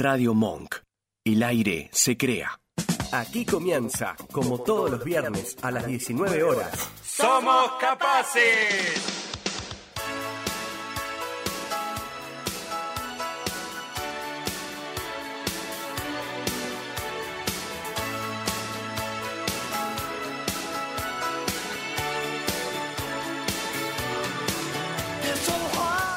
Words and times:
Radio 0.00 0.32
Monk. 0.32 0.76
El 1.26 1.42
aire 1.42 1.90
se 1.92 2.16
crea. 2.16 2.58
Aquí 3.12 3.44
comienza, 3.44 4.16
como 4.32 4.58
todos 4.60 4.90
los 4.90 5.04
viernes 5.04 5.58
a 5.60 5.70
las 5.70 5.86
19 5.86 6.42
horas. 6.42 6.88
¡Somos 7.02 7.72
capaces! 7.78 9.18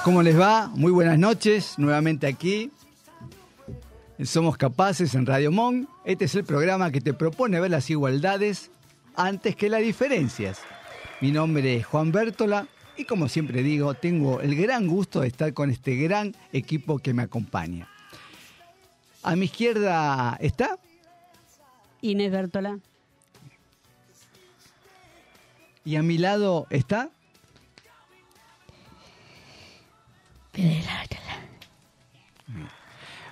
¿Cómo 0.05 0.23
les 0.23 0.39
va? 0.39 0.67
Muy 0.67 0.93
buenas 0.93 1.19
noches, 1.19 1.77
nuevamente 1.77 2.27
aquí. 2.27 2.71
Somos 4.25 4.57
capaces 4.57 5.15
en 5.15 5.25
Radio 5.25 5.51
Mon. 5.51 5.87
Este 6.05 6.25
es 6.25 6.35
el 6.35 6.45
programa 6.45 6.91
que 6.91 7.01
te 7.01 7.13
propone 7.13 7.59
ver 7.59 7.71
las 7.71 7.89
igualdades 7.89 8.71
antes 9.15 9.55
que 9.55 9.69
las 9.69 9.81
diferencias. 9.81 10.59
Mi 11.19 11.31
nombre 11.31 11.75
es 11.75 11.85
Juan 11.85 12.11
Bértola 12.11 12.67
y 12.95 13.05
como 13.05 13.27
siempre 13.27 13.63
digo, 13.63 13.93
tengo 13.95 14.39
el 14.39 14.55
gran 14.55 14.87
gusto 14.87 15.21
de 15.21 15.27
estar 15.27 15.53
con 15.53 15.69
este 15.69 15.95
gran 15.97 16.35
equipo 16.53 16.99
que 16.99 17.13
me 17.13 17.23
acompaña. 17.23 17.89
A 19.23 19.35
mi 19.35 19.45
izquierda 19.45 20.37
está 20.39 20.77
Inés 22.01 22.31
Bértola. 22.31 22.79
y 25.85 25.97
a 25.97 26.03
mi 26.03 26.17
lado 26.17 26.65
está 26.69 27.09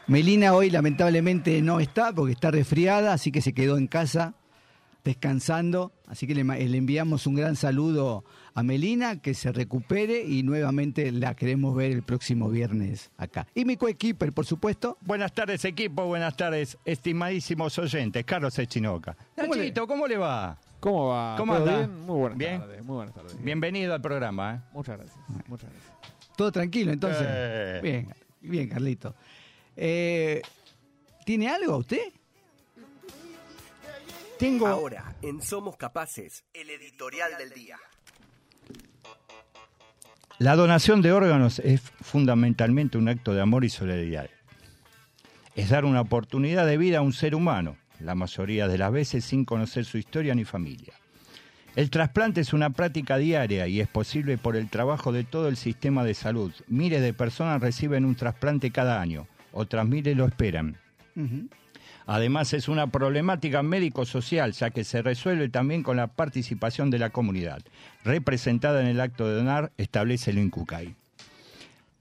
Melina 0.08 0.54
hoy 0.54 0.70
lamentablemente 0.70 1.62
no 1.62 1.80
está 1.80 2.12
porque 2.14 2.34
está 2.34 2.52
resfriada, 2.52 3.14
así 3.14 3.32
que 3.32 3.42
se 3.42 3.54
quedó 3.54 3.78
en 3.78 3.88
casa 3.88 4.34
descansando. 5.04 5.94
Así 6.08 6.28
que 6.28 6.36
le, 6.36 6.44
le 6.44 6.78
enviamos 6.78 7.26
un 7.28 7.36
gran 7.36 7.56
saludo 7.56 8.24
a 8.54 8.64
Melina, 8.64 9.22
que 9.22 9.34
se 9.34 9.52
recupere 9.54 10.22
y 10.24 10.44
nuevamente 10.44 11.12
la 11.12 11.34
queremos 11.36 11.76
ver 11.76 11.92
el 11.92 12.04
próximo 12.04 12.50
viernes 12.50 13.10
acá. 13.18 13.48
Y 13.56 13.64
mi 13.64 13.78
coequiper, 13.78 14.34
por 14.34 14.46
supuesto. 14.46 14.98
Buenas 15.02 15.34
tardes, 15.34 15.64
equipo. 15.66 16.06
Buenas 16.06 16.36
tardes, 16.36 16.78
estimadísimos 16.84 17.78
oyentes. 17.80 18.26
Carlos 18.26 18.58
Echinoca. 18.60 19.16
¿Cómo 19.36 19.54
le- 19.54 19.62
Nachito, 19.62 19.88
¿cómo 19.88 20.08
le 20.08 20.18
va? 20.18 20.60
¿Cómo 20.82 21.08
va? 21.10 21.36
¿Cómo 21.38 21.54
¿Todo 21.56 21.64
anda? 21.70 21.78
bien? 21.88 22.00
Muy 22.06 22.20
buenas 22.20 22.38
¿Bien? 22.38 22.60
tardes. 22.60 22.84
Muy 22.84 22.96
buenas 22.96 23.16
tardes. 23.16 23.42
Bienvenido 23.42 23.94
al 23.94 24.02
programa. 24.02 24.56
¿eh? 24.56 24.60
Muchas 24.74 24.98
gracias. 24.98 25.18
Muchas 25.48 25.70
gracias. 25.72 25.94
Todo 26.36 26.52
tranquilo, 26.52 26.92
entonces. 26.92 27.26
Eh. 27.28 27.80
Bien, 27.82 28.08
bien, 28.42 28.68
Carlito. 28.68 29.16
Eh, 29.76 30.42
¿Tiene 31.26 31.50
algo 31.50 31.78
usted? 31.78 32.12
Tengo. 34.38 34.68
Ahora, 34.68 35.16
en 35.22 35.42
Somos 35.42 35.78
Capaces, 35.78 36.44
el 36.54 36.70
editorial 36.70 37.38
del 37.38 37.52
día. 37.52 37.78
La 40.40 40.56
donación 40.56 41.04
de 41.04 41.12
órganos 41.12 41.60
es 41.60 41.82
fundamentalmente 42.02 42.98
un 42.98 43.08
acto 43.08 43.36
de 43.36 43.42
amor 43.42 43.64
y 43.64 43.70
solidaridad. 43.70 44.30
Es 45.56 45.70
dar 45.70 45.86
una 45.86 46.02
oportunidad 46.02 46.66
de 46.66 46.78
vida 46.78 46.98
a 46.98 47.02
un 47.02 47.14
ser 47.14 47.36
humano, 47.36 47.78
la 48.00 48.16
mayoría 48.16 48.68
de 48.68 48.80
las 48.80 48.92
veces 48.92 49.24
sin 49.24 49.46
conocer 49.46 49.86
su 49.86 50.00
historia 50.00 50.34
ni 50.34 50.44
familia. 50.44 50.94
El 51.76 51.90
trasplante 51.90 52.42
es 52.42 52.54
una 52.54 52.72
práctica 52.72 53.18
diaria 53.18 53.68
y 53.68 53.80
es 53.80 53.88
posible 53.88 54.38
por 54.38 54.56
el 54.56 54.70
trabajo 54.70 55.12
de 55.12 55.24
todo 55.24 55.48
el 55.48 55.56
sistema 55.56 56.04
de 56.04 56.16
salud. 56.16 56.52
Miles 56.68 57.02
de 57.02 57.14
personas 57.14 57.62
reciben 57.62 58.04
un 58.04 58.16
trasplante 58.16 58.72
cada 58.72 59.00
año, 59.00 59.28
otras 59.54 59.88
miles 59.88 60.16
lo 60.16 60.26
esperan. 60.26 60.78
Además 62.06 62.54
es 62.54 62.68
una 62.68 62.88
problemática 62.88 63.64
médico-social, 63.64 64.54
ya 64.54 64.72
que 64.72 64.84
se 64.84 65.02
resuelve 65.02 65.50
también 65.50 65.84
con 65.84 65.98
la 65.98 66.08
participación 66.08 66.90
de 66.90 67.00
la 67.00 67.10
comunidad, 67.10 67.62
representada 68.04 68.82
en 68.82 68.88
el 68.88 69.02
acto 69.02 69.28
de 69.28 69.36
donar, 69.36 69.72
establece 69.78 70.32
el 70.32 70.40
INCUCAI. 70.40 70.96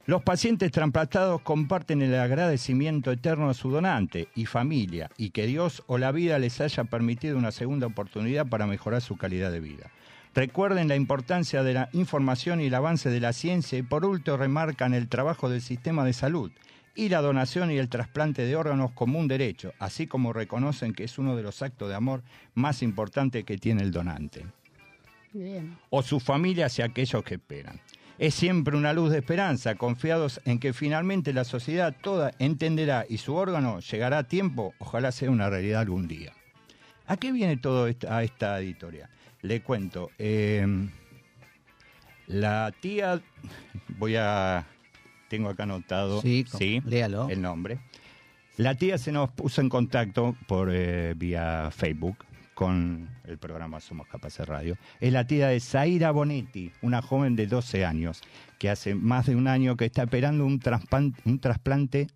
Los 0.06 0.22
pacientes 0.22 0.72
trasplantados 0.72 1.42
comparten 1.42 2.02
el 2.02 2.14
agradecimiento 2.18 3.12
eterno 3.12 3.50
a 3.50 3.54
su 3.54 3.70
donante 3.70 4.28
y 4.34 4.46
familia, 4.46 5.10
y 5.16 5.30
que 5.30 5.46
Dios 5.46 5.84
o 5.86 5.98
la 5.98 6.10
vida 6.10 6.38
les 6.38 6.60
haya 6.60 6.84
permitido 6.84 7.36
una 7.36 7.52
segunda 7.52 7.86
oportunidad 7.86 8.46
para 8.46 8.66
mejorar 8.66 9.02
su 9.02 9.16
calidad 9.16 9.52
de 9.52 9.60
vida. 9.60 9.90
Recuerden 10.34 10.88
la 10.88 10.96
importancia 10.96 11.62
de 11.62 11.74
la 11.74 11.88
información 11.92 12.60
y 12.60 12.66
el 12.66 12.74
avance 12.74 13.10
de 13.10 13.20
la 13.20 13.32
ciencia 13.32 13.78
y 13.78 13.82
por 13.82 14.04
último 14.04 14.36
remarcan 14.36 14.94
el 14.94 15.08
trabajo 15.08 15.48
del 15.48 15.60
sistema 15.60 16.04
de 16.04 16.12
salud 16.12 16.50
y 16.94 17.08
la 17.08 17.20
donación 17.20 17.70
y 17.70 17.78
el 17.78 17.88
trasplante 17.88 18.44
de 18.44 18.56
órganos 18.56 18.92
como 18.92 19.18
un 19.18 19.28
derecho, 19.28 19.72
así 19.78 20.06
como 20.06 20.32
reconocen 20.32 20.92
que 20.92 21.04
es 21.04 21.18
uno 21.18 21.36
de 21.36 21.42
los 21.42 21.62
actos 21.62 21.88
de 21.88 21.94
amor 21.94 22.22
más 22.54 22.82
importantes 22.82 23.44
que 23.44 23.58
tiene 23.58 23.82
el 23.82 23.90
donante 23.90 24.44
Bien. 25.32 25.76
o 25.90 26.02
su 26.02 26.20
familia 26.20 26.66
hacia 26.66 26.86
aquellos 26.86 27.22
que 27.22 27.34
esperan. 27.34 27.80
Es 28.18 28.34
siempre 28.34 28.76
una 28.76 28.92
luz 28.92 29.10
de 29.10 29.18
esperanza, 29.18 29.76
confiados 29.76 30.42
en 30.44 30.58
que 30.58 30.74
finalmente 30.74 31.32
la 31.32 31.44
sociedad 31.44 31.96
toda 32.02 32.32
entenderá 32.38 33.06
y 33.08 33.16
su 33.16 33.34
órgano 33.34 33.80
llegará 33.80 34.18
a 34.18 34.24
tiempo, 34.24 34.74
ojalá 34.78 35.10
sea 35.10 35.30
una 35.30 35.48
realidad 35.48 35.80
algún 35.80 36.06
día. 36.06 36.32
¿A 37.06 37.16
qué 37.16 37.32
viene 37.32 37.56
todo 37.56 37.86
esta, 37.86 38.18
a 38.18 38.22
esta 38.22 38.60
editorial? 38.60 39.08
Le 39.40 39.62
cuento. 39.62 40.10
eh, 40.18 40.66
la 42.30 42.72
tía, 42.80 43.20
voy 43.98 44.14
a, 44.14 44.64
tengo 45.30 45.48
acá 45.48 45.62
anotado, 45.62 46.20
Sí, 46.20 46.44
léalo. 46.84 47.28
el 47.30 47.40
nombre. 47.40 47.78
La 48.56 48.74
tía 48.74 48.98
se 48.98 49.12
nos 49.12 49.30
puso 49.30 49.60
en 49.62 49.68
contacto 49.70 50.36
por 50.48 50.68
eh, 50.72 51.14
vía 51.16 51.70
Facebook 51.70 52.16
con 52.52 53.08
el 53.24 53.38
programa 53.38 53.80
Somos 53.80 54.06
Capaces 54.08 54.46
Radio. 54.46 54.76
Es 55.00 55.12
la 55.12 55.26
tía 55.26 55.48
de 55.48 55.60
Zaira 55.60 56.10
Bonetti, 56.10 56.72
una 56.82 57.00
joven 57.00 57.36
de 57.36 57.46
12 57.46 57.86
años, 57.86 58.20
que 58.58 58.68
hace 58.68 58.94
más 58.94 59.26
de 59.26 59.36
un 59.36 59.46
año 59.48 59.76
que 59.76 59.86
está 59.86 60.02
esperando 60.02 60.44
un, 60.44 60.60
traspan- 60.60 61.14
un 61.24 61.38
trasplante 61.38 62.08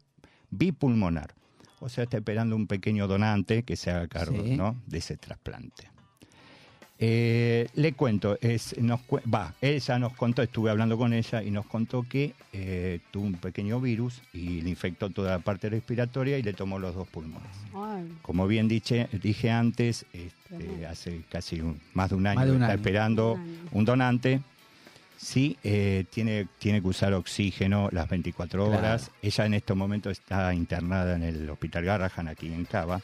bipulmonar. 0.50 1.34
O 1.80 1.88
sea, 1.88 2.04
está 2.04 2.19
esperando 2.19 2.56
un 2.56 2.66
pequeño 2.66 3.06
donante 3.06 3.62
que 3.62 3.76
se 3.76 3.91
haga 3.91 4.08
cargo 4.08 4.42
Sí. 4.44 4.56
¿no? 4.56 4.76
de 4.86 4.98
ese 4.98 5.16
trasplante. 5.16 5.88
Eh, 7.00 7.66
le 7.75 7.93
cuento, 7.94 8.38
es, 8.41 8.78
nos, 8.78 9.00
va, 9.32 9.53
ella 9.60 9.99
nos 9.99 10.12
contó, 10.12 10.43
estuve 10.43 10.71
hablando 10.71 10.97
con 10.97 11.12
ella 11.12 11.43
y 11.43 11.50
nos 11.50 11.66
contó 11.66 12.06
que 12.09 12.34
eh, 12.53 13.00
tuvo 13.10 13.25
un 13.27 13.34
pequeño 13.34 13.81
virus 13.81 14.22
y 14.32 14.60
le 14.62 14.71
infectó 14.71 15.10
toda 15.10 15.33
la 15.33 15.38
parte 15.41 15.69
respiratoria 15.69 16.38
y 16.38 16.43
le 16.44 16.53
tomó 16.53 16.78
los 16.78 16.94
dos 16.94 17.09
pulmones. 17.09 17.50
Ay, 17.75 18.09
Como 18.22 18.47
bien 18.47 18.69
diche- 18.69 19.09
dije 19.10 19.50
antes, 19.50 20.06
este, 20.12 20.87
hace 20.87 21.22
casi 21.28 21.60
un- 21.60 21.81
más 21.94 22.10
de 22.10 22.15
un 22.16 22.28
año 22.28 22.44
de 22.44 22.50
un 22.53 22.56
está 22.59 22.66
año. 22.69 22.77
esperando 22.77 23.38
Un 23.72 23.84
donante. 23.84 24.41
Sí, 25.16 25.56
eh, 25.65 26.04
tiene, 26.10 26.47
tiene 26.59 26.81
que 26.83 26.88
usar 26.88 27.12
oxígeno 27.15 27.88
las 27.93 28.09
24 28.09 28.66
Claro. 28.66 28.78
horas. 28.78 29.10
Ella 29.22 29.47
en 29.47 29.54
este 29.54 29.75
momento 29.75 30.10
está 30.10 30.53
internada 30.54 31.16
en 31.16 31.22
el 31.22 31.49
Hospital 31.50 31.84
Garrahan, 31.84 32.28
aquí 32.28 32.47
en 32.53 32.65
Cava, 32.66 33.00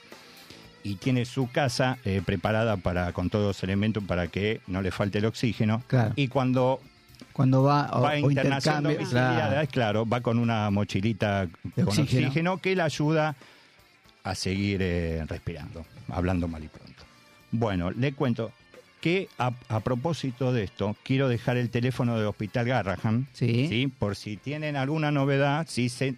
y 0.83 0.97
tiene 0.97 1.25
su 1.25 1.51
casa 1.51 1.99
eh, 2.05 2.23
preparada 2.25 2.77
para 2.77 3.13
con 3.13 3.29
todos 3.31 3.47
los 3.47 3.63
elementos 3.63 4.03
para 4.05 4.27
que 4.29 4.61
no 4.67 4.83
le 4.83 4.91
falte 4.91 5.19
el 5.19 5.27
oxígeno. 5.27 5.83
Claro. 5.87 6.13
Y 6.17 6.29
cuando 6.29 6.81
Cuando 7.33 7.63
va, 7.63 7.91
o, 7.93 8.01
va 8.03 8.13
a 8.13 8.19
o 8.19 8.21
domiciliaria, 8.83 9.07
claro. 9.49 9.69
claro, 9.71 10.07
va 10.09 10.21
con 10.21 10.39
una 10.39 10.71
mochilita 10.71 11.47
De 11.47 11.51
con 11.85 11.89
oxígeno. 11.89 12.27
oxígeno. 12.29 12.59
que 12.59 12.75
le 12.77 12.83
ayuda 12.83 13.35
a 14.25 14.35
seguir 14.35 14.81
eh, 14.83 15.25
respirando, 15.27 15.85
hablando 16.09 16.47
mal 16.49 16.63
y 16.65 16.69
pronto. 16.69 17.03
Bueno, 17.53 17.91
le 17.91 18.13
cuento 18.13 18.53
que 19.01 19.29
a, 19.39 19.53
a 19.69 19.81
propósito 19.81 20.53
de 20.53 20.65
esto, 20.65 20.95
quiero 21.03 21.29
dejar 21.29 21.57
el 21.57 21.71
teléfono 21.71 22.17
del 22.19 22.27
Hospital 22.27 22.67
Garrahan, 22.67 23.27
Sí. 23.33 23.91
por 23.99 24.15
si 24.15 24.37
tienen 24.37 24.77
alguna 24.77 25.11
novedad, 25.11 25.67
si 25.69 25.89
se, 25.89 26.17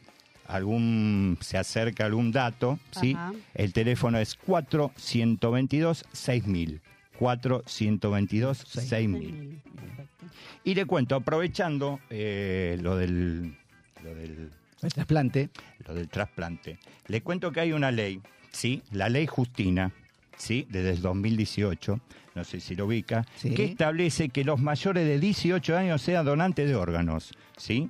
algún, 0.54 1.36
se 1.40 1.56
acerca 1.58 2.04
algún 2.06 2.32
dato, 2.32 2.78
¿sí? 2.90 3.12
Ajá. 3.16 3.32
el 3.54 3.72
teléfono 3.72 4.19
es 4.19 4.37
4-122-6000. 4.40 6.81
4-122-6000. 7.19 9.60
perfecto. 9.75 10.26
Y 10.64 10.75
le 10.75 10.84
cuento, 10.87 11.14
aprovechando 11.16 12.00
eh, 12.10 12.78
lo, 12.81 12.96
del, 12.96 13.54
lo, 14.02 14.14
del, 14.14 14.50
El 14.82 14.93
trasplante. 14.93 15.50
lo 15.87 15.94
del 15.94 16.08
trasplante, 16.08 16.78
le 17.06 17.20
cuento 17.22 17.52
que 17.52 17.60
hay 17.60 17.72
una 17.72 17.90
ley, 17.90 18.20
¿sí? 18.50 18.82
La 18.93 19.08
ley 19.08 19.26
Justina, 19.26 19.93
¿sí? 20.37 20.66
Desde 20.70 20.90
el 20.90 21.00
2018, 21.02 22.00
no 22.34 22.44
sé 22.44 22.60
si 22.60 22.75
lo 22.76 22.87
ubica, 22.87 23.26
Sí. 23.37 23.55
que 23.55 23.64
establece 23.64 24.28
que 24.31 24.44
los 24.44 24.60
mayores 24.60 25.06
de 25.06 25.19
18 25.19 25.76
años 25.76 26.00
sean 26.02 26.25
donantes 26.25 26.69
de 26.69 26.75
órganos, 26.76 27.32
¿sí? 27.56 27.88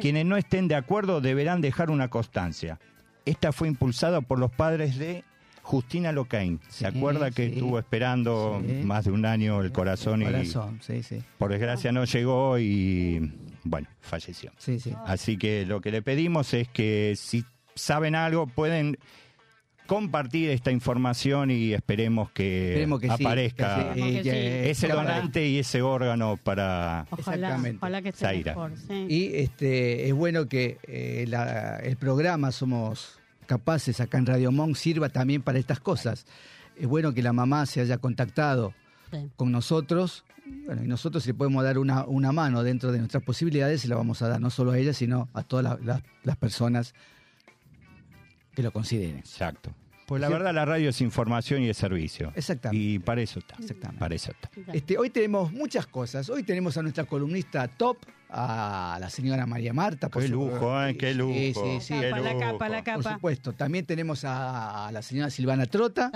Quienes 0.00 0.26
no 0.26 0.36
estén 0.36 0.68
de 0.68 0.74
acuerdo 0.74 1.20
deberán 1.20 1.60
dejar 1.60 1.90
una 1.90 2.08
constancia. 2.08 2.78
Esta 3.24 3.52
fue 3.52 3.68
impulsada 3.68 4.20
por 4.20 4.38
los 4.38 4.50
padres 4.50 4.98
de 4.98 5.24
Justina 5.62 6.10
Locain. 6.10 6.58
¿Se 6.68 6.78
Sí, 6.78 6.84
acuerda 6.86 7.30
que 7.30 7.46
sí. 7.48 7.52
estuvo 7.54 7.78
esperando 7.78 8.60
Sí. 8.66 8.72
más 8.84 9.04
de 9.04 9.12
un 9.12 9.24
año 9.24 9.60
el 9.60 9.70
corazón, 9.70 10.22
y 10.22 10.24
Corazón, 10.24 10.80
sí, 10.82 11.02
sí. 11.04 11.22
por 11.38 11.50
desgracia 11.52 11.92
no 11.92 12.04
llegó 12.04 12.58
y 12.58 13.32
bueno, 13.62 13.86
falleció. 14.00 14.50
Sí, 14.58 14.80
sí. 14.80 14.92
Así 15.06 15.36
que 15.36 15.64
lo 15.66 15.80
que 15.80 15.92
le 15.92 16.02
pedimos 16.02 16.52
es 16.52 16.66
que 16.68 17.14
si 17.16 17.44
saben 17.76 18.16
algo, 18.16 18.48
pueden 18.48 18.98
compartir 19.86 20.50
esta 20.50 20.70
información 20.70 21.50
y 21.50 21.72
esperemos 21.74 22.30
que, 22.30 22.68
Esperemos 22.70 23.00
que 23.00 23.08
sí, 23.08 23.24
aparezca 23.24 23.76
que 23.76 23.82
sí, 23.82 23.88
Esperemos 23.88 24.12
que 24.16 24.22
que- 24.22 24.62
sí. 24.64 24.70
ese 24.70 24.88
donante 24.88 25.48
y 25.48 25.58
ese 25.58 25.82
órgano 25.82 26.38
para... 26.42 27.06
Ojalá, 27.10 27.60
ojalá 27.78 28.02
que 28.02 28.08
esté 28.10 28.20
Zaira. 28.24 28.52
mejor. 28.52 28.72
sí. 28.76 29.06
Y 29.08 29.36
este 29.36 30.08
es 30.08 30.14
bueno 30.14 30.48
que 30.48 30.78
eh, 30.84 31.24
la- 31.28 31.76
el 31.78 31.96
programa 31.96 32.52
Somos 32.52 33.18
Capaces 33.46 34.00
acá 34.00 34.18
en 34.18 34.26
Radio 34.26 34.52
Monk 34.52 34.76
sirva 34.76 35.08
también 35.10 35.42
para 35.42 35.58
estas 35.58 35.80
cosas. 35.80 36.26
Es 36.76 36.86
bueno 36.86 37.12
que 37.12 37.22
la 37.22 37.32
mamá 37.32 37.66
se 37.66 37.80
haya 37.80 37.98
contactado 37.98 38.72
Sí. 39.10 39.28
con 39.36 39.52
nosotros. 39.52 40.24
Bueno, 40.66 40.82
y 40.84 40.88
nosotros 40.88 41.26
le 41.26 41.34
podemos 41.34 41.62
dar 41.64 41.76
una, 41.76 42.04
una 42.06 42.32
mano 42.32 42.62
dentro 42.62 42.92
de 42.92 42.98
nuestras 42.98 43.22
posibilidades, 43.22 43.82
se 43.82 43.88
la 43.88 43.96
vamos 43.96 44.22
a 44.22 44.28
dar 44.28 44.40
no 44.40 44.48
solo 44.48 44.70
a 44.72 44.78
ella, 44.78 44.92
sino 44.94 45.28
a 45.34 45.42
todas 45.42 45.78
las 46.24 46.36
personas 46.38 46.94
que 48.54 48.62
lo 48.62 48.72
consideren. 48.72 49.18
Exacto. 49.18 49.72
Pues 50.06 50.20
la 50.20 50.28
verdad 50.28 50.52
la 50.52 50.64
radio 50.66 50.90
es 50.90 51.00
información 51.00 51.62
y 51.62 51.70
es 51.70 51.76
servicio. 51.76 52.32
Exactamente. 52.34 52.84
Y 52.84 52.98
para 52.98 53.22
eso 53.22 53.38
está. 53.38 53.54
Exactamente. 53.58 53.98
Para 54.00 54.14
eso 54.14 54.32
está. 54.32 54.50
Este, 54.72 54.98
hoy 54.98 55.08
tenemos 55.10 55.52
muchas 55.52 55.86
cosas. 55.86 56.28
Hoy 56.28 56.42
tenemos 56.42 56.76
a 56.76 56.82
nuestra 56.82 57.04
columnista 57.04 57.66
top, 57.68 57.96
a 58.28 58.98
la 59.00 59.08
señora 59.08 59.46
María 59.46 59.72
Marta. 59.72 60.08
por 60.10 60.20
Qué 60.20 60.28
su- 60.28 60.34
lujo, 60.34 60.82
¿eh? 60.84 60.96
Qué 60.98 61.14
lujo. 61.14 61.32
Sí, 61.32 61.54
sí, 61.54 61.80
sí. 61.80 61.94
Qué 62.00 62.10
Capa, 62.10 62.20
la 62.20 62.38
capa, 62.38 62.68
la 62.68 62.82
Por 62.82 62.84
capa. 63.04 63.14
supuesto. 63.14 63.52
También 63.54 63.86
tenemos 63.86 64.24
a, 64.26 64.90
la 64.92 65.00
señora 65.02 65.30
Silvana 65.30 65.64
Trota. 65.66 66.10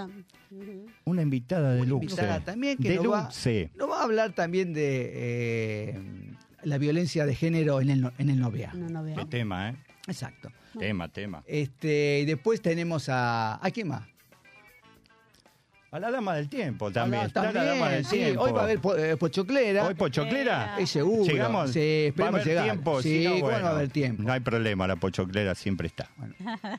Ujú. 0.50 0.87
Una 1.05 1.23
invitada 1.23 1.73
de 1.75 1.87
luxe. 1.87 2.05
invitada 2.06 2.41
también 2.41 2.77
que 2.77 2.91
de 2.91 2.97
nos 2.97 3.12
va-. 3.12 3.31
Nos 3.77 3.91
va 3.91 4.00
a 4.00 4.05
hablar 4.05 4.33
también 4.33 4.75
de 4.75 5.12
eh, 5.15 6.00
la 6.65 6.77
violencia 6.77 7.25
de 7.25 7.35
género 7.35 7.81
en 7.81 7.88
el, 7.91 8.00
no- 8.03 8.12
en 8.19 8.29
el 8.31 8.41
noviazgo. 8.41 8.79
No, 8.79 8.88
no 8.91 9.05
veo. 9.05 9.17
Qué 9.17 9.25
tema, 9.27 9.71
¿eh? 9.71 9.77
Exacto. 10.06 10.50
Tema, 10.78 11.08
tema. 11.08 11.43
Este, 11.46 12.20
y 12.20 12.25
después 12.25 12.61
tenemos 12.62 13.08
a. 13.08 13.64
¿A 13.64 13.70
quién 13.70 13.88
más? 13.88 14.06
A 15.93 16.00
la 16.00 16.11
dama 16.11 16.34
del 16.34 16.49
tiempo 16.50 16.90
también. 16.90 17.23
Ah, 17.23 17.26
Está 17.26 17.52
la 17.52 17.64
dama 17.64 17.88
del 17.88 18.05
sí. 18.05 18.17
tiempo. 18.17 18.43
Hoy 18.43 18.52
va 18.52 18.61
a 18.61 18.64
haber 18.64 18.81
po- 18.81 18.96
eh, 18.96 19.17
pochoclera. 19.17 19.87
¿Hoy 19.87 19.94
pochoclera? 19.94 20.76
Es 20.78 20.90
seguro. 20.90 21.25
Llegamos. 21.25 21.70
Sí, 21.70 21.78
¿Va 21.78 21.84
a 21.84 22.08
esperemos 22.08 22.34
haber 22.34 22.46
llegar. 22.46 22.64
tiempo? 22.64 23.02
Sí, 23.02 23.08
Si 23.08 23.25
no, 23.25 23.31
¿cómo 23.31 23.40
no 23.40 23.46
bueno, 23.46 23.64
va 23.64 23.70
a 23.70 23.75
haber 23.76 23.88
tiempo? 23.88 24.23
No 24.25 24.32
hay 24.32 24.40
problema, 24.40 24.87
la 24.88 24.96
pochoclera 24.96 25.55
siempre 25.55 25.87
está. 25.87 26.11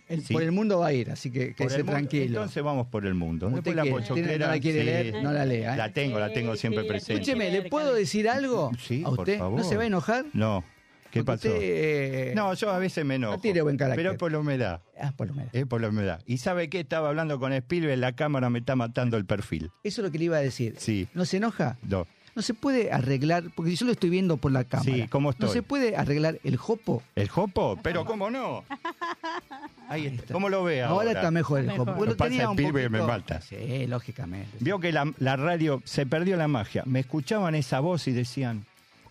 El- 0.07 0.21
Sí. 0.23 0.33
Por 0.33 0.43
el 0.43 0.51
mundo 0.51 0.79
va 0.79 0.87
a 0.87 0.93
ir, 0.93 1.09
así 1.09 1.31
que 1.31 1.55
quédese 1.55 1.83
tranquilo. 1.83 2.25
Entonces 2.41 2.61
vamos 2.61 2.87
por 2.87 3.05
el 3.07 3.15
mundo. 3.15 3.47
Usted 3.47 3.63
Después 3.63 3.75
la 3.77 3.85
pochoclera. 3.91 4.45
no 4.47 4.53
la 4.53 4.59
quiere 4.59 4.79
sí. 4.81 4.85
leer, 4.85 5.23
no 5.23 5.31
la 5.31 5.45
lea. 5.45 5.73
¿eh? 5.73 5.77
La 5.77 5.93
tengo, 5.93 6.19
la 6.19 6.31
tengo 6.33 6.55
siempre 6.55 6.83
sí, 6.83 6.87
presente. 6.89 7.13
Escúcheme, 7.13 7.49
¿le 7.49 7.69
puedo 7.69 7.95
decir 7.95 8.29
algo 8.29 8.71
Sí, 8.77 9.01
a 9.03 9.09
por 9.09 9.19
usted? 9.21 9.39
favor. 9.39 9.57
¿No 9.57 9.63
se 9.67 9.77
va 9.77 9.83
a 9.83 9.87
enojar? 9.87 10.25
No. 10.33 10.63
¿Qué 11.11 11.23
pasó? 11.23 11.47
usted, 11.47 11.59
eh, 11.61 12.33
No, 12.35 12.53
yo 12.53 12.69
a 12.71 12.77
veces 12.79 13.03
me 13.05 13.15
enojo. 13.15 13.35
no 13.35 13.41
tiene 13.41 13.61
buen 13.61 13.77
carácter. 13.77 13.97
Pero 14.03 14.11
es 14.13 14.17
por 14.17 14.31
la 14.31 14.39
humedad. 14.39 14.81
Ah, 14.99 15.13
por 15.15 15.27
lo 15.27 15.33
menos. 15.33 15.53
Es 15.53 15.65
por 15.65 15.81
la 15.81 15.89
humedad. 15.89 16.21
¿Y 16.25 16.37
sabe 16.37 16.69
qué? 16.69 16.79
Estaba 16.81 17.09
hablando 17.09 17.39
con 17.39 17.53
Spielberg, 17.53 17.97
la 17.99 18.13
cámara 18.13 18.49
me 18.49 18.59
está 18.59 18.75
matando 18.75 19.17
el 19.17 19.25
perfil. 19.25 19.71
Eso 19.83 20.01
es 20.01 20.05
lo 20.05 20.11
que 20.11 20.17
le 20.19 20.25
iba 20.25 20.37
a 20.37 20.41
decir. 20.41 20.75
Sí. 20.77 21.07
¿No 21.13 21.25
se 21.25 21.37
enoja? 21.37 21.77
No. 21.83 22.05
No 22.35 22.43
se 22.43 22.53
puede 22.53 22.91
arreglar, 22.91 23.45
porque 23.55 23.75
yo 23.75 23.87
lo 23.87 23.91
estoy 23.93 24.11
viendo 24.11 24.37
por 24.37 24.51
la 24.51 24.63
cámara. 24.63 24.91
Sí, 24.93 25.07
¿cómo 25.07 25.29
No 25.29 25.31
estoy? 25.31 25.49
se 25.49 25.63
puede 25.63 25.95
arreglar 25.97 26.37
el 26.43 26.55
jopo. 26.57 27.01
¿El 27.15 27.29
jopo? 27.29 27.79
Pero 27.81 28.05
¿cómo 28.05 28.29
no? 28.29 28.63
Ahí 29.89 30.05
está. 30.05 30.33
¿Cómo 30.33 30.47
lo 30.49 30.63
ve 30.63 30.83
ahora? 30.83 30.93
Ahora, 30.93 31.11
está 31.13 31.31
mejor 31.31 31.61
el 31.61 31.71
jopo. 31.71 32.05
Lo 32.05 32.15
pasa 32.15 32.43
Spielberg 32.51 32.85
y 32.87 32.89
me 32.89 33.01
mata. 33.01 33.41
Sí, 33.41 33.87
lógicamente. 33.87 34.55
Vio 34.59 34.79
que 34.79 34.91
la, 34.91 35.11
la 35.17 35.35
radio 35.35 35.81
se 35.83 36.05
perdió 36.05 36.37
la 36.37 36.47
magia. 36.47 36.83
Me 36.85 36.99
escuchaban 36.99 37.55
esa 37.55 37.79
voz 37.79 38.07
y 38.07 38.11
decían, 38.11 38.66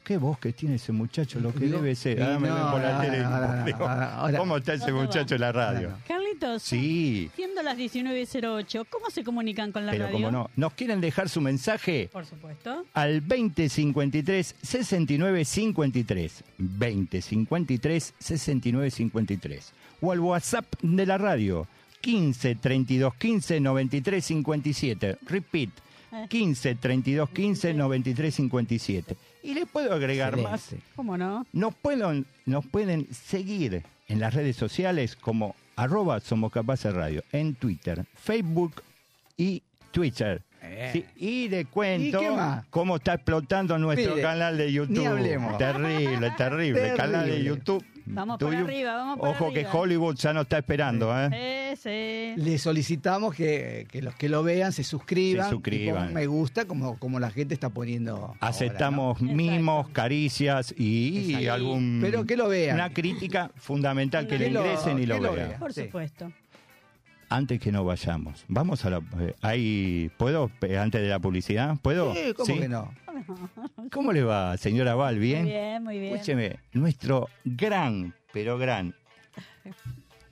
qué 0.06 0.18
voz 0.18 0.38
que 0.38 0.52
tiene 0.52 0.76
ese 0.76 0.92
muchacho, 0.92 1.40
lo 1.40 1.52
que 1.52 1.66
debe 1.66 1.96
ser. 1.96 2.22
Ahora 2.22 2.38
me 2.38 2.48
ven 2.48 2.70
por 2.70 2.80
la 2.80 2.94
ahora, 2.96 3.00
tele 3.10 3.24
ahora, 3.24 4.14
ahora. 4.14 4.38
¿cómo 4.38 4.56
está 4.58 4.74
ese 4.74 4.92
muchacho 4.92 5.34
en 5.34 5.40
la 5.40 5.50
radio? 5.50 5.88
Ahora 5.88 6.00
Carlitos, 6.06 6.62
Sí, 6.62 7.28
siendo 7.34 7.60
las 7.64 7.76
19.08, 7.76 8.86
¿cómo 8.88 9.10
se 9.10 9.24
comunican 9.24 9.72
con 9.72 9.84
la 9.84 9.90
pero 9.90 10.04
radio? 10.04 10.14
como 10.18 10.30
no. 10.30 10.50
¿Nos 10.54 10.74
quieren 10.74 11.00
dejar 11.00 11.28
su 11.28 11.40
mensaje? 11.40 12.08
Por 12.12 12.24
supuesto. 12.24 12.84
al 12.94 13.26
2053 13.26 14.54
69 14.62 15.44
53 15.44 16.44
2053 16.58 18.14
69 18.18 18.90
53 18.92 19.72
o 20.02 20.12
al 20.12 20.20
WhatsApp 20.20 20.66
de 20.82 21.04
la 21.06 21.18
radio 21.18 21.66
15 22.00 22.54
32 22.54 23.14
15 23.14 23.60
93 23.60 24.24
57 24.24 25.18
repeat 25.26 25.70
15 26.28 26.74
32 26.76 27.28
15 27.30 27.74
93 27.74 28.34
57 28.34 29.16
y 29.46 29.54
le 29.54 29.64
puedo 29.64 29.94
agregar 29.94 30.36
más. 30.36 30.74
¿Cómo 30.96 31.16
no? 31.16 31.46
nos 31.52 31.74
pueden, 31.74 32.26
nos 32.46 32.66
pueden 32.66 33.06
seguir 33.14 33.84
en 34.08 34.20
las 34.20 34.34
redes 34.34 34.56
sociales 34.56 35.14
como 35.14 35.54
arroba 35.76 36.18
Somos 36.20 36.50
Capaces 36.52 36.92
Radio, 36.92 37.22
en 37.30 37.54
Twitter, 37.54 38.04
Facebook 38.14 38.82
y 39.36 39.62
Twitter. 39.92 40.42
Eh. 40.62 40.90
Sí, 40.92 41.04
y 41.16 41.48
le 41.48 41.66
cuento 41.66 42.20
cómo 42.70 42.96
está 42.96 43.14
explotando 43.14 43.78
nuestro 43.78 44.16
Mire, 44.16 44.22
canal 44.22 44.58
de 44.58 44.72
YouTube. 44.72 45.58
Terrible, 45.58 46.30
terrible. 46.36 46.94
Canal 46.96 47.28
de. 47.28 47.44
YouTube. 47.44 47.84
Vamos 48.08 48.38
por 48.38 48.50
tuyo. 48.50 48.64
arriba, 48.64 48.94
vamos 48.94 49.18
por 49.18 49.28
Ojo 49.30 49.46
arriba. 49.48 49.70
que 49.70 49.76
Hollywood 49.76 50.14
ya 50.16 50.32
no 50.32 50.42
está 50.42 50.58
esperando, 50.58 51.12
¿eh? 51.18 51.74
Sí, 51.76 51.82
sí. 51.82 52.42
Le 52.42 52.58
solicitamos 52.58 53.34
que, 53.34 53.86
que 53.90 54.00
los 54.00 54.14
que 54.14 54.28
lo 54.28 54.42
vean 54.42 54.72
se 54.72 54.84
suscriban. 54.84 55.46
Se 55.46 55.50
suscriban. 55.50 56.14
me 56.14 56.26
gusta, 56.26 56.66
como, 56.66 56.98
como 56.98 57.18
la 57.20 57.30
gente 57.30 57.52
está 57.54 57.68
poniendo. 57.70 58.16
ahora, 58.16 58.38
Aceptamos 58.40 59.20
¿no? 59.20 59.32
mimos, 59.32 59.80
Exacto. 59.80 59.92
caricias 59.92 60.74
y 60.78 61.30
Exacto. 61.34 61.52
algún. 61.52 61.98
Pero 62.00 62.24
que 62.24 62.36
lo 62.36 62.48
vean. 62.48 62.76
Una 62.76 62.90
crítica 62.92 63.50
fundamental 63.56 64.26
que 64.26 64.38
Que 64.38 64.44
le 64.44 64.50
lo- 64.50 64.60
ingresen 64.60 64.98
y 64.98 65.00
que 65.02 65.06
lo 65.08 65.18
lo 65.20 65.32
vean. 65.32 65.48
vean. 65.48 65.60
Por 65.60 65.72
Sí. 65.72 65.84
supuesto. 65.84 66.32
Antes 67.28 67.58
que 67.60 67.72
no 67.72 67.84
vayamos, 67.84 68.44
vamos 68.46 68.84
a 68.84 68.90
la. 68.90 68.98
eh, 69.18 69.34
ahí, 69.42 70.12
¿Puedo? 70.16 70.48
eh, 70.62 70.78
Antes 70.78 71.02
de 71.02 71.08
la 71.08 71.18
publicidad, 71.18 71.76
¿puedo? 71.82 72.14
Sí, 72.14 72.32
¿cómo 72.36 72.46
¿Sí? 72.46 72.60
que 72.60 72.68
no? 72.68 72.94
¿Cómo 73.92 74.12
le 74.12 74.22
va, 74.22 74.56
señora 74.56 74.94
Val? 74.94 75.18
¿Bien? 75.18 75.42
Muy 75.42 75.52
bien, 75.52 75.82
muy 75.82 75.98
bien. 75.98 76.14
Escúcheme, 76.14 76.56
nuestro 76.72 77.28
gran, 77.44 78.14
pero 78.32 78.58
gran. 78.58 78.94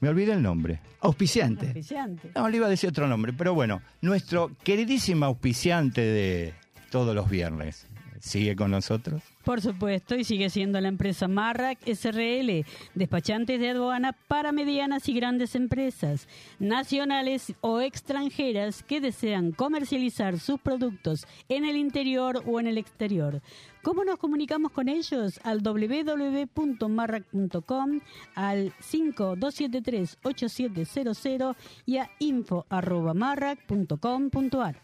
Me 0.01 0.09
olvidé 0.09 0.33
el 0.33 0.43
nombre. 0.43 0.81
Auspiciante. 1.01 1.67
Auspiciante. 1.67 2.31
No, 2.35 2.49
le 2.49 2.59
iba 2.59 2.67
a 2.67 2.71
decir 2.71 2.91
otro 2.91 3.07
nombre, 3.07 3.33
pero 3.33 3.55
bueno, 3.55 3.81
nuestro 4.03 4.51
queridísimo 4.63 5.27
auspiciante 5.27 6.01
de 6.01 6.55
todos 6.91 7.15
los 7.15 7.29
viernes. 7.29 7.87
¿Sigue 8.25 8.56
con 8.56 8.71
nosotros? 8.71 9.23
Por 9.44 9.61
supuesto, 9.61 10.17
y 10.17 10.25
sigue 10.25 10.49
siendo 10.49 10.81
la 10.81 10.88
empresa 10.88 11.29
Marrac 11.29 11.79
SRL, 11.87 12.65
despachantes 12.94 13.61
de 13.61 13.69
aduana 13.69 14.17
para 14.29 14.50
medianas 14.50 15.06
y 15.11 15.12
grandes 15.12 15.55
empresas, 15.55 16.26
nacionales 16.59 17.53
o 17.61 17.82
extranjeras 17.82 18.82
que 18.82 19.03
desean 19.03 19.53
comercializar 19.53 20.41
sus 20.41 20.58
productos 20.58 21.27
en 21.51 21.67
el 21.67 21.77
interior 21.77 22.43
o 22.46 22.60
en 22.60 22.67
el 22.67 22.79
exterior. 22.79 23.43
¿Cómo 23.82 24.05
nos 24.05 24.17
comunicamos 24.17 24.72
con 24.72 24.89
ellos? 24.89 25.39
Al 25.44 25.60
www.marrac.com, 25.60 28.01
al 28.34 28.72
5273-8700 28.77 31.56
y 31.84 31.99
a 31.99 32.10
info.marrac.com.ar. 32.20 34.82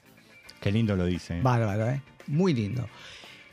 Qué 0.60 0.70
lindo 0.70 0.94
lo 0.94 1.06
dice. 1.06 1.38
¿eh? 1.38 1.42
Bárbaro, 1.42 1.88
¿eh? 1.88 2.02
Muy 2.26 2.52
lindo. 2.52 2.86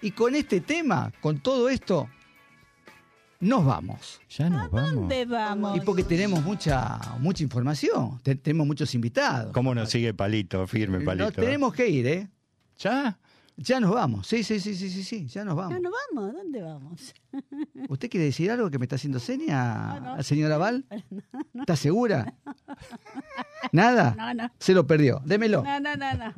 Y 0.01 0.11
con 0.11 0.35
este 0.35 0.61
tema, 0.61 1.11
con 1.21 1.39
todo 1.39 1.69
esto, 1.69 2.07
nos 3.39 3.65
vamos. 3.65 4.19
Ya 4.29 4.49
nos 4.49 4.69
vamos. 4.71 4.93
¿Dónde 4.95 5.25
vamos? 5.25 5.77
Y 5.77 5.81
porque 5.81 6.03
tenemos 6.03 6.43
mucha 6.43 6.99
mucha 7.19 7.43
información, 7.43 8.19
te- 8.23 8.35
tenemos 8.35 8.65
muchos 8.67 8.93
invitados. 8.95 9.51
¿Cómo 9.53 9.73
nos 9.75 9.89
sigue 9.89 10.13
Palito? 10.13 10.65
Firme, 10.67 11.01
Palito. 11.01 11.25
Nos 11.25 11.33
tenemos 11.33 11.73
que 11.73 11.87
ir, 11.87 12.07
¿eh? 12.07 12.27
¿Ya? 12.79 13.17
Ya 13.59 13.79
nos 13.79 13.91
vamos. 13.91 14.27
Sí, 14.27 14.43
sí, 14.43 14.59
sí, 14.59 14.75
sí, 14.75 14.89
sí, 14.89 15.03
sí, 15.03 15.25
ya 15.27 15.43
nos 15.43 15.55
¿Ya 15.55 15.61
vamos. 15.63 15.81
nos 15.81 15.91
vamos? 16.13 16.33
¿Dónde 16.33 16.61
vamos? 16.61 17.13
¿Usted 17.89 18.09
quiere 18.09 18.25
decir 18.27 18.51
algo 18.51 18.69
que 18.69 18.77
me 18.77 18.85
está 18.85 18.97
haciendo 18.97 19.19
seña 19.19 19.95
No, 19.95 19.99
no. 20.01 20.13
al 20.13 20.23
señor 20.23 20.51
Aval? 20.51 20.85
¿Está 21.55 21.75
segura? 21.75 22.35
¿Nada? 23.71 24.13
No, 24.15 24.33
no. 24.33 24.51
Se 24.59 24.73
lo 24.73 24.85
perdió. 24.85 25.21
Démelo. 25.25 25.63
No, 25.63 25.79
no, 25.79 25.95
no, 25.95 26.13
no. 26.13 26.33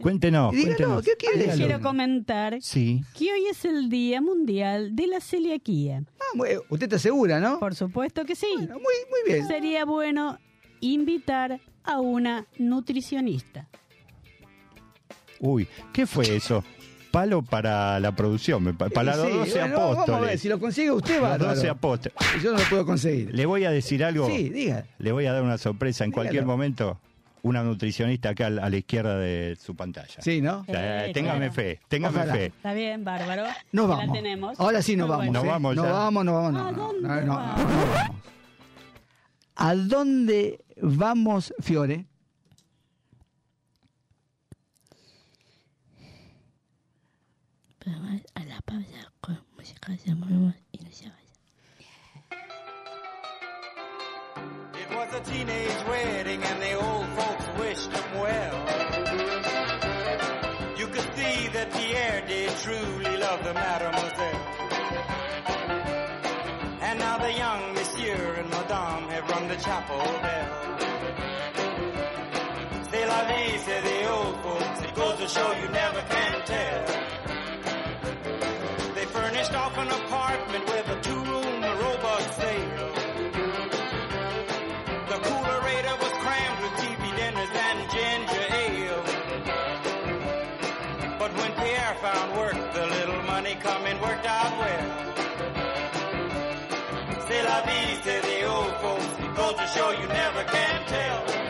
Cuéntenos, 0.00 0.52
Y 0.54 0.56
dígalo, 0.56 0.76
cuéntenos. 0.76 1.04
¿qué 1.04 1.12
quiere 1.18 1.38
decir? 1.46 1.66
Quiero 1.66 1.80
comentar 1.82 2.58
Sí. 2.62 3.02
que 3.16 3.32
hoy 3.32 3.46
es 3.50 3.64
el 3.66 3.88
Día 3.90 4.20
Mundial 4.22 4.96
de 4.96 5.06
la 5.06 5.20
Celiaquía. 5.20 6.02
Ah, 6.18 6.24
muy- 6.34 6.48
usted 6.70 6.84
está 6.84 6.98
segura, 6.98 7.40
¿no? 7.40 7.58
Por 7.58 7.74
supuesto 7.74 8.24
que 8.24 8.34
sí. 8.34 8.46
Bueno, 8.56 8.74
muy, 8.74 8.94
muy 9.10 9.32
bien. 9.32 9.46
Sería 9.46 9.84
bueno 9.84 10.38
invitar 10.80 11.60
a 11.84 12.00
una 12.00 12.46
nutricionista. 12.58 13.68
Uy, 15.40 15.66
¿qué 15.92 16.06
fue 16.06 16.36
eso? 16.36 16.62
Palo 17.10 17.42
para 17.42 17.98
la 17.98 18.12
producción, 18.14 18.76
para 18.76 19.02
los 19.02 19.16
sí, 19.26 19.32
12 19.32 19.58
bueno, 19.60 19.76
Vamos 19.80 19.96
a 19.96 20.00
ver, 20.02 20.08
apóstoles. 20.12 20.40
si 20.40 20.48
lo 20.48 20.60
consigue 20.60 20.92
usted, 20.92 21.14
Los 21.14 21.22
bárbaro. 21.22 21.54
12 21.56 21.68
apóstoles. 21.68 22.16
Yo 22.40 22.52
no 22.52 22.58
lo 22.58 22.64
puedo 22.70 22.86
conseguir. 22.86 23.34
Le 23.34 23.46
voy 23.46 23.64
a 23.64 23.70
decir 23.72 24.04
algo. 24.04 24.28
Sí, 24.28 24.48
diga. 24.50 24.84
Le 24.98 25.10
voy 25.10 25.26
a 25.26 25.32
dar 25.32 25.42
una 25.42 25.58
sorpresa 25.58 26.04
en 26.04 26.10
Dígalo. 26.10 26.22
cualquier 26.22 26.44
momento. 26.46 27.00
Una 27.42 27.62
nutricionista 27.64 28.28
acá 28.28 28.46
a 28.48 28.50
la 28.50 28.76
izquierda 28.76 29.16
de 29.18 29.56
su 29.60 29.74
pantalla. 29.74 30.14
Sí, 30.20 30.42
¿no? 30.42 30.62
Sí, 30.66 30.72
téngame 31.14 31.38
claro. 31.48 31.52
fe, 31.54 31.80
téngame 31.88 32.16
Ojalá. 32.18 32.32
fe. 32.34 32.44
Está 32.46 32.74
bien, 32.74 33.02
bárbaro. 33.02 33.44
Nos 33.72 33.88
vamos. 33.88 34.06
La 34.06 34.12
tenemos. 34.12 34.60
Ahora 34.60 34.82
sí 34.82 34.94
nos 34.94 35.08
Muy 35.08 35.16
vamos. 35.16 35.26
bueno. 35.26 35.40
Nos 35.40 35.44
¿eh? 35.44 35.48
vamos 35.50 35.76
Nos 35.76 35.84
ya. 35.86 35.92
vamos, 35.92 36.24
nos 36.26 36.34
vamos. 36.34 36.60
¿A 36.60 36.64
No, 36.64 36.72
no, 36.72 36.82
dónde 36.86 37.08
no, 37.08 37.20
no, 37.22 37.34
vamos? 37.34 37.56
no, 37.58 37.66
nos 37.66 37.76
vamos. 37.96 38.16
¿A 39.56 39.74
dónde 39.74 40.60
vamos, 40.82 41.54
Fiore? 41.60 42.04
Vamos 47.86 48.20
a 48.34 48.44
la 48.44 48.60
pausa 48.60 49.10
con 49.20 49.42
música 49.56 49.92
de 50.04 50.14
Mormon 50.14 50.54
y 50.70 50.78
no 50.84 50.90
se 50.92 51.04
vaya. 51.08 51.16
It 54.74 54.90
was 54.96 55.14
a 55.14 55.20
teenage 55.20 55.84
wedding 55.88 56.42
and 56.42 56.60
the 56.60 56.74
old 56.74 57.06
folks 57.16 57.46
wished 57.58 57.90
them 57.90 58.20
well. 58.20 58.54
You 60.78 60.86
could 60.88 61.16
see 61.16 61.48
that 61.54 61.72
Pierre 61.72 62.22
did 62.26 62.50
truly 62.58 63.16
love 63.16 63.42
the 63.44 63.54
mademoiselle. 63.54 64.40
And 66.82 66.98
now 66.98 67.18
the 67.18 67.32
young 67.32 67.74
monsieur 67.74 68.34
and 68.40 68.50
madame 68.50 69.08
have 69.08 69.30
rung 69.30 69.48
the 69.48 69.56
chapel 69.56 69.98
bell. 70.20 70.76
C'est 72.90 73.06
la 73.06 73.24
vie, 73.24 73.58
say 73.58 73.80
the 73.80 74.10
old 74.10 74.36
folks. 74.42 74.82
It 74.82 74.94
goes 74.94 75.18
to 75.18 75.28
show 75.28 75.52
you 75.62 75.68
never 75.68 76.02
can 76.02 76.42
tell. 76.44 77.09
Sale. 82.40 82.92
The 85.12 85.18
coolerator 85.26 85.96
was 86.04 86.14
crammed 86.24 86.58
with 86.64 86.74
TV 86.82 87.02
dinners 87.20 87.52
and 87.66 87.78
ginger 87.94 88.46
ale. 88.64 89.02
But 91.18 91.30
when 91.38 91.52
Pierre 91.60 91.96
found 92.06 92.28
work, 92.40 92.58
the 92.72 92.86
little 92.96 93.22
money 93.24 93.54
coming 93.60 94.00
worked 94.00 94.26
out 94.26 94.52
well. 94.62 94.88
C'est 97.26 97.42
la 97.42 97.58
vie, 97.66 97.94
say 98.04 98.20
the 98.28 98.38
old 98.54 98.74
folks. 98.82 99.10
Goes 99.36 99.54
to 99.60 99.66
show 99.74 99.90
you 99.90 100.06
never 100.08 100.44
can 100.44 100.78
tell. 100.86 101.49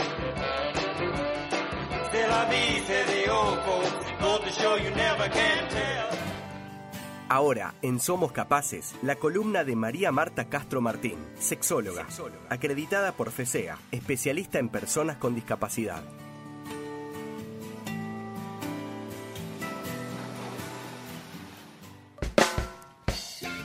Ahora, 7.31 7.75
en 7.81 7.99
Somos 8.01 8.33
Capaces, 8.33 8.93
la 9.01 9.15
columna 9.15 9.63
de 9.63 9.75
María 9.77 10.11
Marta 10.11 10.49
Castro 10.49 10.81
Martín, 10.81 11.15
sexóloga, 11.39 12.05
acreditada 12.49 13.13
por 13.13 13.31
FESEA, 13.31 13.77
especialista 13.91 14.59
en 14.59 14.67
personas 14.67 15.15
con 15.15 15.33
discapacidad. 15.33 16.03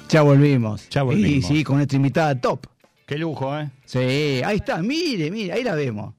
Ya 0.08 0.22
volvimos. 0.22 0.88
Ya 0.88 1.02
volvimos. 1.02 1.30
Y 1.30 1.42
sí, 1.42 1.64
con 1.64 1.78
nuestra 1.78 1.96
invitada 1.96 2.40
top. 2.40 2.68
Qué 3.04 3.18
lujo, 3.18 3.58
¿eh? 3.58 3.68
Sí, 3.84 3.98
ahí 4.44 4.56
está, 4.58 4.78
mire, 4.78 5.30
mire, 5.30 5.52
ahí 5.52 5.64
la 5.64 5.74
vemos. 5.74 6.14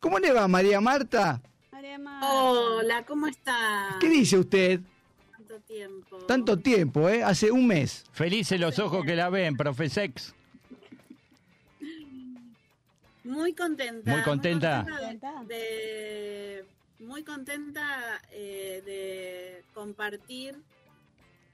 ¿Cómo 0.00 0.18
le 0.18 0.32
va, 0.32 0.48
María 0.48 0.80
Marta? 0.80 1.42
María 1.98 1.98
Marta. 1.98 2.32
Hola, 2.32 3.04
¿cómo 3.04 3.26
está? 3.26 3.96
¿Qué 4.00 4.08
dice 4.08 4.38
usted? 4.38 4.80
Tanto 5.32 5.58
tiempo. 5.60 6.16
Tanto 6.18 6.58
tiempo, 6.58 7.08
¿eh? 7.08 7.22
Hace 7.24 7.50
un 7.50 7.66
mes. 7.66 8.04
Felices 8.12 8.60
los 8.60 8.78
ojos 8.78 9.04
que 9.04 9.16
la 9.16 9.28
ven, 9.30 9.56
Profesex. 9.56 10.34
Muy 13.24 13.52
contenta. 13.54 14.10
Muy 14.12 14.22
contenta. 14.22 14.84
de- 14.84 15.54
de- 15.54 16.64
muy 17.00 17.22
contenta 17.24 18.20
eh, 18.30 18.82
de 18.84 19.64
compartir 19.74 20.54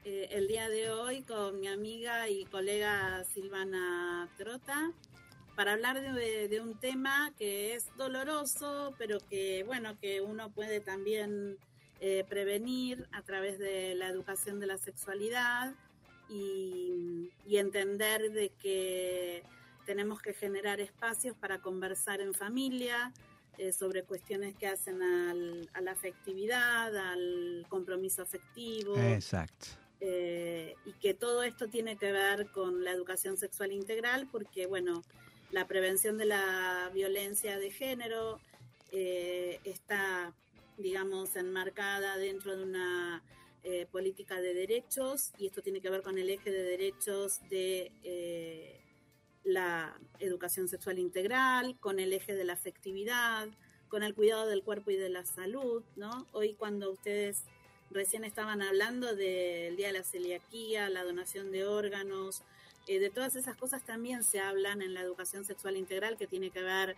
eh, 0.03 0.27
el 0.31 0.47
día 0.47 0.67
de 0.69 0.91
hoy 0.91 1.21
con 1.21 1.59
mi 1.59 1.67
amiga 1.67 2.27
y 2.29 2.45
colega 2.45 3.23
Silvana 3.33 4.27
Trota 4.37 4.91
para 5.57 5.73
hablar 5.73 5.99
de, 6.13 6.47
de 6.47 6.61
un 6.61 6.79
tema 6.79 7.33
que 7.35 7.73
es 7.73 7.87
doloroso, 7.97 8.93
pero 8.99 9.17
que 9.27 9.63
bueno, 9.63 9.97
que 9.99 10.21
uno 10.21 10.51
puede 10.51 10.81
también 10.81 11.57
eh, 11.99 12.23
prevenir 12.29 13.07
a 13.11 13.23
través 13.23 13.57
de 13.57 13.95
la 13.95 14.07
educación 14.07 14.59
de 14.59 14.67
la 14.67 14.77
sexualidad 14.77 15.73
y, 16.29 17.31
y 17.47 17.57
entender 17.57 18.31
de 18.31 18.49
que 18.61 19.41
tenemos 19.87 20.21
que 20.21 20.33
generar 20.35 20.79
espacios 20.79 21.35
para 21.35 21.57
conversar 21.59 22.21
en 22.21 22.35
familia 22.35 23.11
eh, 23.57 23.73
sobre 23.73 24.03
cuestiones 24.03 24.53
que 24.57 24.67
hacen 24.67 25.01
al- 25.01 25.67
a 25.73 25.81
la 25.81 25.93
afectividad, 25.93 26.95
al 26.95 27.65
compromiso 27.67 28.21
afectivo, 28.21 28.95
Exacto. 28.95 29.69
eh, 30.01 30.75
y 30.85 30.91
que 30.93 31.15
todo 31.15 31.41
esto 31.41 31.67
tiene 31.67 31.97
que 31.97 32.11
ver 32.11 32.51
con 32.51 32.83
la 32.83 32.91
educación 32.91 33.37
sexual 33.37 33.71
integral, 33.71 34.27
porque, 34.31 34.67
bueno, 34.67 35.01
la 35.51 35.67
prevención 35.67 36.17
de 36.17 36.25
la 36.25 36.91
violencia 36.93 37.57
de 37.57 37.71
género 37.71 38.39
eh, 38.91 39.59
está, 39.63 40.33
digamos, 40.77 41.35
enmarcada 41.35 42.17
dentro 42.17 42.55
de 42.55 42.63
una 42.63 43.23
eh, 43.63 43.85
política 43.91 44.39
de 44.39 44.53
derechos, 44.53 45.31
y 45.37 45.47
esto 45.47 45.61
tiene 45.61 45.81
que 45.81 45.89
ver 45.89 46.01
con 46.01 46.17
el 46.17 46.29
eje 46.29 46.51
de 46.51 46.63
derechos 46.63 47.41
de 47.49 47.91
eh, 48.03 48.79
la 49.43 49.97
educación 50.19 50.67
sexual 50.67 50.99
integral, 50.99 51.77
con 51.79 51.99
el 51.99 52.13
eje 52.13 52.35
de 52.35 52.43
la 52.43 52.53
afectividad, 52.53 53.47
con 53.89 54.03
el 54.03 54.13
cuidado 54.13 54.45
del 54.47 54.63
cuerpo 54.63 54.91
y 54.91 54.97
de 54.97 55.09
la 55.09 55.25
salud, 55.25 55.83
¿no? 55.95 56.27
Hoy 56.33 56.53
cuando 56.53 56.91
ustedes 56.91 57.43
recién 57.89 58.25
estaban 58.25 58.61
hablando 58.61 59.15
del 59.15 59.77
Día 59.77 59.87
de 59.87 59.93
la 59.93 60.03
Celiaquía, 60.03 60.89
la 60.89 61.03
donación 61.03 61.51
de 61.51 61.65
órganos, 61.65 62.43
eh, 62.87 62.99
de 62.99 63.09
todas 63.09 63.35
esas 63.35 63.55
cosas 63.57 63.83
también 63.85 64.23
se 64.23 64.39
hablan 64.39 64.81
en 64.81 64.93
la 64.93 65.01
educación 65.01 65.45
sexual 65.45 65.77
integral 65.77 66.17
que 66.17 66.27
tiene 66.27 66.49
que 66.49 66.61
ver 66.61 66.95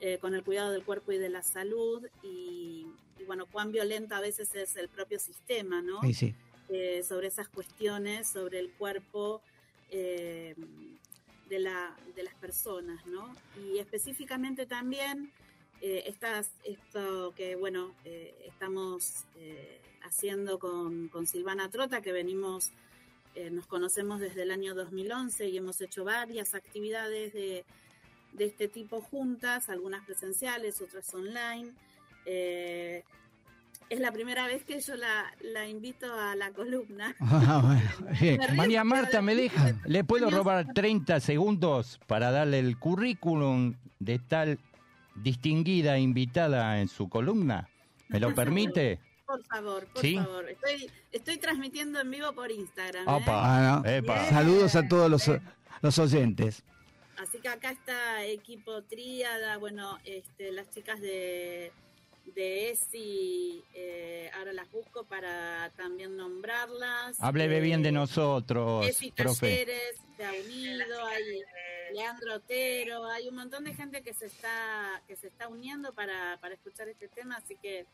eh, 0.00 0.18
con 0.18 0.34
el 0.34 0.42
cuidado 0.42 0.72
del 0.72 0.84
cuerpo 0.84 1.12
y 1.12 1.18
de 1.18 1.28
la 1.28 1.42
salud 1.42 2.06
y, 2.22 2.86
y, 3.18 3.24
bueno, 3.24 3.46
cuán 3.46 3.72
violento 3.72 4.14
a 4.14 4.20
veces 4.20 4.54
es 4.54 4.76
el 4.76 4.88
propio 4.88 5.18
sistema, 5.18 5.80
¿no? 5.82 6.00
Sí, 6.02 6.14
sí. 6.14 6.34
eh, 6.68 7.02
sobre 7.02 7.28
esas 7.28 7.48
cuestiones, 7.48 8.28
sobre 8.28 8.58
el 8.58 8.72
cuerpo 8.72 9.42
de, 9.90 10.56
la, 11.50 11.94
de 12.16 12.22
las 12.22 12.34
personas, 12.36 13.04
¿no? 13.06 13.36
Y 13.62 13.78
específicamente 13.78 14.64
también 14.64 15.30
eh, 15.84 16.04
estas, 16.06 16.52
esto 16.62 17.34
que, 17.34 17.56
bueno, 17.56 17.92
eh, 18.04 18.32
estamos 18.46 19.24
eh, 19.36 19.80
haciendo 20.04 20.60
con, 20.60 21.08
con 21.08 21.26
Silvana 21.26 21.70
Trota, 21.70 22.00
que 22.00 22.12
venimos, 22.12 22.70
eh, 23.34 23.50
nos 23.50 23.66
conocemos 23.66 24.20
desde 24.20 24.42
el 24.42 24.50
año 24.50 24.74
2011 24.74 25.48
y 25.48 25.56
hemos 25.56 25.80
hecho 25.80 26.04
varias 26.04 26.54
actividades 26.54 27.32
de, 27.32 27.64
de 28.32 28.44
este 28.44 28.68
tipo 28.68 29.00
juntas, 29.00 29.68
algunas 29.68 30.04
presenciales, 30.04 30.80
otras 30.80 31.12
online. 31.14 31.70
Eh, 32.26 33.02
es 33.90 34.00
la 34.00 34.10
primera 34.12 34.46
vez 34.46 34.64
que 34.64 34.80
yo 34.80 34.96
la, 34.96 35.34
la 35.42 35.68
invito 35.68 36.12
a 36.18 36.34
la 36.34 36.50
columna. 36.52 37.14
Ah, 37.20 37.78
bueno, 38.20 38.44
María 38.56 38.84
Marta, 38.84 39.20
¿me 39.22 39.34
de- 39.34 39.42
deja? 39.42 39.74
¿Le 39.86 40.04
puedo 40.04 40.30
robar 40.30 40.72
30 40.72 41.20
segundos 41.20 42.00
para 42.06 42.30
darle 42.30 42.58
el 42.60 42.78
currículum 42.78 43.74
de 43.98 44.18
tal 44.18 44.58
distinguida 45.14 45.98
invitada 45.98 46.80
en 46.80 46.88
su 46.88 47.08
columna? 47.08 47.68
¿Me 48.08 48.20
lo 48.20 48.34
permite? 48.34 48.98
Por 49.32 49.44
favor, 49.44 49.86
por 49.86 50.02
¿Sí? 50.02 50.14
favor. 50.14 50.46
Estoy, 50.50 50.90
estoy 51.10 51.38
transmitiendo 51.38 51.98
en 52.00 52.10
vivo 52.10 52.32
por 52.34 52.50
Instagram. 52.50 53.08
¿eh? 53.08 53.12
Opa. 53.12 53.24
Ah, 53.42 53.82
no. 53.82 53.90
Epa. 53.90 54.28
Saludos 54.28 54.76
a 54.76 54.86
todos 54.86 55.10
los, 55.10 55.30
los 55.80 55.98
oyentes. 55.98 56.62
Así 57.16 57.38
que 57.38 57.48
acá 57.48 57.70
está 57.70 58.24
equipo 58.26 58.82
tríada, 58.82 59.56
bueno, 59.56 59.98
este, 60.04 60.52
las 60.52 60.68
chicas 60.70 61.00
de, 61.00 61.72
de 62.34 62.70
ESI, 62.70 63.64
eh, 63.74 64.30
ahora 64.36 64.52
las 64.52 64.70
busco 64.70 65.04
para 65.04 65.70
también 65.76 66.14
nombrarlas. 66.14 67.16
Hábleme 67.20 67.56
Eh, 67.56 67.60
bien 67.60 67.82
de 67.82 67.92
nosotros, 67.92 68.86
ESI 68.86 69.12
profe. 69.12 69.64
Talleres 69.64 69.94
se 70.16 70.24
ha 70.26 70.32
unido, 70.32 71.06
hay 71.06 71.22
Leandro 71.94 72.34
Otero, 72.36 73.06
hay 73.06 73.28
un 73.28 73.36
montón 73.36 73.64
de 73.64 73.72
gente 73.72 74.02
que 74.02 74.12
se 74.12 74.26
está 74.26 75.00
que 75.06 75.16
se 75.16 75.28
está 75.28 75.48
uniendo 75.48 75.94
para, 75.94 76.38
para 76.40 76.54
escuchar 76.54 76.88
este 76.88 77.08
tema, 77.08 77.36
así 77.36 77.56
que 77.62 77.86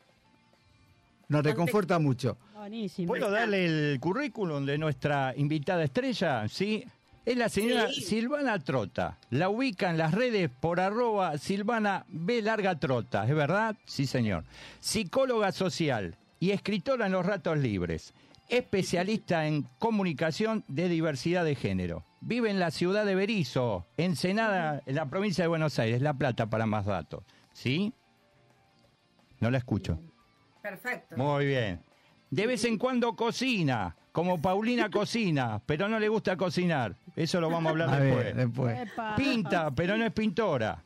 Nos 1.29 1.43
reconforta 1.45 1.99
mucho. 1.99 2.39
Buenísimo. 2.55 3.09
¿Puedo 3.09 3.31
darle 3.31 3.67
el 3.93 4.01
currículum 4.01 4.65
de 4.65 4.79
nuestra 4.79 5.35
invitada 5.37 5.85
estrella? 5.85 6.49
Sí. 6.49 6.85
Es 7.25 7.37
la 7.37 7.51
señora 7.51 7.89
Sí. 7.93 8.01
Silvana 8.01 8.59
Trota. 8.59 9.19
La 9.31 9.51
ubica 9.51 9.91
en 9.91 9.99
las 9.99 10.13
redes 10.15 10.49
por 10.49 10.81
arroba 10.81 11.37
Silvana 11.37 12.07
B. 12.09 12.41
Larga 12.41 12.79
Trota. 12.79 13.29
¿Es 13.29 13.35
verdad? 13.35 13.77
Sí, 13.85 14.07
señor. 14.07 14.45
Psicóloga 14.81 15.53
social 15.53 16.17
y 16.41 16.53
escritora 16.53 17.05
en 17.07 17.13
los 17.13 17.27
ratos 17.27 17.59
libres. 17.59 18.15
Especialista 18.49 19.47
en 19.47 19.67
comunicación 19.79 20.65
de 20.69 20.89
diversidad 20.89 21.45
de 21.45 21.55
género. 21.55 22.07
Vive 22.23 22.51
en 22.51 22.59
la 22.59 22.71
ciudad 22.71 23.05
de 23.05 23.15
Berizo, 23.15 23.85
Ensenada, 23.99 24.83
en 24.87 24.95
la 24.95 25.05
provincia 25.11 25.45
de 25.45 25.49
Buenos 25.49 25.79
Aires, 25.79 26.01
La 26.01 26.15
Plata, 26.15 26.49
para 26.49 26.65
más 26.65 26.87
datos. 26.87 27.23
¿Sí? 27.53 27.93
No 29.41 29.51
la 29.51 29.59
escucho. 29.59 30.01
Perfecto. 30.71 31.17
Muy 31.17 31.47
bien. 31.47 31.81
De 32.31 32.47
vez 32.47 32.65
en 32.65 32.77
cuando 32.77 33.17
cocina, 33.17 33.97
como 34.13 34.41
Paulina 34.41 34.91
cocina, 34.91 35.61
pero 35.65 35.89
no 35.89 35.99
le 35.99 36.09
gusta 36.09 36.37
cocinar. 36.37 36.95
Eso 37.17 37.41
lo 37.41 37.49
vamos 37.49 37.67
a 37.67 37.71
hablar 37.71 37.89
A 37.95 37.99
después. 38.01 38.25
ver, 38.25 38.37
después. 38.37 38.91
Pinta, 39.17 39.71
pero 39.71 39.97
no 39.97 40.05
es 40.05 40.13
pintora. 40.13 40.83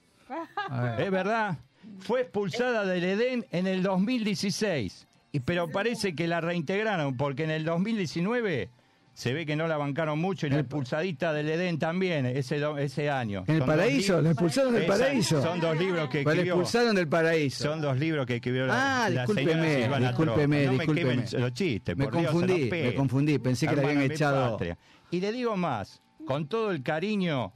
¿Es 0.99 1.11
verdad? 1.11 1.59
Fue 2.01 2.23
expulsada 2.23 2.85
del 2.87 3.05
Edén 3.05 3.45
en 3.51 3.67
el 3.67 3.83
2016. 3.83 5.07
Y, 5.33 5.41
pero 5.41 5.69
parece 5.71 6.15
que 6.15 6.27
la 6.29 6.41
reintegraron, 6.41 7.17
porque 7.17 7.45
en 7.45 7.51
el 7.51 7.65
2019 7.65 8.69
se 9.14 9.33
ve 9.35 9.45
que 9.45 9.57
no 9.57 9.66
la 9.69 9.76
bancaron 9.76 10.19
mucho 10.19 10.47
y 10.47 10.50
la 10.50 10.61
expulsadita 10.61 11.33
del 11.33 11.49
Edén 11.50 11.78
también, 11.78 12.25
ese, 12.26 12.59
do- 12.59 12.78
ese 12.78 13.11
año. 13.11 13.45
En 13.47 13.57
el 13.57 13.62
paraíso, 13.64 14.21
la 14.23 14.31
expulsaron 14.31 14.73
del 14.73 14.85
Esa- 14.85 14.92
paraíso. 14.92 15.42
Son 15.42 15.61
dos 15.61 15.76
libros 15.78 16.09
que 16.09 16.23
Pues 16.23 16.35
la 16.37 16.42
escribió. 16.42 16.54
expulsaron 16.54 16.97
del 16.97 17.09
paraíso. 17.09 17.64
Son 17.64 17.81
dos 17.81 17.99
libros 17.99 18.26
que 18.26 18.37
escribió 18.37 18.66
la, 18.66 19.04
Ah, 19.04 19.11
la 19.11 19.23
discúlpeme, 19.26 19.75
señora 19.83 19.99
discúlpeme. 20.09 20.64
No 20.66 20.73
me 20.73 20.78
discúlpeme. 20.78 21.11
quemen 21.25 21.40
los 21.42 21.52
chistes, 21.52 21.97
Me 21.97 22.04
por 22.04 22.14
confundí, 22.14 22.71
me 22.71 22.95
confundí, 22.95 23.38
pensé 23.38 23.66
que 23.66 23.76
le 23.76 23.83
habían 23.85 24.02
echado- 24.02 24.52
patria. 24.52 24.78
Y 25.11 25.21
le 25.21 25.31
digo 25.33 25.57
más, 25.57 26.00
con 26.26 26.47
todo 26.49 26.71
el 26.71 26.83
cariño, 26.83 27.52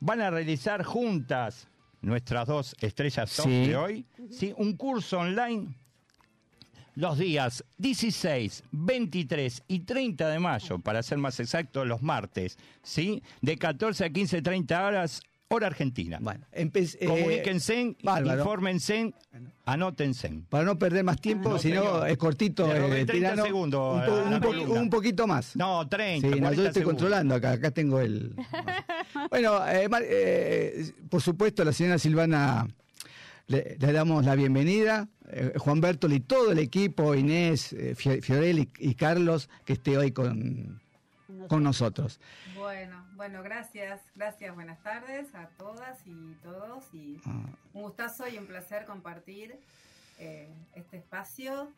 van 0.00 0.20
a 0.22 0.30
realizar 0.30 0.82
juntas 0.82 1.68
nuestras 2.00 2.46
dos 2.46 2.74
estrellas 2.80 3.34
top 3.36 3.46
Sí. 3.46 3.66
de 3.66 3.76
hoy, 3.76 4.06
¿sí? 4.30 4.54
un 4.56 4.76
curso 4.76 5.18
online 5.18 5.74
los 6.96 7.18
días 7.18 7.62
16, 7.78 8.64
23 8.72 9.62
y 9.68 9.80
30 9.80 10.28
de 10.28 10.38
mayo, 10.40 10.78
para 10.80 11.02
ser 11.02 11.18
más 11.18 11.38
exacto, 11.38 11.84
los 11.84 12.02
martes, 12.02 12.58
¿sí? 12.82 13.22
De 13.42 13.56
14 13.56 14.06
a 14.06 14.10
15, 14.10 14.42
30 14.42 14.84
horas, 14.84 15.20
hora 15.48 15.68
argentina. 15.68 16.18
Bueno, 16.20 16.44
eh, 16.52 16.68
Comuníquense, 17.06 17.96
bárbaro. 18.02 18.40
infórmense, 18.40 19.12
anótense. 19.66 20.40
Para 20.48 20.64
no 20.64 20.78
perder 20.78 21.04
más 21.04 21.20
tiempo, 21.20 21.50
No, 21.50 21.58
si 21.58 21.70
no 21.70 21.82
señor. 21.84 22.08
es 22.08 22.16
cortito. 22.16 22.66
Eh, 22.74 23.04
30 23.04 23.12
tirano. 23.12 23.44
segundos 23.44 23.94
un, 23.94 24.40
po- 24.40 24.56
un 24.56 24.66
po- 24.66 24.72
un 24.72 24.90
poquito 24.90 25.26
más. 25.26 25.54
No, 25.54 25.86
30, 25.86 26.26
Sí, 26.28 26.30
no, 26.30 26.36
yo 26.36 26.40
40 26.40 26.50
estoy 26.68 26.72
segundos. 26.80 27.02
controlando 27.02 27.34
acá, 27.34 27.52
acá 27.52 27.70
tengo 27.70 28.00
el... 28.00 28.34
bueno, 29.30 29.66
eh, 29.68 29.88
eh, 30.02 30.92
por 31.10 31.20
supuesto, 31.22 31.64
la 31.64 31.72
señora 31.72 31.98
Silvana 31.98 32.66
le, 33.48 33.76
le 33.78 33.92
damos 33.92 34.24
la 34.24 34.34
bienvenida, 34.34 35.08
eh, 35.28 35.52
Juan 35.58 35.80
Bertol 35.80 36.12
y 36.12 36.20
todo 36.20 36.52
el 36.52 36.58
equipo, 36.58 37.14
Inés, 37.14 37.72
eh, 37.72 37.94
Fio- 37.94 38.20
Fiorelli 38.22 38.70
y 38.78 38.94
Carlos, 38.94 39.48
que 39.64 39.74
esté 39.74 39.96
hoy 39.98 40.12
con, 40.12 40.80
con 41.48 41.62
nosotros. 41.62 42.20
Bueno, 42.54 43.04
bueno, 43.14 43.42
gracias, 43.42 44.00
gracias, 44.14 44.54
buenas 44.54 44.82
tardes 44.82 45.34
a 45.34 45.48
todas 45.58 45.98
y 46.06 46.34
todos 46.42 46.84
y 46.92 47.18
Ah, 47.24 47.44
un 47.74 47.82
gustazo 47.82 48.28
y 48.28 48.38
un 48.38 48.46
placer 48.46 48.84
compartir 48.84 49.58
eh, 50.18 50.48
este 50.74 50.96
espacio 50.98 51.70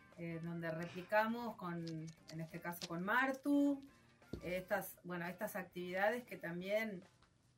donde 0.42 0.70
replicamos 0.72 1.54
con, 1.56 1.84
en 2.32 2.40
este 2.40 2.58
caso 2.60 2.86
con 2.88 3.04
Martu, 3.04 3.80
estas, 4.42 4.96
bueno, 5.04 5.26
estas 5.28 5.54
actividades 5.54 6.24
que 6.24 6.36
también 6.36 7.02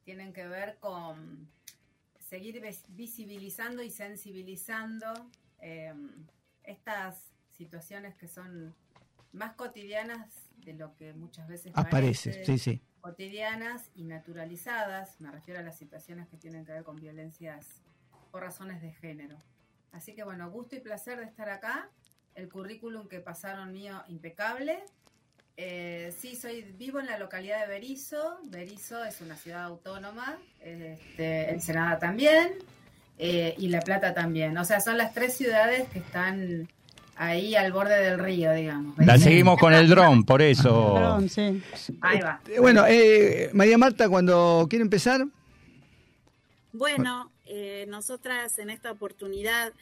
tienen 0.05 0.33
que 0.35 0.47
ver 0.47 0.77
con 0.79 1.49
seguir 2.29 2.61
vis- 2.61 2.85
visibilizando 2.89 3.83
y 3.83 3.91
sensibilizando 3.91 5.13
eh, 5.61 5.93
estas 6.65 7.33
situaciones 7.51 8.15
que 8.15 8.29
son 8.29 8.75
más 9.33 9.55
cotidianas 9.55 10.51
de 10.59 10.75
lo 10.75 10.95
que 10.97 11.13
muchas 11.13 11.49
veces 11.49 11.73
aparece, 11.75 12.31
parece 12.31 12.45
sí, 12.45 12.59
sí. 12.59 12.83
cotidianas 13.01 13.91
y 13.95 14.05
naturalizadas, 14.05 15.21
me 15.21 15.31
refiero 15.31 15.61
a 15.61 15.63
las 15.63 15.79
situaciones 15.79 16.29
que 16.29 16.37
tienen 16.37 16.65
que 16.65 16.73
ver 16.73 16.85
con 16.85 16.97
violencias 16.97 17.83
por 18.31 18.43
razones 18.43 18.83
de 18.83 18.93
género. 18.93 19.37
Así 19.93 20.15
que 20.15 20.25
bueno, 20.25 20.51
gusto 20.51 20.77
y 20.77 20.81
placer 20.81 21.19
de 21.19 21.25
estar 21.25 21.49
acá. 21.49 21.89
El 22.35 22.49
currículum 22.49 23.09
que 23.09 23.21
pasaron 23.21 23.73
mío 23.73 24.05
impecable. 24.09 24.79
Eh, 25.57 26.15
sí, 26.17 26.37
soy 26.37 26.63
vivo 26.63 27.01
en 27.01 27.07
la 27.07 27.19
localidad 27.19 27.61
de 27.61 27.67
Berizo. 27.67 28.39
Berizo 28.45 29.05
es 29.05 29.21
una 29.21 29.37
ciudad 29.37 29.65
autónoma, 29.65 30.39
este, 30.61 31.51
Ensenada 31.51 31.99
también 31.99 32.59
eh, 33.21 33.55
y 33.59 33.69
La 33.69 33.81
Plata 33.81 34.15
también. 34.15 34.57
O 34.59 34.65
sea, 34.65 34.81
son 34.81 34.97
las 34.99 35.13
tres 35.13 35.35
ciudades 35.37 35.89
que 35.91 35.99
están 35.99 36.69
ahí 37.17 37.55
al 37.55 37.71
borde 37.71 38.03
del 38.03 38.19
río, 38.19 38.53
digamos. 38.53 38.97
La 38.99 39.19
seguimos 39.19 39.59
con 39.59 39.75
el 39.75 39.89
dron, 39.89 40.25
por 40.25 40.41
eso. 40.41 40.95
Perdón, 40.97 41.29
sí. 41.29 41.63
Ahí 42.01 42.19
va. 42.21 42.41
Eh, 42.49 42.59
Bueno, 42.59 42.85
eh, 42.89 43.51
María 43.53 43.77
Marta, 43.77 44.09
cuando 44.09 44.67
quiere 44.71 44.83
empezar, 44.83 45.27
Bueno, 46.73 47.31
eh, 47.47 47.85
nosotras 47.89 48.59
en 48.59 48.71
esta 48.71 48.91
oportunidad, 48.93 49.73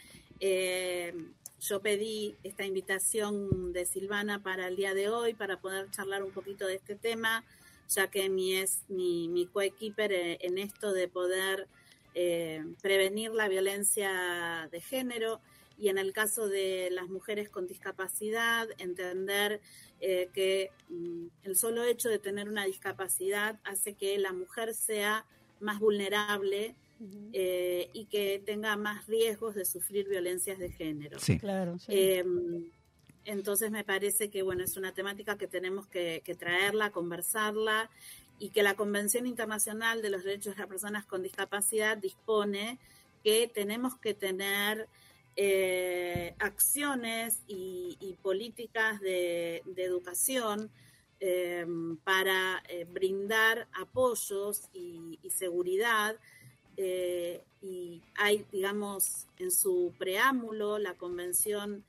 eh, 0.41 1.15
yo 1.61 1.81
pedí 1.81 2.35
esta 2.43 2.65
invitación 2.65 3.73
de 3.73 3.85
Silvana 3.85 4.43
para 4.43 4.69
el 4.69 4.77
día 4.77 4.95
de 4.95 5.09
hoy, 5.09 5.35
para 5.35 5.59
poder 5.59 5.91
charlar 5.91 6.23
un 6.23 6.31
poquito 6.31 6.67
de 6.67 6.77
este 6.77 6.95
tema, 6.95 7.45
ya 7.89 8.07
que 8.09 8.29
mi 8.29 8.55
es 8.57 8.81
mi, 8.89 9.29
mi 9.29 9.47
coequiper 9.47 10.13
eh, 10.13 10.39
en 10.41 10.59
esto 10.59 10.93
de 10.93 11.09
poder 11.09 11.69
eh, 12.15 12.65
prevenir 12.83 13.33
la 13.33 13.49
violencia 13.49 14.69
de 14.71 14.81
género 14.81 15.41
y 15.79 15.89
en 15.89 15.99
el 15.99 16.13
caso 16.13 16.49
de 16.49 16.89
las 16.91 17.09
mujeres 17.09 17.49
con 17.49 17.67
discapacidad, 17.67 18.69
entender 18.79 19.61
eh, 20.01 20.29
que 20.35 20.71
mm, 20.89 21.27
el 21.45 21.57
solo 21.57 21.85
hecho 21.85 22.09
de 22.09 22.19
tener 22.19 22.49
una 22.49 22.65
discapacidad 22.65 23.61
hace 23.65 23.95
que 23.95 24.19
la 24.19 24.33
mujer 24.33 24.75
sea 24.75 25.25
más 25.61 25.79
vulnerable 25.79 26.75
eh, 27.33 27.91
y 27.93 28.07
que 28.07 28.43
tenga 28.45 28.77
más 28.77 29.07
riesgos 29.07 29.55
de 29.55 29.65
sufrir 29.65 30.09
violencias 30.09 30.59
de 30.59 30.71
género. 30.71 31.19
sí. 31.21 31.39
Claro, 31.39 31.79
sí. 31.79 31.93
Eh, 31.93 32.25
entonces 33.25 33.71
me 33.71 33.85
parece 33.85 34.31
que 34.31 34.43
bueno 34.43 34.65
es 34.65 34.79
una 34.79 34.95
temática 34.95 35.37
que 35.37 35.47
tenemos 35.47 35.87
que, 35.87 36.23
que 36.25 36.35
traerla, 36.35 36.91
conversarla 36.91 37.91
y 38.39 38.51
que 38.51 38.63
la 38.63 38.75
Convención 38.75 39.27
Internacional 39.27 40.03
de 40.03 40.11
los 40.11 40.25
Derechos 40.25 40.55
de 40.55 40.61
las 40.61 40.69
Personas 40.69 41.05
con 41.05 41.23
Discapacidad 41.23 41.97
dispone 41.97 42.79
que 43.25 43.51
tenemos 43.53 43.97
que 43.97 44.15
tener 44.15 44.89
eh, 45.37 46.35
acciones 46.39 47.43
y, 47.47 48.17
políticas 48.23 49.01
de, 49.01 49.63
educación 49.77 50.71
eh, 51.21 51.67
para 52.05 52.63
eh, 52.69 52.85
brindar 52.85 53.69
apoyos 53.73 54.69
y, 54.73 55.19
y 55.23 55.31
seguridad 55.31 56.17
eh, 56.77 57.43
y 57.63 58.03
hay, 58.17 58.45
digamos, 58.53 59.27
en 59.39 59.51
su 59.51 59.93
preámbulo, 59.99 60.79
la 60.79 60.95
convención 60.95 61.85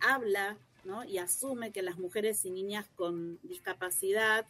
habla 0.00 0.58
¿no? 0.84 1.02
y 1.04 1.16
asume 1.16 1.72
que 1.72 1.80
las 1.82 1.98
mujeres 1.98 2.44
y 2.44 2.50
niñas 2.50 2.86
con 2.94 3.38
discapacidad 3.42 4.46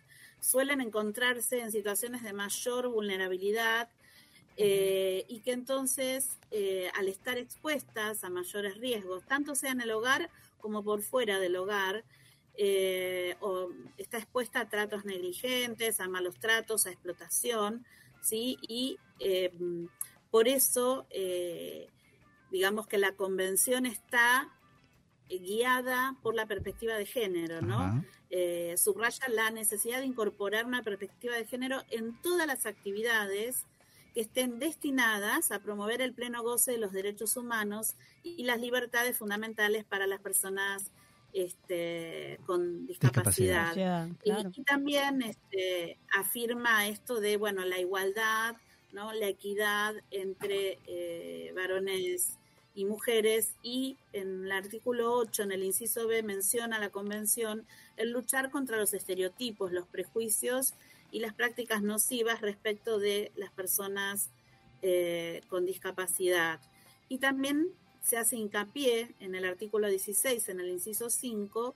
suelen 0.46 0.80
encontrarse 0.80 1.60
en 1.60 1.72
situaciones 1.72 2.22
de 2.22 2.32
mayor 2.32 2.88
vulnerabilidad 2.88 3.88
eh, 4.56 5.24
y 5.28 5.40
que 5.40 5.52
entonces, 5.52 6.38
eh, 6.50 6.88
al 6.94 7.08
estar 7.08 7.36
expuestas 7.36 8.22
a 8.22 8.30
mayores 8.30 8.78
riesgos, 8.78 9.26
tanto 9.26 9.54
sea 9.54 9.72
en 9.72 9.80
el 9.80 9.90
hogar 9.90 10.30
como 10.58 10.84
por 10.84 11.02
fuera 11.02 11.40
del 11.40 11.56
hogar, 11.56 12.04
eh, 12.58 13.36
o 13.40 13.70
está 13.98 14.18
expuesta 14.18 14.60
a 14.60 14.68
tratos 14.68 15.04
negligentes, 15.04 16.00
a 16.00 16.08
malos 16.08 16.38
tratos, 16.38 16.86
a 16.86 16.90
explotación, 16.90 17.84
¿sí? 18.22 18.56
Y 18.62 18.98
por 20.30 20.48
eso, 20.48 21.06
digamos 22.50 22.86
que 22.86 22.98
la 22.98 23.12
convención 23.12 23.84
está 23.84 24.50
guiada 25.28 26.16
por 26.22 26.34
la 26.34 26.46
perspectiva 26.46 26.94
de 26.94 27.04
género, 27.04 27.60
¿no? 27.60 27.78
Ajá. 27.78 28.04
Eh, 28.30 28.74
subraya 28.76 29.28
la 29.28 29.50
necesidad 29.50 30.00
de 30.00 30.06
incorporar 30.06 30.66
una 30.66 30.82
perspectiva 30.82 31.36
de 31.36 31.46
género 31.46 31.82
en 31.90 32.20
todas 32.22 32.46
las 32.46 32.66
actividades 32.66 33.64
que 34.14 34.22
estén 34.22 34.58
destinadas 34.58 35.52
a 35.52 35.60
promover 35.60 36.00
el 36.00 36.12
pleno 36.12 36.42
goce 36.42 36.72
de 36.72 36.78
los 36.78 36.90
derechos 36.92 37.36
humanos 37.36 37.94
y 38.24 38.44
las 38.44 38.60
libertades 38.60 39.16
fundamentales 39.16 39.84
para 39.84 40.06
las 40.06 40.20
personas 40.20 40.90
este, 41.32 42.40
con 42.46 42.86
discapacidad. 42.86 43.74
Discapacidad, 43.74 44.08
Y-. 44.24 44.60
Y, 44.60 44.64
también 44.64 45.22
este, 45.22 45.98
afirma 46.16 46.88
esto 46.88 47.20
de, 47.20 47.36
bueno, 47.36 47.64
la 47.64 47.78
igualdad, 47.78 48.56
¿no? 48.92 49.12
La 49.12 49.28
equidad 49.28 49.94
entre 50.10 50.78
eh, 50.86 51.52
varones 51.54 52.38
y 52.76 52.84
mujeres 52.84 53.54
y 53.62 53.96
en 54.12 54.44
el 54.44 54.52
artículo 54.52 55.14
8, 55.14 55.44
en 55.44 55.52
el 55.52 55.64
inciso 55.64 56.06
B, 56.06 56.22
menciona 56.22 56.78
la 56.78 56.90
convención 56.90 57.66
el 57.96 58.10
luchar 58.10 58.50
contra 58.50 58.76
los 58.76 58.92
estereotipos, 58.92 59.72
los 59.72 59.88
prejuicios 59.88 60.74
y 61.10 61.20
las 61.20 61.32
prácticas 61.32 61.82
nocivas 61.82 62.42
respecto 62.42 62.98
de 62.98 63.32
las 63.34 63.50
personas 63.50 64.28
eh, 64.82 65.40
con 65.48 65.64
discapacidad. 65.64 66.60
Y 67.08 67.18
también 67.18 67.68
se 68.02 68.18
hace 68.18 68.36
hincapié 68.36 69.14
en 69.20 69.34
el 69.34 69.46
artículo 69.46 69.88
16, 69.88 70.48
en 70.50 70.60
el 70.60 70.68
inciso 70.68 71.08
5, 71.08 71.74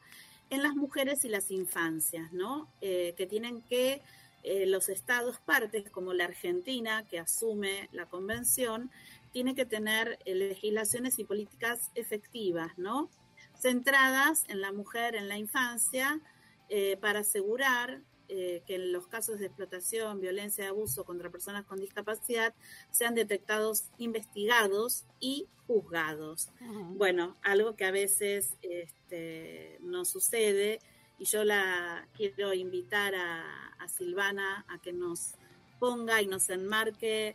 en 0.51 0.63
las 0.63 0.75
mujeres 0.75 1.25
y 1.25 1.31
las 1.31 1.51
infancias, 1.51 2.31
¿no? 2.33 2.69
Eh, 2.83 3.15
que 3.17 3.27
tienen 3.27 3.63
que 3.63 4.03
eh, 4.43 4.67
los 4.67 4.89
estados 4.89 5.39
partes, 5.39 5.91
como 5.91 6.13
la 6.13 6.25
Argentina, 6.25 7.05
que 7.09 7.19
asume 7.19 7.89
la 7.93 8.07
convención, 8.07 8.91
tiene 9.33 9.55
que 9.55 9.67
tener 9.67 10.19
eh, 10.25 10.35
legislaciones 10.35 11.19
y 11.19 11.25
políticas 11.25 11.91
efectivas, 11.95 12.77
¿no? 12.77 13.11
Centradas 13.59 14.45
en 14.49 14.61
la 14.61 14.73
mujer, 14.73 15.15
en 15.15 15.29
la 15.29 15.39
infancia, 15.39 16.21
eh, 16.69 16.97
para 17.01 17.21
asegurar 17.21 18.03
eh, 18.29 18.63
que 18.67 18.77
en 18.77 18.93
los 18.93 19.09
casos 19.09 19.41
de 19.41 19.47
explotación, 19.47 20.21
violencia 20.21 20.65
y 20.65 20.69
abuso 20.69 21.05
contra 21.05 21.31
personas 21.31 21.65
con 21.67 21.81
discapacidad 21.81 22.55
sean 22.93 23.15
detectados, 23.15 23.91
investigados 23.99 25.05
y 25.19 25.49
juzgados. 25.67 26.49
Bueno, 26.97 27.37
algo 27.43 27.75
que 27.75 27.85
a 27.85 27.91
veces 27.91 28.55
este, 28.63 29.79
no 29.81 30.05
sucede 30.05 30.79
y 31.19 31.25
yo 31.25 31.43
la 31.45 32.07
quiero 32.17 32.55
invitar 32.55 33.17
a, 33.17 33.75
a 33.79 33.89
Silvana 33.89 34.65
a 34.69 34.81
que 34.81 34.93
nos 34.93 35.35
ponga 35.81 36.23
y 36.23 36.29
nos 36.29 36.51
enmarque 36.51 37.35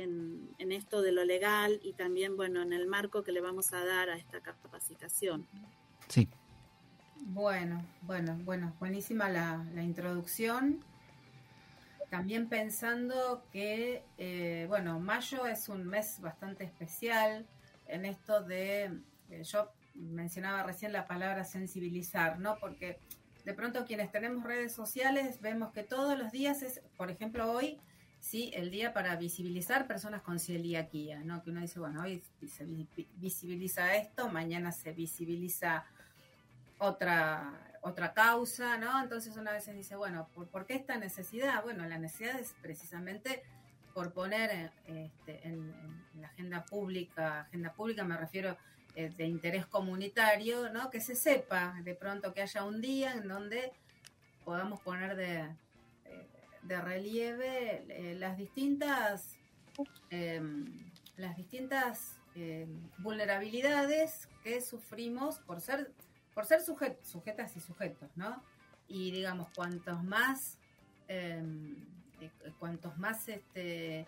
en, 0.00 0.54
en 0.58 0.72
esto 0.72 1.02
de 1.02 1.12
lo 1.12 1.24
legal 1.24 1.80
y 1.82 1.92
también, 1.92 2.36
bueno, 2.36 2.62
en 2.62 2.72
el 2.72 2.86
marco 2.86 3.22
que 3.22 3.32
le 3.32 3.40
vamos 3.40 3.72
a 3.72 3.84
dar 3.84 4.08
a 4.10 4.16
esta 4.16 4.40
capacitación. 4.40 5.46
Sí. 6.08 6.28
Bueno, 7.24 7.84
bueno, 8.02 8.38
bueno, 8.44 8.74
buenísima 8.80 9.28
la, 9.28 9.64
la 9.74 9.82
introducción. 9.82 10.84
También 12.10 12.48
pensando 12.48 13.42
que, 13.52 14.04
eh, 14.18 14.66
bueno, 14.68 15.00
mayo 15.00 15.46
es 15.46 15.68
un 15.68 15.86
mes 15.86 16.20
bastante 16.20 16.64
especial 16.64 17.46
en 17.86 18.04
esto 18.04 18.42
de, 18.42 18.92
eh, 19.30 19.42
yo 19.44 19.70
mencionaba 19.94 20.62
recién 20.62 20.92
la 20.92 21.06
palabra 21.06 21.44
sensibilizar, 21.44 22.38
¿no? 22.38 22.58
Porque 22.58 22.98
de 23.44 23.54
pronto 23.54 23.84
quienes 23.84 24.10
tenemos 24.12 24.44
redes 24.44 24.72
sociales 24.72 25.40
vemos 25.40 25.72
que 25.72 25.84
todos 25.84 26.18
los 26.18 26.32
días 26.32 26.62
es, 26.62 26.82
por 26.96 27.10
ejemplo, 27.10 27.50
hoy, 27.50 27.80
sí, 28.22 28.52
el 28.54 28.70
día 28.70 28.94
para 28.94 29.16
visibilizar 29.16 29.86
personas 29.86 30.22
con 30.22 30.38
celiaquía, 30.38 31.20
¿no? 31.24 31.42
Que 31.42 31.50
uno 31.50 31.60
dice, 31.60 31.80
bueno, 31.80 32.02
hoy 32.02 32.22
se 32.48 32.64
vi- 32.64 32.86
visibiliza 33.16 33.96
esto, 33.96 34.28
mañana 34.28 34.70
se 34.70 34.92
visibiliza 34.92 35.84
otra, 36.78 37.52
otra 37.82 38.14
causa, 38.14 38.78
¿no? 38.78 39.02
Entonces 39.02 39.36
una 39.36 39.52
vez 39.52 39.66
dice, 39.74 39.96
bueno, 39.96 40.28
¿por, 40.34 40.66
qué 40.66 40.74
esta 40.74 40.96
necesidad? 40.96 41.62
Bueno, 41.64 41.84
la 41.86 41.98
necesidad 41.98 42.38
es 42.38 42.54
precisamente 42.62 43.42
por 43.92 44.12
poner 44.12 44.70
este, 44.86 45.46
en, 45.46 45.74
la 46.20 46.28
agenda 46.28 46.64
pública, 46.64 47.40
agenda 47.40 47.72
pública 47.72 48.04
me 48.04 48.16
refiero 48.16 48.56
eh, 48.94 49.10
de 49.16 49.26
interés 49.26 49.66
comunitario, 49.66 50.70
¿no? 50.70 50.90
Que 50.90 51.00
se 51.00 51.16
sepa 51.16 51.74
de 51.82 51.94
pronto 51.96 52.32
que 52.32 52.42
haya 52.42 52.64
un 52.64 52.80
día 52.80 53.14
en 53.14 53.26
donde 53.26 53.72
podamos 54.44 54.80
poner 54.80 55.16
de, 55.16 55.48
de 56.62 56.80
relieve 56.80 57.84
eh, 57.88 58.14
las 58.18 58.36
distintas 58.36 59.36
em, 60.10 60.66
las 61.16 61.36
distintas 61.36 62.18
eh, 62.34 62.66
vulnerabilidades 62.98 64.28
que 64.42 64.60
sufrimos 64.60 65.38
por 65.40 65.60
ser 65.60 65.92
por 66.34 66.46
ser 66.46 66.60
suje- 66.60 66.96
sujetas 67.02 67.56
y 67.56 67.60
sujetos, 67.60 68.08
¿no? 68.16 68.42
Y 68.88 69.10
digamos, 69.10 69.48
cuantos 69.54 70.02
más 70.02 70.58
eh, 71.08 71.42
eh, 72.20 72.30
cuantos 72.58 72.96
más 72.98 73.28
este, 73.28 74.06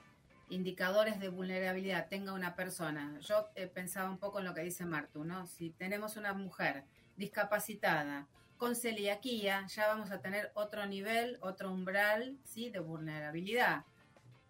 indicadores 0.48 1.20
de 1.20 1.28
vulnerabilidad 1.28 2.08
tenga 2.08 2.32
una 2.32 2.54
persona. 2.54 3.18
Yo 3.20 3.48
eh, 3.56 3.66
pensaba 3.66 4.08
un 4.10 4.18
poco 4.18 4.38
en 4.38 4.46
lo 4.46 4.54
que 4.54 4.62
dice 4.62 4.86
Martu, 4.86 5.24
¿no? 5.24 5.46
Si 5.46 5.70
tenemos 5.70 6.16
una 6.16 6.32
mujer 6.32 6.84
discapacitada 7.16 8.26
con 8.56 8.76
celiaquía, 8.76 9.66
ya 9.66 9.88
vamos 9.88 10.10
a 10.10 10.20
tener 10.20 10.50
otro 10.54 10.86
nivel, 10.86 11.38
otro 11.40 11.72
umbral, 11.72 12.36
¿sí? 12.44 12.70
De 12.70 12.78
vulnerabilidad. 12.78 13.84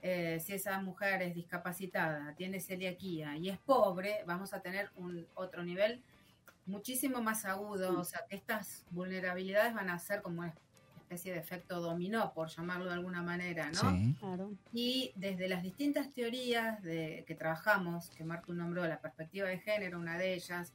Eh, 0.03 0.39
si 0.41 0.53
esa 0.53 0.79
mujer 0.81 1.23
es 1.23 1.35
discapacitada, 1.35 2.35
tiene 2.37 2.61
celiaquía 2.61 3.37
y 3.37 3.49
es 3.49 3.59
pobre, 3.59 4.23
vamos 4.27 4.53
a 4.53 4.61
tener 4.61 4.91
un 4.97 5.27
otro 5.35 5.63
nivel 5.63 6.03
muchísimo 6.67 7.23
más 7.23 7.45
agudo, 7.45 7.99
o 7.99 8.05
sea 8.05 8.25
que 8.29 8.37
estas 8.37 8.85
vulnerabilidades 8.91 9.75
van 9.75 9.91
a 9.91 9.99
ser 9.99 10.23
como 10.23 10.41
una 10.41 10.55
especie 10.99 11.33
de 11.33 11.39
efecto 11.39 11.81
dominó, 11.81 12.33
por 12.33 12.49
llamarlo 12.49 12.87
de 12.87 12.93
alguna 12.93 13.23
manera, 13.23 13.71
¿no? 13.71 13.91
Sí. 13.91 14.15
Claro. 14.19 14.53
Y 14.73 15.13
desde 15.17 15.49
las 15.49 15.63
distintas 15.63 16.13
teorías 16.13 16.83
de, 16.83 17.25
que 17.27 17.35
trabajamos, 17.35 18.11
que 18.11 18.25
Martu 18.25 18.55
nombró, 18.55 18.87
la 18.87 19.01
perspectiva 19.01 19.49
de 19.49 19.59
género, 19.59 19.99
una 19.99 20.19
de 20.19 20.35
ellas, 20.35 20.73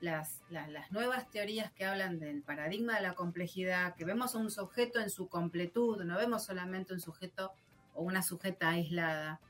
las, 0.00 0.40
las, 0.50 0.90
nuevas 0.92 1.28
teorías 1.30 1.72
que 1.72 1.84
hablan 1.84 2.18
del 2.18 2.42
paradigma 2.42 2.96
de 2.96 3.02
la 3.02 3.14
complejidad, 3.14 3.94
que 3.96 4.04
vemos 4.04 4.34
a 4.34 4.38
un 4.38 4.50
sujeto 4.50 5.00
en 5.00 5.10
su 5.10 5.28
completud, 5.28 6.04
no 6.04 6.16
vemos 6.16 6.44
solamente 6.44 6.94
un 6.94 7.00
sujeto 7.00 7.52
o 7.94 8.02
una 8.02 8.22
sujeta 8.22 8.70
aislada. 8.70 9.40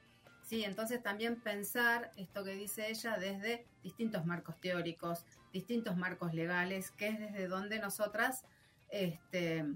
Sí, 0.42 0.64
entonces 0.64 1.02
también 1.02 1.36
pensar 1.36 2.10
esto 2.16 2.42
que 2.42 2.54
dice 2.54 2.88
ella 2.88 3.18
desde 3.18 3.66
distintos 3.82 4.24
marcos 4.24 4.58
teóricos, 4.60 5.26
distintos 5.52 5.96
marcos 5.96 6.32
legales, 6.32 6.90
que 6.92 7.08
es 7.08 7.18
desde 7.18 7.48
donde 7.48 7.78
nosotras 7.78 8.46
este, 8.88 9.66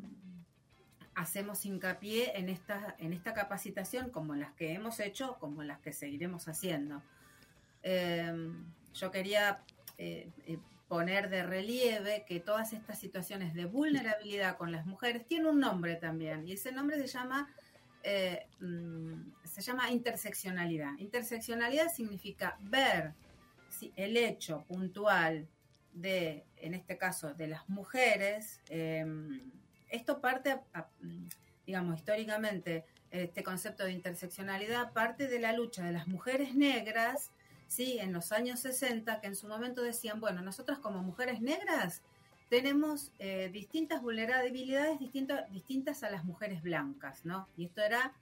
hacemos 1.14 1.66
hincapié 1.66 2.38
en 2.38 2.48
esta, 2.48 2.96
en 2.98 3.12
esta 3.12 3.34
capacitación, 3.34 4.08
como 4.08 4.34
las 4.34 4.52
que 4.52 4.72
hemos 4.72 4.98
hecho, 5.00 5.36
como 5.38 5.62
las 5.62 5.80
que 5.80 5.92
seguiremos 5.92 6.48
haciendo. 6.48 7.02
Eh, 7.82 8.32
yo 8.94 9.10
quería 9.10 9.62
eh, 10.02 10.28
eh, 10.46 10.58
poner 10.88 11.30
de 11.30 11.44
relieve 11.44 12.24
que 12.26 12.40
todas 12.40 12.72
estas 12.72 12.98
situaciones 12.98 13.54
de 13.54 13.66
vulnerabilidad 13.66 14.56
con 14.56 14.72
las 14.72 14.84
mujeres 14.84 15.26
tienen 15.26 15.46
un 15.46 15.60
nombre 15.60 15.94
también, 15.94 16.46
y 16.46 16.52
ese 16.52 16.72
nombre 16.72 16.98
se 16.98 17.06
llama 17.06 17.48
eh, 18.02 18.46
mm, 18.58 19.32
se 19.44 19.60
llama 19.60 19.90
interseccionalidad. 19.90 20.98
Interseccionalidad 20.98 21.92
significa 21.92 22.56
ver 22.60 23.12
si 23.68 23.92
el 23.96 24.16
hecho 24.16 24.64
puntual 24.66 25.46
de, 25.92 26.44
en 26.56 26.74
este 26.74 26.98
caso, 26.98 27.32
de 27.34 27.46
las 27.46 27.68
mujeres, 27.68 28.60
eh, 28.68 29.06
esto 29.88 30.20
parte, 30.20 30.58
digamos, 31.64 31.98
históricamente, 31.98 32.84
este 33.10 33.42
concepto 33.42 33.84
de 33.84 33.92
interseccionalidad 33.92 34.92
parte 34.92 35.28
de 35.28 35.38
la 35.38 35.52
lucha 35.52 35.84
de 35.84 35.92
las 35.92 36.08
mujeres 36.08 36.54
negras, 36.54 37.30
sí, 37.72 37.98
en 37.98 38.12
los 38.12 38.32
años 38.32 38.60
60, 38.60 39.20
que 39.20 39.26
en 39.26 39.36
su 39.36 39.48
momento 39.48 39.82
decían, 39.82 40.20
bueno, 40.20 40.42
nosotras 40.42 40.78
como 40.78 41.02
mujeres 41.02 41.40
negras 41.40 42.02
tenemos 42.48 43.12
eh, 43.18 43.48
distintas 43.50 44.02
vulnerabilidades 44.02 44.98
distintas, 44.98 45.50
distintas 45.50 46.02
a 46.02 46.10
las 46.10 46.24
mujeres 46.24 46.62
blancas, 46.62 47.24
¿no? 47.24 47.48
Y 47.56 47.64
esto 47.64 47.80
era 47.80 48.12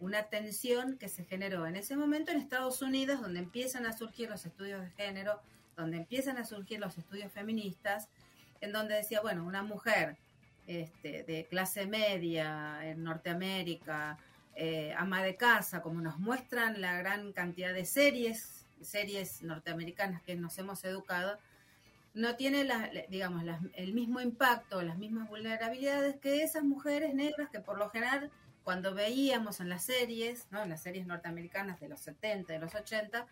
una 0.00 0.24
tensión 0.24 0.96
que 0.96 1.08
se 1.08 1.24
generó 1.24 1.66
en 1.66 1.76
ese 1.76 1.94
momento 1.96 2.30
en 2.30 2.38
Estados 2.38 2.80
Unidos, 2.80 3.20
donde 3.20 3.40
empiezan 3.40 3.84
a 3.84 3.92
surgir 3.92 4.30
los 4.30 4.46
estudios 4.46 4.80
de 4.80 4.90
género, 4.90 5.40
donde 5.76 5.98
empiezan 5.98 6.38
a 6.38 6.44
surgir 6.44 6.80
los 6.80 6.96
estudios 6.96 7.30
feministas, 7.32 8.08
en 8.62 8.72
donde 8.72 8.94
decía, 8.94 9.20
bueno, 9.20 9.44
una 9.44 9.62
mujer 9.62 10.16
este, 10.66 11.22
de 11.22 11.46
clase 11.50 11.86
media 11.86 12.78
en 12.82 13.04
Norteamérica, 13.04 14.18
eh, 14.54 14.94
ama 14.96 15.22
de 15.22 15.36
casa, 15.36 15.82
como 15.82 16.00
nos 16.00 16.18
muestran 16.18 16.80
la 16.80 16.96
gran 16.96 17.34
cantidad 17.34 17.74
de 17.74 17.84
series, 17.84 18.55
series 18.80 19.42
norteamericanas 19.42 20.22
que 20.22 20.36
nos 20.36 20.56
hemos 20.58 20.84
educado, 20.84 21.38
no 22.14 22.36
tiene 22.36 22.64
la- 22.64 22.90
la- 22.92 23.04
digamos, 23.08 23.44
las- 23.44 23.60
el 23.74 23.92
mismo 23.92 24.20
impacto, 24.20 24.82
las 24.82 24.96
mismas 24.98 25.28
vulnerabilidades 25.28 26.16
que 26.16 26.42
esas 26.42 26.64
mujeres 26.64 27.14
negras 27.14 27.50
que 27.50 27.60
por 27.60 27.78
lo 27.78 27.90
general 27.90 28.30
cuando 28.64 28.94
veíamos 28.94 29.60
en 29.60 29.68
las 29.68 29.84
series, 29.84 30.48
¿no? 30.50 30.62
en 30.62 30.70
las 30.70 30.82
series 30.82 31.06
norteamericanas 31.06 31.78
de 31.78 31.88
los 31.88 32.00
70, 32.00 32.52
de 32.54 32.58
los 32.58 32.74
80, 32.74 33.26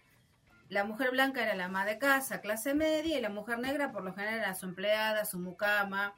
la 0.68 0.84
mujer 0.84 1.10
blanca 1.10 1.42
era 1.42 1.54
la 1.54 1.64
ama 1.64 1.84
de 1.84 1.98
casa, 1.98 2.40
clase 2.40 2.72
media, 2.74 3.18
y 3.18 3.20
la 3.20 3.30
mujer 3.30 3.58
negra 3.58 3.90
por 3.90 4.04
lo 4.04 4.14
general 4.14 4.38
era 4.38 4.54
su 4.54 4.66
empleada, 4.66 5.24
su 5.24 5.38
mucama. 5.38 6.14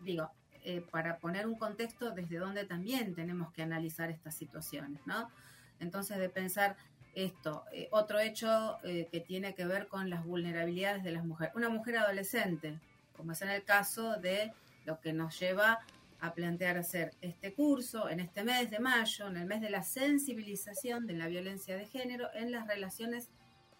Digo, 0.00 0.30
eh, 0.64 0.80
para 0.90 1.18
poner 1.18 1.46
un 1.46 1.56
contexto 1.56 2.12
desde 2.12 2.38
donde 2.38 2.64
también 2.64 3.14
tenemos 3.14 3.52
que 3.52 3.62
analizar 3.62 4.10
estas 4.10 4.34
situaciones, 4.34 5.00
¿no? 5.06 5.30
Entonces, 5.78 6.18
de 6.18 6.28
pensar 6.30 6.76
esto, 7.14 7.64
eh, 7.72 7.88
otro 7.90 8.18
hecho 8.18 8.78
eh, 8.84 9.08
que 9.10 9.20
tiene 9.20 9.54
que 9.54 9.64
ver 9.64 9.88
con 9.88 10.10
las 10.10 10.24
vulnerabilidades 10.24 11.02
de 11.04 11.12
las 11.12 11.24
mujeres. 11.24 11.54
Una 11.54 11.68
mujer 11.68 11.98
adolescente, 11.98 12.78
como 13.16 13.32
es 13.32 13.42
en 13.42 13.50
el 13.50 13.64
caso 13.64 14.16
de 14.16 14.52
lo 14.84 15.00
que 15.00 15.12
nos 15.12 15.38
lleva 15.38 15.80
a 16.20 16.34
plantear 16.34 16.78
hacer 16.78 17.12
este 17.20 17.52
curso 17.52 18.08
en 18.08 18.20
este 18.20 18.44
mes 18.44 18.70
de 18.70 18.78
mayo, 18.78 19.28
en 19.28 19.36
el 19.36 19.46
mes 19.46 19.60
de 19.60 19.70
la 19.70 19.82
sensibilización 19.82 21.06
de 21.06 21.14
la 21.14 21.26
violencia 21.26 21.76
de 21.76 21.86
género 21.86 22.28
en 22.34 22.50
las 22.50 22.66
relaciones 22.66 23.30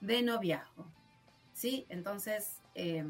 de 0.00 0.22
noviazgo. 0.22 0.86
¿Sí? 1.52 1.86
Entonces, 1.88 2.60
eh, 2.74 3.04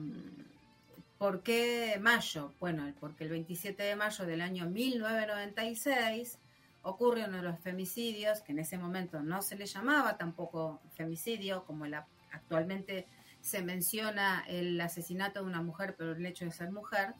¿por 1.19 1.43
qué 1.43 1.99
mayo? 2.01 2.53
Bueno, 2.61 2.93
porque 3.01 3.25
el 3.25 3.31
27 3.31 3.83
de 3.83 3.97
mayo 3.97 4.25
del 4.27 4.41
año 4.41 4.67
1996 4.67 6.39
ocurre 6.85 7.25
uno 7.25 7.38
de 7.38 7.42
los 7.42 7.59
femicidios, 7.61 8.40
que 8.42 8.53
en 8.53 8.61
ese 8.61 8.79
momento 8.79 9.20
no 9.23 9.42
se 9.42 9.57
le 9.57 9.66
llamaba 9.66 10.16
tampoco 10.16 10.81
femicidio, 10.94 11.64
como 11.64 11.87
actualmente 12.31 13.09
se 13.40 13.62
menciona 13.62 14.44
el 14.47 14.81
asesinato 14.81 15.40
de 15.40 15.47
una 15.47 15.62
mujer 15.62 15.97
por 15.97 16.07
el 16.07 16.25
hecho 16.25 16.44
de 16.44 16.53
ser 16.53 16.70
mujer. 16.70 17.14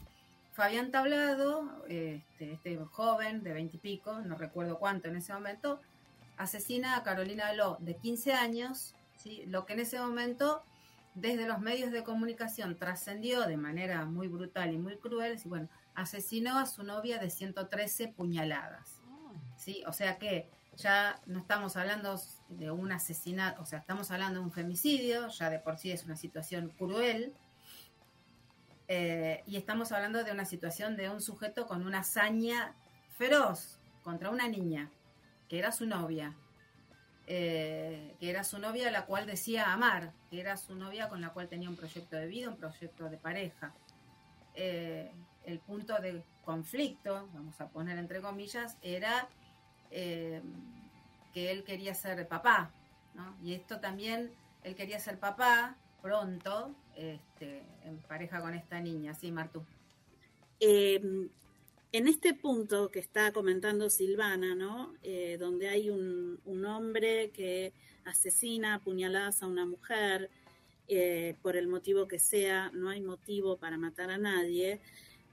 Fabián 0.53 0.91
Tablado, 0.91 1.85
este, 1.89 2.53
este 2.53 2.77
joven 2.77 3.43
de 3.43 3.53
20 3.53 3.77
y 3.77 3.81
pico, 3.81 4.21
no 4.21 4.37
recuerdo 4.37 4.79
cuánto 4.79 5.09
en 5.09 5.17
ese 5.17 5.33
momento, 5.33 5.81
asesina 6.37 6.97
a 6.97 7.03
Carolina 7.03 7.53
Ló, 7.55 7.79
de 7.81 7.97
15 7.97 8.35
años, 8.35 8.95
lo 9.47 9.65
que 9.65 9.73
en 9.73 9.81
ese 9.81 9.99
momento 9.99 10.63
desde 11.15 11.47
los 11.47 11.61
medios 11.61 11.91
de 11.91 12.05
comunicación 12.05 12.77
trascendió 12.77 13.47
de 13.47 13.57
manera 13.57 14.05
muy 14.05 14.29
brutal 14.29 14.73
y 14.73 14.79
muy 14.79 14.97
cruel, 14.97 15.39
bueno, 15.47 15.69
asesinó 15.95 16.59
a 16.59 16.67
su 16.67 16.83
novia 16.83 17.19
de 17.19 17.31
113 17.31 18.09
puñaladas. 18.09 19.04
¿Sí? 19.57 19.83
O 19.87 19.93
sea 19.93 20.19
que 20.19 20.49
ya 20.77 21.21
no 21.27 21.41
estamos 21.41 21.77
hablando 21.77 22.21
de 22.49 22.71
un 22.71 22.93
asesinato, 22.93 23.63
o 23.63 23.67
sea, 23.67 23.79
estamos 23.79 24.11
hablando 24.11 24.41
de 24.41 24.47
un 24.47 24.53
femicidio, 24.53 25.29
ya 25.29 25.51
de 25.51 25.59
por 25.59 25.79
sí 25.79 25.93
es 25.93 26.05
una 26.05 26.17
situación 26.17 26.71
cruel, 26.77 27.35
eh, 28.89 29.43
y 29.47 29.57
estamos 29.57 29.93
hablando 29.93 30.23
de 30.25 30.33
una 30.33 30.45
situación 30.45 30.97
de 30.97 31.09
un 31.09 31.21
sujeto 31.21 31.67
con 31.67 31.87
una 31.87 32.01
hazaña 32.01 32.75
feroz 33.17 33.79
contra 34.03 34.31
una 34.31 34.49
niña, 34.49 34.91
que 35.49 35.59
era 35.59 35.73
su 35.73 35.87
novia, 35.87 36.35
eh, 37.27 38.15
que 38.21 38.29
era 38.29 38.45
su 38.45 38.59
novia 38.59 38.91
la 38.91 39.07
cual 39.07 39.27
decía 39.27 39.73
amar, 39.73 40.13
que 40.29 40.41
era 40.41 40.57
su 40.57 40.75
novia 40.75 41.09
con 41.09 41.21
la 41.21 41.31
cual 41.31 41.49
tenía 41.49 41.71
un 41.71 41.77
proyecto 41.77 42.17
de 42.17 42.27
vida, 42.27 42.51
un 42.51 42.57
proyecto 42.57 43.09
de 43.09 43.17
pareja. 43.17 43.73
Eh, 44.55 45.11
el 45.45 45.59
punto 45.61 45.99
de 46.01 46.23
conflicto, 46.45 47.29
vamos 47.33 47.61
a 47.61 47.69
poner 47.69 47.99
entre 47.99 48.21
comillas, 48.21 48.77
era 48.83 49.29
eh, 49.95 50.43
que 51.33 51.51
él 51.51 51.65
quería 51.65 51.95
ser 51.95 52.27
papá, 52.29 52.73
¿no? 53.15 53.37
Y 53.43 53.55
esto 53.55 53.81
también, 53.81 54.33
él 54.63 54.75
quería 54.75 54.99
ser 54.99 55.19
papá 55.19 55.77
pronto, 56.03 56.75
este, 56.97 57.63
en 57.85 57.99
pareja 58.09 58.41
con 58.43 58.55
esta 58.55 58.81
niña, 58.81 59.15
¿sí, 59.15 59.33
Martú? 59.33 59.65
Eh, 60.61 61.01
en 61.95 62.09
este 62.09 62.35
punto 62.35 62.91
que 62.91 62.99
está 62.99 63.33
comentando 63.33 63.89
Silvana, 63.89 64.57
¿no? 64.57 64.95
Eh, 65.05 65.37
donde 65.39 65.69
hay 65.69 65.91
un, 65.91 66.41
hombre 66.67 67.31
que 67.31 67.73
asesina 68.05 68.75
a 68.75 68.79
puñaladas 68.81 69.45
a 69.45 69.47
una 69.47 69.65
mujer, 69.65 70.29
eh, 70.89 71.37
por 71.41 71.57
el 71.57 71.69
motivo 71.69 72.09
que 72.09 72.19
sea, 72.19 72.73
no 72.75 72.91
hay 72.91 73.01
motivo 73.01 73.59
para 73.59 73.79
matar 73.79 74.11
a 74.11 74.19
nadie. 74.19 74.81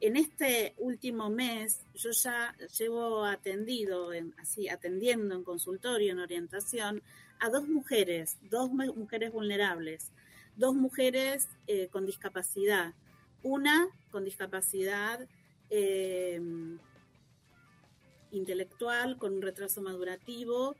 En 0.01 0.17
este 0.17 0.73
último 0.79 1.29
mes, 1.29 1.85
yo 1.93 2.09
ya 2.09 2.55
llevo 2.79 3.23
atendido, 3.23 4.11
en, 4.13 4.33
así, 4.39 4.67
atendiendo 4.67 5.35
en 5.35 5.43
consultorio, 5.43 6.11
en 6.11 6.19
orientación, 6.19 7.03
a 7.39 7.49
dos 7.51 7.67
mujeres, 7.67 8.39
dos 8.49 8.71
mujeres 8.71 9.31
vulnerables, 9.31 10.11
dos 10.55 10.73
mujeres 10.73 11.49
eh, 11.67 11.87
con 11.89 12.07
discapacidad. 12.07 12.95
Una 13.43 13.87
con 14.09 14.25
discapacidad 14.25 15.19
eh, 15.69 16.41
intelectual, 18.31 19.19
con 19.19 19.33
un 19.35 19.41
retraso 19.43 19.83
madurativo, 19.83 20.75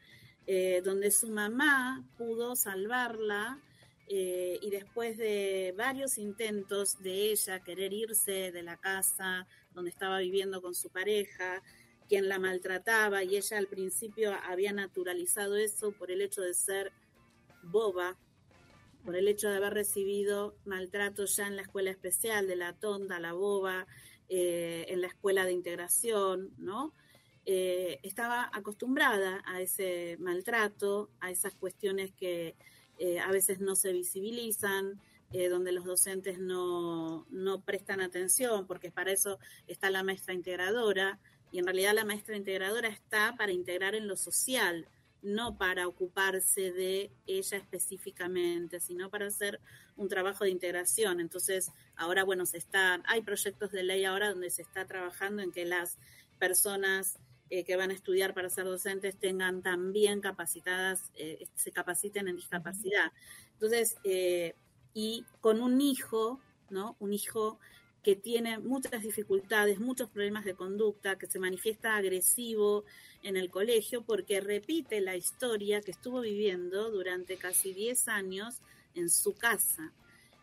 eh, 0.48 0.82
donde 0.84 1.12
su 1.12 1.30
mamá 1.30 2.04
pudo 2.18 2.56
salvarla 2.56 3.60
eh, 4.08 4.60
y 4.62 4.70
después 4.70 5.18
de 5.18 5.74
varios 5.78 6.18
intentos 6.18 7.02
de 7.02 7.32
ella 7.32 7.62
querer 7.62 7.94
irse 7.94 8.52
de 8.52 8.64
la 8.64 8.78
casa 8.78 9.48
donde 9.74 9.90
estaba 9.90 10.20
viviendo 10.20 10.62
con 10.62 10.76
su 10.76 10.90
pareja, 10.90 11.62
quien 12.10 12.28
la 12.28 12.40
maltrataba 12.40 13.24
y 13.24 13.38
ella 13.38 13.58
al 13.58 13.68
principio 13.68 14.34
había 14.44 14.74
naturalizado 14.74 15.56
eso 15.56 15.94
por 15.94 16.12
el 16.12 16.22
hecho 16.22 16.42
de 16.42 16.54
ser 16.54 16.92
boba, 17.64 18.18
por 19.06 19.16
el 19.16 19.28
hecho 19.28 19.50
de 19.50 19.56
haber 19.56 19.74
recibido 19.74 20.56
maltrato 20.66 21.26
ya 21.26 21.48
en 21.48 21.56
la 21.56 21.62
escuela 21.62 21.90
especial 21.90 22.48
de 22.48 22.56
la 22.56 22.74
tonda, 22.74 23.20
la 23.20 23.34
boba, 23.34 23.88
eh, 24.28 24.86
en 24.90 25.02
la 25.02 25.08
escuela 25.08 25.46
de 25.46 25.54
integración, 25.54 26.54
¿no? 26.58 26.94
Eh, 27.46 28.00
estaba 28.04 28.50
acostumbrada 28.54 29.42
a 29.46 29.62
ese 29.62 30.18
maltrato, 30.20 31.10
a 31.20 31.32
esas 31.32 31.56
cuestiones 31.56 32.12
que 32.12 32.56
eh, 33.04 33.20
a 33.20 33.32
veces 33.32 33.60
no 33.60 33.76
se 33.76 33.92
visibilizan, 33.94 35.02
eh, 35.34 35.50
donde 35.50 35.72
los 35.72 35.86
docentes 35.86 36.38
no, 36.38 37.26
no, 37.32 37.62
prestan 37.62 38.00
atención, 38.00 38.68
porque 38.68 38.92
para 38.92 39.12
eso 39.12 39.40
está 39.66 39.90
la 39.90 40.04
maestra 40.04 40.36
integradora, 40.36 41.20
y 41.52 41.58
en 41.58 41.66
realidad 41.66 41.96
la 41.96 42.06
maestra 42.06 42.38
integradora 42.38 42.90
está 42.90 43.34
para 43.36 43.54
integrar 43.54 43.96
en 43.96 44.08
lo 44.08 44.16
social, 44.16 44.88
no 45.24 45.58
para 45.58 45.88
ocuparse 45.88 46.72
de 46.72 47.10
ella 47.26 47.58
específicamente, 47.58 48.80
sino 48.80 49.10
para 49.10 49.26
hacer 49.26 49.60
un 49.96 50.08
trabajo 50.08 50.44
de 50.44 50.52
integración. 50.52 51.20
Entonces, 51.20 51.72
ahora, 51.96 52.24
bueno, 52.24 52.46
se 52.46 52.60
está, 52.60 53.02
hay 53.06 53.24
proyectos 53.24 53.72
de 53.72 53.82
ley 53.82 54.06
ahora 54.06 54.30
donde 54.30 54.52
se 54.52 54.62
está 54.62 54.86
trabajando 54.86 55.42
en 55.42 55.52
que 55.52 55.66
las 55.66 55.98
personas 56.38 57.18
eh, 57.54 57.66
que 57.66 57.76
van 57.76 57.92
a 57.92 57.94
estudiar 57.94 58.34
para 58.34 58.50
ser 58.50 58.64
docentes 58.64 59.18
tengan 59.18 59.62
también 59.62 60.22
capacitadas, 60.22 61.12
eh, 61.16 61.46
se 61.54 61.74
capaciten 61.74 62.30
en 62.30 62.38
discapacidad. 62.38 63.12
Entonces, 63.56 63.98
eh, 64.06 64.56
y 64.94 65.26
con 65.42 65.62
un 65.62 65.82
hijo, 65.82 66.40
¿no? 66.70 66.96
Un 67.02 67.12
hijo 67.12 67.60
que 68.04 68.16
tiene 68.16 68.58
muchas 68.58 69.02
dificultades, 69.02 69.82
muchos 69.82 70.10
problemas 70.10 70.46
de 70.46 70.56
conducta, 70.56 71.18
que 71.18 71.28
se 71.28 71.40
manifiesta 71.40 71.98
agresivo 71.98 72.86
en 73.22 73.36
el 73.36 73.52
colegio 73.52 74.02
porque 74.02 74.40
repite 74.40 75.02
la 75.02 75.18
historia 75.18 75.82
que 75.82 75.92
estuvo 75.92 76.22
viviendo 76.22 76.90
durante 76.90 77.36
casi 77.36 77.74
10 77.74 78.08
años 78.08 78.62
en 78.96 79.10
su 79.10 79.34
casa. 79.34 79.92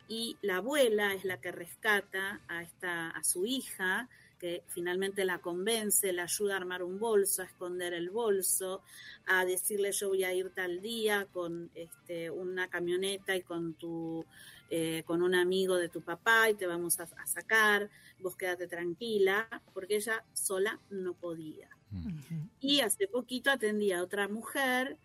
Y 0.09 0.37
la 0.42 0.57
abuela 0.57 1.14
es 1.14 1.25
la 1.25 1.40
que 1.40 1.53
rescata 1.53 2.42
a, 2.49 2.62
esta, 2.62 3.09
a 3.09 3.25
su 3.25 3.47
hija, 3.47 4.11
que 4.38 4.62
finalmente 4.68 5.24
la 5.24 5.38
convence, 5.38 6.12
la 6.12 6.24
ayuda 6.24 6.55
a 6.55 6.57
armar 6.59 6.83
un 6.83 6.98
bolso, 6.98 7.42
a 7.42 7.46
esconder 7.46 7.92
el 7.94 8.11
bolso, 8.11 8.83
a 9.27 9.44
decirle 9.44 9.92
yo 9.92 10.09
voy 10.09 10.24
a 10.24 10.33
ir 10.33 10.51
tal 10.51 10.81
día 10.81 11.27
con 11.33 11.70
este, 11.74 12.31
una 12.31 12.68
camioneta 12.68 13.37
y 13.37 13.42
con 13.42 13.74
tu 13.74 14.24
eh, 14.70 15.03
con 15.07 15.22
un 15.22 15.35
amigo 15.35 15.77
de 15.77 15.88
tu 15.88 16.03
papá 16.03 16.51
y 16.51 16.55
te 16.55 16.66
vamos 16.66 17.01
a, 17.01 17.05
a, 17.05 17.27
sacar, 17.27 17.88
vos 18.20 18.37
quédate 18.37 18.68
tranquila, 18.68 19.48
porque 19.72 19.96
ella 19.96 20.22
sola 20.35 20.79
no 20.90 21.14
podía. 21.14 21.70
Uh 21.90 21.96
-huh. 21.96 22.51
Y 22.61 22.81
hace 22.81 23.09
poquito 23.09 23.51
atendía 23.51 24.01
a 24.01 24.03
otra 24.03 24.29
mujer 24.29 24.98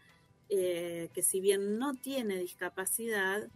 eh, 0.49 1.09
que 1.13 1.23
si 1.23 1.39
bien 1.39 1.79
no 1.79 1.95
tiene 1.95 2.37
discapacidad, 2.37 3.47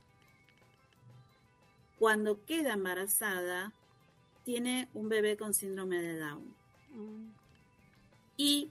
cuando 2.00 2.44
queda 2.46 2.74
embarazada, 2.74 3.74
tiene 4.48 4.88
un 4.94 5.10
bebé 5.10 5.36
con 5.36 5.54
síndrome 5.54 6.02
de 6.02 6.18
Down. 6.18 6.56
Y 8.38 8.70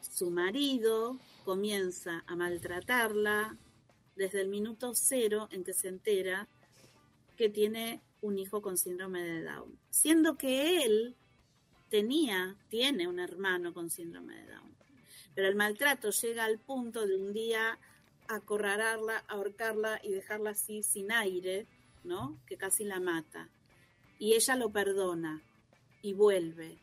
su 0.00 0.28
marido 0.32 1.20
comienza 1.44 2.24
a 2.26 2.34
maltratarla 2.34 3.56
desde 4.16 4.40
el 4.40 4.48
minuto 4.48 4.92
cero 4.96 5.48
en 5.52 5.62
que 5.62 5.72
se 5.72 5.86
entera 5.86 6.48
que 7.36 7.48
tiene 7.48 8.02
un 8.22 8.40
hijo 8.40 8.60
con 8.60 8.76
síndrome 8.76 9.22
de 9.22 9.44
Down, 9.44 9.78
siendo 9.88 10.36
que 10.36 10.82
él 10.82 11.14
tenía, 11.88 12.56
tiene 12.68 13.06
un 13.06 13.20
hermano 13.20 13.72
con 13.72 13.88
síndrome 13.88 14.34
de 14.34 14.50
Down. 14.50 14.74
Pero 15.36 15.46
el 15.46 15.54
maltrato 15.54 16.10
llega 16.10 16.44
al 16.44 16.58
punto 16.58 17.06
de 17.06 17.14
un 17.14 17.32
día 17.32 17.78
acorralarla, 18.26 19.18
ahorcarla 19.28 20.00
y 20.02 20.10
dejarla 20.10 20.50
así 20.50 20.82
sin 20.82 21.12
aire, 21.12 21.68
¿no? 22.02 22.40
Que 22.46 22.56
casi 22.56 22.82
la 22.82 22.98
mata. 22.98 23.48
Y 24.22 24.34
ella 24.34 24.54
lo 24.54 24.70
perdona 24.70 25.42
y 26.00 26.12
vuelve. 26.12 26.78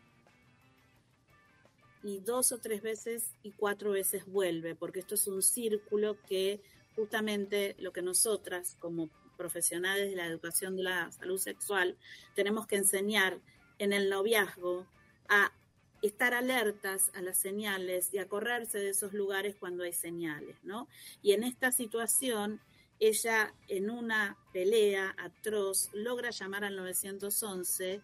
Y 2.04 2.20
dos 2.20 2.52
o 2.52 2.58
tres 2.58 2.82
veces 2.82 3.32
y 3.44 3.52
cuatro 3.52 3.92
veces 3.92 4.26
vuelve, 4.26 4.76
porque 4.76 5.00
esto 5.00 5.16
es 5.16 5.26
un 5.26 5.42
círculo 5.42 6.18
que 6.28 6.62
justamente 6.98 7.78
lo 7.80 7.94
que 7.94 8.02
nosotras 8.02 8.76
como 8.82 9.10
profesionales 9.38 10.10
de 10.10 10.18
la 10.18 10.26
educación 10.26 10.76
de 10.76 10.84
la 10.84 11.14
salud 11.14 11.38
sexual 11.38 11.96
tenemos 12.36 12.68
que 12.68 12.76
enseñar 12.76 13.40
en 13.78 13.94
el 13.94 14.10
noviazgo 14.10 14.86
a 15.30 15.54
estar 16.02 16.34
alertas 16.34 17.10
a 17.14 17.22
las 17.22 17.38
señales 17.38 18.14
y 18.14 18.18
a 18.18 18.28
correrse 18.28 18.80
de 18.80 18.90
esos 18.90 19.14
lugares 19.14 19.56
cuando 19.56 19.86
hay 19.86 19.94
señales, 19.94 20.58
¿no? 20.64 20.90
Y 21.22 21.32
en 21.32 21.44
esta 21.44 21.72
situación 21.72 22.60
ella 23.00 23.54
en 23.68 23.90
una 23.90 24.38
pelea 24.52 25.16
atroz 25.18 25.90
logra 25.94 26.32
llamar 26.32 26.66
al 26.66 26.76
911 26.76 28.02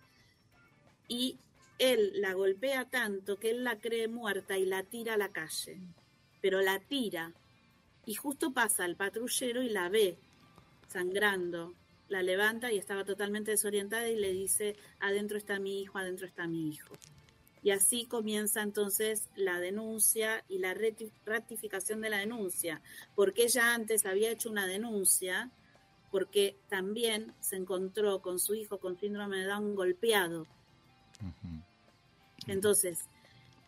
y 1.07 1.37
él 1.77 2.13
la 2.15 2.33
golpea 2.33 2.85
tanto 2.89 3.37
que 3.37 3.51
él 3.51 3.63
la 3.63 3.79
cree 3.79 4.07
muerta 4.07 4.57
y 4.57 4.65
la 4.65 4.83
tira 4.83 5.15
a 5.15 5.17
la 5.17 5.29
calle. 5.29 5.79
Pero 6.41 6.61
la 6.61 6.79
tira. 6.79 7.33
Y 8.05 8.15
justo 8.15 8.53
pasa 8.53 8.85
el 8.85 8.95
patrullero 8.95 9.61
y 9.61 9.69
la 9.69 9.89
ve 9.89 10.17
sangrando. 10.87 11.73
La 12.07 12.21
levanta 12.21 12.71
y 12.71 12.77
estaba 12.77 13.03
totalmente 13.03 13.51
desorientada 13.51 14.07
y 14.07 14.15
le 14.15 14.31
dice, 14.31 14.75
adentro 14.99 15.37
está 15.37 15.59
mi 15.59 15.81
hijo, 15.81 15.97
adentro 15.97 16.27
está 16.27 16.47
mi 16.47 16.69
hijo. 16.69 16.95
Y 17.65 17.71
así 17.71 18.05
comienza 18.05 18.61
entonces 18.61 19.27
la 19.35 19.59
denuncia 19.59 20.43
y 20.47 20.59
la 20.59 20.75
ratificación 21.25 21.99
de 21.99 22.11
la 22.11 22.19
denuncia, 22.19 22.79
porque 23.15 23.45
ella 23.45 23.73
antes 23.73 24.05
había 24.05 24.29
hecho 24.29 24.51
una 24.51 24.67
denuncia, 24.67 25.49
porque 26.11 26.55
también 26.69 27.33
se 27.39 27.55
encontró 27.55 28.21
con 28.21 28.37
su 28.37 28.53
hijo 28.53 28.77
con 28.77 28.99
síndrome 28.99 29.37
de 29.37 29.45
Down 29.45 29.73
golpeado. 29.73 30.45
Entonces, 32.45 32.99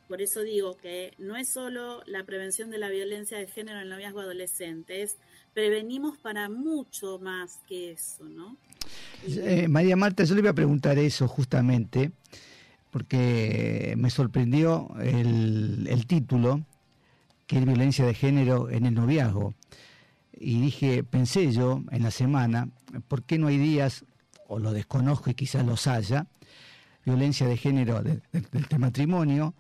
por 0.08 0.22
eso 0.22 0.44
digo 0.44 0.78
que 0.78 1.16
no 1.18 1.36
es 1.36 1.50
solo 1.50 2.04
la 2.06 2.24
prevención 2.24 2.70
de 2.70 2.78
la 2.78 2.90
violencia 2.90 3.40
de 3.40 3.48
género 3.48 3.80
en 3.80 3.86
el 3.86 3.90
noviazgo 3.90 4.20
adolescente, 4.20 5.02
es 5.02 5.18
prevenimos 5.56 6.20
para 6.20 6.50
mucho 6.50 7.18
más 7.18 7.62
que 7.68 7.94
eso, 7.94 8.26
¿no? 8.26 8.58
Eh, 9.28 9.68
María 9.68 9.96
Marta, 9.96 10.24
yo 10.24 10.36
le 10.36 10.42
iba 10.42 10.52
a 10.52 10.54
preguntar 10.54 11.00
eso 11.00 11.28
justamente, 11.28 12.12
porque 12.92 13.94
me 13.98 14.10
sorprendió 14.10 14.90
el, 15.00 16.06
título, 16.08 16.62
que 17.46 17.60
es 17.60 17.66
violencia 17.66 18.06
de 18.06 18.14
género 18.14 18.70
en 18.70 18.86
el 18.86 18.94
noviazgo. 18.94 19.54
Y 20.34 20.62
dije, 20.62 21.04
pensé 21.04 21.52
yo 21.52 21.84
en 21.92 22.04
la 22.04 22.12
semana, 22.12 22.70
¿por 23.08 23.24
qué 23.24 23.38
no 23.38 23.48
hay 23.48 23.58
días, 23.58 24.06
o 24.48 24.60
lo 24.60 24.72
desconozco 24.72 25.30
y 25.30 25.34
quizás 25.34 25.66
los 25.66 25.88
haya, 25.88 26.28
violencia 27.06 27.48
de 27.48 27.58
género 27.58 28.02
de- 28.04 28.22
de- 28.32 28.42
del 28.70 28.80
matrimonio, 28.80 29.54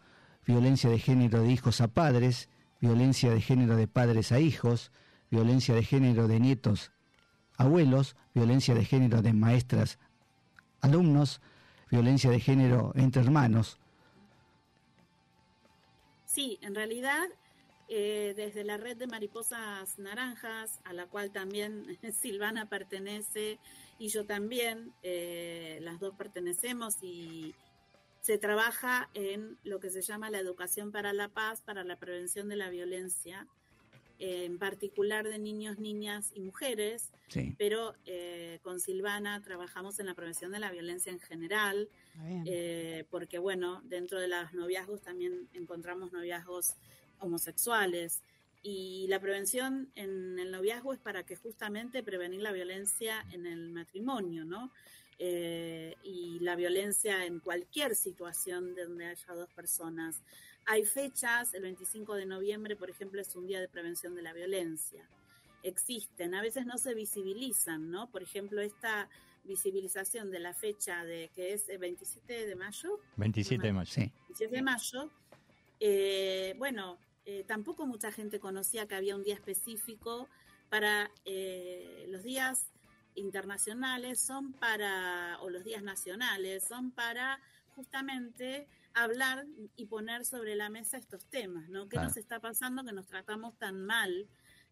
violencia 0.45 0.89
de 0.89 0.99
género 0.99 1.41
de 1.41 1.51
hijos 1.51 1.81
a 1.81 1.87
padres, 1.87 2.49
violencia 2.79 3.31
de 3.31 3.41
género 3.41 3.75
de 3.75 3.87
padres 3.87 4.31
a 4.31 4.39
hijos, 4.39 4.91
violencia 5.31 5.73
de 5.75 5.83
género 5.83 6.27
de 6.27 6.39
nietos 6.39 6.91
abuelos, 7.57 8.15
violencia 8.35 8.75
de 8.75 8.85
género 8.85 9.21
de 9.23 9.33
maestras, 9.33 9.97
alumnos, 10.79 11.41
violencia 11.89 12.29
de 12.29 12.39
género 12.39 12.91
entre 12.95 13.21
hermanos. 13.21 13.79
Sí, 16.25 16.59
en 16.61 16.75
realidad, 16.75 17.27
eh, 17.87 18.33
desde 18.35 18.63
la 18.63 18.77
red 18.77 18.97
de 18.97 19.07
mariposas 19.07 19.97
naranjas, 19.97 20.79
a 20.83 20.93
la 20.93 21.07
cual 21.07 21.31
también 21.31 21.97
Silvana 22.13 22.69
pertenece 22.69 23.59
y 23.97 24.09
yo 24.09 24.25
también, 24.25 24.93
eh, 25.03 25.79
las 25.81 25.99
dos 25.99 26.13
pertenecemos 26.15 27.01
y 27.01 27.55
se 28.21 28.37
trabaja 28.37 29.09
en 29.13 29.57
lo 29.63 29.79
que 29.79 29.89
se 29.89 30.01
llama 30.01 30.29
la 30.29 30.39
educación 30.39 30.91
para 30.91 31.13
la 31.13 31.29
paz, 31.29 31.61
para 31.61 31.83
la 31.83 31.95
prevención 31.95 32.49
de 32.49 32.57
la 32.57 32.69
violencia, 32.69 33.47
eh, 34.19 34.45
en 34.45 34.57
particular 34.57 35.27
de 35.27 35.37
niños, 35.39 35.77
niñas 35.79 36.31
y 36.33 36.39
mujeres, 36.41 37.11
Sí. 37.29 37.53
pero 37.57 37.93
eh, 38.05 38.59
con 38.63 38.79
Silvana 38.79 39.41
trabajamos 39.43 39.99
en 39.99 40.05
la 40.05 40.13
prevención 40.15 40.51
de 40.51 40.59
la 40.59 40.71
violencia 40.71 41.11
en 41.11 41.19
general, 41.19 41.89
eh, 42.45 43.03
porque 43.11 43.37
bueno, 43.37 43.81
dentro 43.85 44.19
de 44.19 44.27
los 44.27 44.53
noviazgos 44.53 45.01
también 45.01 45.47
encontramos 45.53 46.11
noviazgos 46.13 46.75
homosexuales 47.19 48.21
y 48.63 49.05
la 49.07 49.19
prevención 49.19 49.89
en 49.95 50.39
el 50.39 50.51
noviazgo 50.51 50.93
es 50.93 50.99
para 50.99 51.23
que 51.23 51.35
justamente 51.35 52.01
prevenir 52.03 52.41
la 52.41 52.51
violencia 52.51 53.23
en 53.31 53.45
el 53.45 53.69
matrimonio, 53.69 54.45
¿no? 54.45 54.71
Eh, 55.19 55.95
y 56.03 56.39
la 56.39 56.55
violencia 56.55 57.25
en 57.25 57.39
cualquier 57.39 57.95
situación 57.95 58.75
donde 58.75 59.05
haya 59.05 59.33
dos 59.33 59.49
personas. 59.53 60.21
Hay 60.69 60.83
fechas, 60.83 61.53
el 61.53 61.61
25 61.61 62.15
de 62.15 62.25
noviembre, 62.25 62.75
por 62.75 62.89
ejemplo, 62.89 63.21
es 63.21 63.33
un 63.37 63.47
día 63.47 63.61
de 63.61 63.69
prevención 63.69 64.15
de 64.15 64.21
la 64.21 64.33
violencia. 64.33 65.07
Existen, 65.63 66.35
a 66.35 66.41
veces 66.41 66.65
no 66.65 66.77
se 66.77 66.93
visibilizan, 66.93 67.89
¿no? 67.89 68.09
Por 68.09 68.21
ejemplo, 68.21 68.61
esta 68.61 69.09
visibilización 69.45 70.29
de 70.29 70.39
la 70.39 70.53
fecha 70.53 71.05
de 71.05 71.31
que 71.33 71.53
es 71.53 71.69
el 71.69 71.77
27 71.77 72.45
de 72.45 72.55
mayo, 72.55 72.99
27 73.15 73.65
de 73.65 73.73
mayo. 73.73 73.91
Sí. 73.91 74.11
17 74.27 74.55
de 74.57 74.61
mayo, 74.61 75.09
eh, 75.79 76.53
bueno, 76.57 76.97
eh, 77.25 77.45
tampoco 77.47 77.85
mucha 77.85 78.11
gente 78.11 78.39
conocía 78.39 78.87
que 78.87 78.95
había 78.95 79.15
un 79.15 79.23
día 79.23 79.35
específico 79.35 80.27
para 80.69 81.09
eh, 81.23 82.05
los 82.09 82.23
días 82.23 82.67
internacionales, 83.15 84.19
son 84.19 84.51
para, 84.51 85.37
o 85.41 85.49
los 85.49 85.63
días 85.63 85.81
nacionales, 85.81 86.65
son 86.67 86.91
para 86.91 87.39
justamente 87.75 88.67
hablar 89.03 89.45
y 89.75 89.85
poner 89.85 90.25
sobre 90.25 90.55
la 90.55 90.69
mesa 90.69 90.97
estos 90.97 91.25
temas, 91.25 91.69
¿no? 91.69 91.83
¿Qué 91.85 91.95
Claro. 91.95 92.07
nos 92.09 92.17
está 92.17 92.39
pasando 92.39 92.83
que 92.83 92.91
nos 92.93 93.07
tratamos 93.07 93.57
tan 93.57 93.85
mal? 93.85 94.27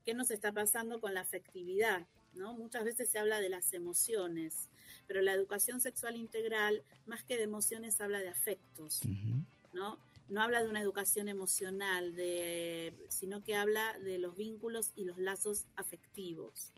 ¿Qué 0.05 0.13
nos 0.13 0.29
está 0.31 0.51
pasando 0.51 0.99
con 0.99 1.13
la 1.13 1.21
afectividad? 1.21 2.07
¿no? 2.33 2.53
Muchas 2.53 2.83
veces 2.83 3.07
se 3.09 3.17
habla 3.17 3.39
de 3.39 3.47
las 3.47 3.71
emociones, 3.71 4.69
pero 5.07 5.21
la 5.21 5.31
educación 5.31 5.79
sexual 5.79 6.17
integral, 6.17 6.83
más 7.05 7.23
que 7.23 7.37
de 7.37 7.43
emociones, 7.43 8.01
habla 8.01 8.19
de 8.19 8.27
afectos, 8.27 8.99
¿no? 9.71 9.97
No 10.27 10.41
habla 10.41 10.61
de 10.61 10.69
una 10.69 10.81
educación 10.81 11.29
emocional, 11.29 12.13
de, 12.13 12.93
sino 13.09 13.41
que 13.41 13.55
habla 13.55 13.97
de 13.99 14.17
los 14.19 14.35
vínculos 14.35 14.91
y 14.95 15.05
los 15.05 15.17
lazos 15.17 15.65
afectivos. 15.77 16.73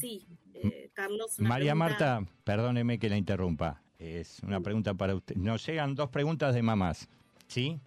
Sí, 0.00 0.26
eh, 0.54 0.90
Carlos. 0.92 1.38
María 1.38 1.74
pregunta- 1.74 2.18
Marta, 2.20 2.32
perdóneme 2.42 2.98
que 2.98 3.08
la 3.08 3.16
interrumpa. 3.16 3.82
Es 3.98 4.40
una 4.40 4.60
pregunta 4.60 4.94
para 4.94 5.14
usted. 5.14 5.36
Nos 5.36 5.66
llegan 5.66 5.94
dos 5.94 6.10
preguntas 6.10 6.54
de 6.54 6.62
mamás. 6.62 7.08
¿Sí? 7.46 7.80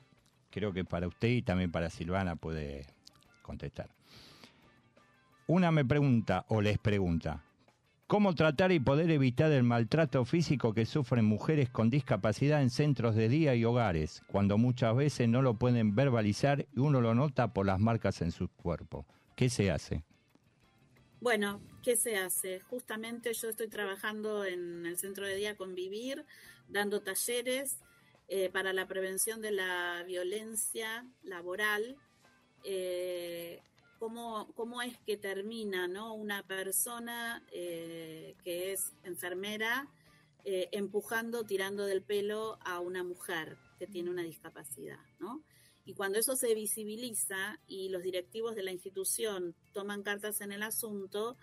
Creo 0.49 0.73
que 0.73 0.83
para 0.83 1.07
usted 1.07 1.27
y 1.27 1.41
también 1.41 1.71
para 1.71 1.89
Silvana 1.89 2.35
puede 2.35 2.85
contestar. 3.41 3.89
Una 5.47 5.71
me 5.71 5.85
pregunta 5.85 6.45
o 6.49 6.61
les 6.61 6.77
pregunta, 6.77 7.43
¿cómo 8.07 8.35
tratar 8.35 8.71
y 8.71 8.79
poder 8.79 9.09
evitar 9.09 9.51
el 9.51 9.63
maltrato 9.63 10.23
físico 10.25 10.73
que 10.73 10.85
sufren 10.85 11.25
mujeres 11.25 11.69
con 11.69 11.89
discapacidad 11.89 12.61
en 12.61 12.69
centros 12.69 13.15
de 13.15 13.29
día 13.29 13.55
y 13.55 13.65
hogares, 13.65 14.21
cuando 14.27 14.57
muchas 14.57 14.95
veces 14.95 15.27
no 15.27 15.41
lo 15.41 15.55
pueden 15.55 15.95
verbalizar 15.95 16.67
y 16.75 16.79
uno 16.79 17.01
lo 17.01 17.15
nota 17.15 17.53
por 17.53 17.65
las 17.65 17.79
marcas 17.79 18.21
en 18.21 18.31
su 18.31 18.47
cuerpo? 18.49 19.05
¿Qué 19.35 19.49
se 19.49 19.71
hace? 19.71 20.03
Bueno, 21.21 21.59
¿qué 21.83 21.95
se 21.95 22.17
hace? 22.17 22.59
Justamente 22.61 23.33
yo 23.33 23.49
estoy 23.49 23.67
trabajando 23.67 24.45
en 24.45 24.85
el 24.85 24.97
centro 24.97 25.25
de 25.25 25.35
día 25.35 25.55
Convivir, 25.55 26.25
dando 26.67 27.01
talleres 27.01 27.79
eh, 28.27 28.49
para 28.49 28.73
la 28.73 28.87
prevención 28.87 29.41
de 29.41 29.51
la 29.51 30.03
violencia 30.05 31.05
laboral. 31.23 31.97
Eh, 32.63 33.61
cómo, 33.97 34.51
cómo 34.55 34.81
es 34.81 34.97
que 34.99 35.17
termina 35.17 35.87
¿no? 35.87 36.13
una 36.13 36.43
persona 36.45 37.43
eh, 37.51 38.35
que 38.43 38.73
es 38.73 38.93
enfermera 39.03 39.87
empujando, 40.71 41.43
tirando 41.43 41.85
del 41.85 42.01
pelo 42.01 42.57
a 42.61 42.79
una 42.79 43.03
mujer 43.03 43.57
que 43.77 43.85
tiene 43.85 44.09
una 44.09 44.23
discapacidad, 44.23 44.97
¿no? 45.19 45.43
Y 45.85 45.93
cuando 45.93 46.17
eso 46.17 46.35
se 46.35 46.55
visibiliza 46.55 47.59
y 47.67 47.89
los 47.89 48.01
directivos 48.01 48.55
de 48.55 48.63
la 48.63 48.71
institución 48.71 49.53
toman 49.73 50.01
cartas 50.01 50.41
en 50.41 50.51
el 50.51 50.63
asunto, 50.63 51.37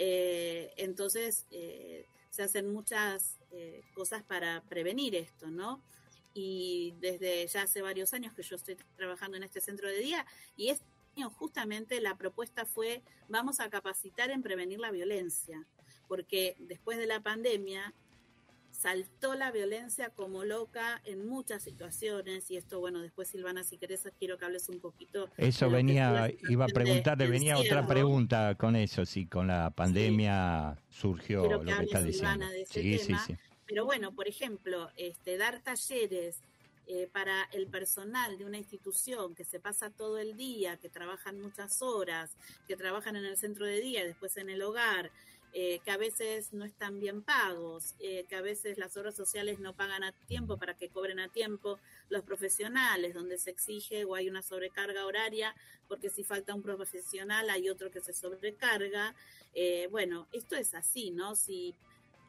eh, 0.00 0.72
entonces 0.76 1.44
eh, 1.50 2.06
se 2.30 2.44
hacen 2.44 2.72
muchas 2.72 3.36
eh, 3.50 3.82
cosas 3.94 4.22
para 4.22 4.62
prevenir 4.68 5.16
esto, 5.16 5.50
¿no? 5.50 5.82
Y 6.34 6.94
desde 7.00 7.44
ya 7.48 7.62
hace 7.62 7.82
varios 7.82 8.14
años 8.14 8.32
que 8.32 8.44
yo 8.44 8.54
estoy 8.54 8.76
trabajando 8.96 9.36
en 9.36 9.42
este 9.42 9.60
centro 9.60 9.88
de 9.88 9.98
día 9.98 10.24
y 10.56 10.68
este 10.68 10.84
año 11.16 11.30
justamente 11.30 12.00
la 12.00 12.16
propuesta 12.16 12.64
fue 12.64 13.02
vamos 13.28 13.58
a 13.58 13.68
capacitar 13.70 14.30
en 14.30 14.40
prevenir 14.40 14.78
la 14.78 14.92
violencia, 14.92 15.66
porque 16.06 16.54
después 16.60 16.96
de 16.96 17.08
la 17.08 17.20
pandemia 17.20 17.92
saltó 18.78 19.34
la 19.34 19.50
violencia 19.50 20.10
como 20.10 20.44
loca 20.44 21.02
en 21.04 21.26
muchas 21.26 21.64
situaciones 21.64 22.48
y 22.48 22.56
esto 22.56 22.78
bueno 22.78 23.02
después 23.02 23.26
Silvana 23.26 23.64
si 23.64 23.76
querés 23.76 24.08
quiero 24.20 24.38
que 24.38 24.44
hables 24.44 24.68
un 24.68 24.78
poquito 24.78 25.28
Eso 25.36 25.68
venía, 25.68 26.30
iba 26.48 26.64
a 26.64 26.68
de 26.68 26.72
preguntarle, 26.74 27.26
venía 27.26 27.58
otra 27.58 27.84
pregunta 27.88 28.54
con 28.54 28.76
eso, 28.76 29.04
si 29.04 29.26
con 29.26 29.48
la 29.48 29.70
pandemia 29.70 30.78
surgió 30.90 31.40
Quiero 31.42 31.62
lo 31.64 31.76
que 31.76 31.84
está 31.84 32.02
diciendo. 32.02 32.12
Silvana 32.12 32.50
de 32.52 32.62
ese 32.62 32.72
Sí, 32.80 32.98
sí, 32.98 33.06
tema. 33.08 33.24
sí. 33.26 33.36
Pero 33.66 33.84
bueno, 33.84 34.14
por 34.14 34.28
ejemplo, 34.28 34.90
este, 34.96 35.36
dar 35.38 35.60
talleres 35.60 36.36
eh, 36.86 37.08
para 37.12 37.42
el 37.52 37.66
personal 37.66 38.38
de 38.38 38.44
una 38.44 38.58
institución 38.58 39.34
que 39.34 39.44
se 39.44 39.58
pasa 39.60 39.90
todo 39.90 40.18
el 40.18 40.36
día, 40.36 40.76
que 40.78 40.88
trabajan 40.88 41.40
muchas 41.40 41.82
horas, 41.82 42.30
que 42.66 42.76
trabajan 42.76 43.16
en 43.16 43.24
el 43.26 43.36
centro 43.36 43.66
de 43.66 43.80
día 43.80 44.04
después 44.06 44.36
en 44.38 44.48
el 44.48 44.62
hogar, 44.62 45.10
eh, 45.54 45.80
que 45.84 45.90
a 45.90 45.96
veces 45.96 46.52
no 46.52 46.64
están 46.64 47.00
bien 47.00 47.22
pagos, 47.22 47.94
eh, 48.00 48.24
que 48.28 48.36
a 48.36 48.42
veces 48.42 48.76
las 48.76 48.96
obras 48.96 49.14
sociales 49.16 49.58
no 49.60 49.74
pagan 49.74 50.04
a 50.04 50.12
tiempo 50.26 50.58
para 50.58 50.74
que 50.74 50.90
cobren 50.90 51.20
a 51.20 51.28
tiempo 51.28 51.78
los 52.10 52.22
profesionales, 52.22 53.14
donde 53.14 53.38
se 53.38 53.50
exige 53.50 54.04
o 54.04 54.14
hay 54.14 54.28
una 54.28 54.42
sobrecarga 54.42 55.06
horaria, 55.06 55.54
porque 55.88 56.10
si 56.10 56.22
falta 56.22 56.54
un 56.54 56.62
profesional 56.62 57.48
hay 57.48 57.70
otro 57.70 57.90
que 57.90 58.00
se 58.00 58.12
sobrecarga. 58.12 59.14
Eh, 59.54 59.88
bueno, 59.90 60.28
esto 60.32 60.54
es 60.54 60.74
así, 60.74 61.10
¿no? 61.10 61.34
Si 61.34 61.74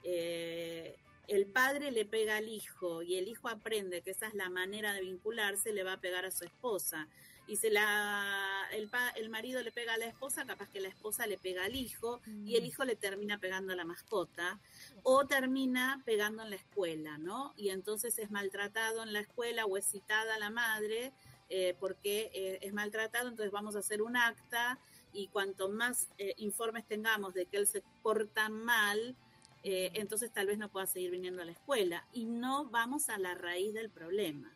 el 0.02 1.46
padre 1.48 1.92
le 1.92 2.06
pega 2.06 2.38
al 2.38 2.48
hijo 2.48 3.04
y 3.04 3.18
el 3.18 3.28
hijo 3.28 3.50
aprende 3.50 4.02
que 4.02 4.12
esa 4.12 4.28
es 4.28 4.34
la 4.34 4.50
manera 4.50 4.94
de 4.94 5.02
vincularse, 5.02 5.74
le 5.74 5.84
va 5.84 5.94
a 5.94 6.02
pegar 6.02 6.26
a 6.26 6.32
su 6.32 6.46
esposa. 6.46 7.08
Y 7.50 7.56
si 7.56 7.70
la, 7.72 8.68
el, 8.74 8.90
pa- 8.90 9.10
el 9.10 9.30
marido 9.30 9.62
le 9.64 9.72
pega 9.72 9.96
a 9.96 9.98
la 9.98 10.06
esposa, 10.06 10.46
capaz 10.46 10.70
que 10.70 10.80
la 10.80 10.88
esposa 10.88 11.26
le 11.26 11.38
pega 11.38 11.66
al 11.66 11.76
hijo 11.76 12.22
y 12.46 12.56
el 12.58 12.66
hijo 12.66 12.86
le 12.86 12.96
termina 12.96 13.40
pegando 13.40 13.74
a 13.74 13.76
la 13.76 13.86
mascota 13.86 14.60
o 15.02 15.26
termina 15.26 16.02
pegando 16.06 16.44
en 16.44 16.52
la 16.52 16.56
escuela, 16.58 17.18
¿no? 17.18 17.54
Y 17.58 17.70
entonces 17.70 18.20
es 18.20 18.30
maltratado 18.30 19.02
en 19.02 19.14
la 19.14 19.22
escuela 19.22 19.66
o 19.66 19.78
es 19.78 19.86
citada 19.86 20.38
la 20.38 20.52
madre 20.52 21.12
eh, 21.50 21.76
porque 21.80 22.30
eh, 22.36 22.60
es 22.62 22.72
maltratado, 22.74 23.30
entonces 23.30 23.52
vamos 23.52 23.76
a 23.76 23.80
hacer 23.80 24.04
un 24.04 24.16
acta 24.16 24.78
y 25.12 25.28
cuanto 25.30 25.70
más 25.70 26.10
eh, 26.20 26.36
informes 26.38 26.86
tengamos 26.86 27.34
de 27.34 27.48
que 27.48 27.58
él 27.58 27.66
se 27.66 27.82
porta 28.04 28.50
mal, 28.50 29.16
eh, 29.64 29.90
entonces 29.96 30.32
tal 30.32 30.46
vez 30.46 30.60
no 30.60 30.70
pueda 30.70 30.86
seguir 30.86 31.10
viniendo 31.10 31.42
a 31.42 31.46
la 31.46 31.54
escuela 31.54 32.06
y 32.14 32.26
no 32.26 32.66
vamos 32.66 33.10
a 33.10 33.18
la 33.18 33.34
raíz 33.34 33.74
del 33.74 33.90
problema. 33.90 34.56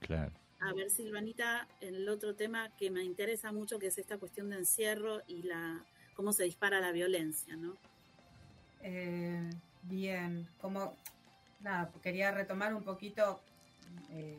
Claro. 0.00 0.32
A 0.60 0.72
ver, 0.72 0.90
Silvanita, 0.90 1.68
el 1.80 2.08
otro 2.08 2.34
tema 2.34 2.70
que 2.76 2.90
me 2.90 3.04
interesa 3.04 3.52
mucho, 3.52 3.78
que 3.78 3.86
es 3.86 3.98
esta 3.98 4.18
cuestión 4.18 4.50
de 4.50 4.56
encierro 4.56 5.22
y 5.28 5.42
la 5.42 5.84
cómo 6.16 6.32
se 6.32 6.44
dispara 6.44 6.80
la 6.80 6.90
violencia, 6.90 7.54
¿no? 7.54 7.76
Eh, 8.82 9.48
bien, 9.82 10.48
como 10.60 10.96
nada, 11.60 11.92
quería 12.02 12.32
retomar 12.32 12.74
un 12.74 12.82
poquito 12.82 13.40
eh, 14.10 14.36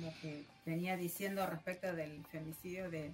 lo 0.00 0.12
que 0.20 0.44
venía 0.66 0.96
diciendo 0.98 1.46
respecto 1.46 1.94
del 1.94 2.22
femicidio 2.26 2.90
de, 2.90 3.12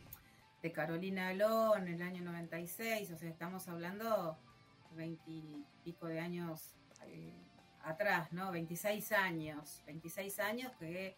de 0.62 0.72
Carolina 0.72 1.28
Aló 1.28 1.76
en 1.76 1.86
el 1.86 2.02
año 2.02 2.22
96, 2.22 3.12
o 3.12 3.18
sea, 3.18 3.28
estamos 3.28 3.68
hablando 3.68 4.36
veintipico 4.96 6.06
de 6.06 6.18
años 6.18 6.74
eh, 7.06 7.32
atrás, 7.84 8.32
¿no? 8.32 8.50
26 8.50 9.12
años, 9.12 9.80
26 9.86 10.40
años 10.40 10.72
que 10.80 11.14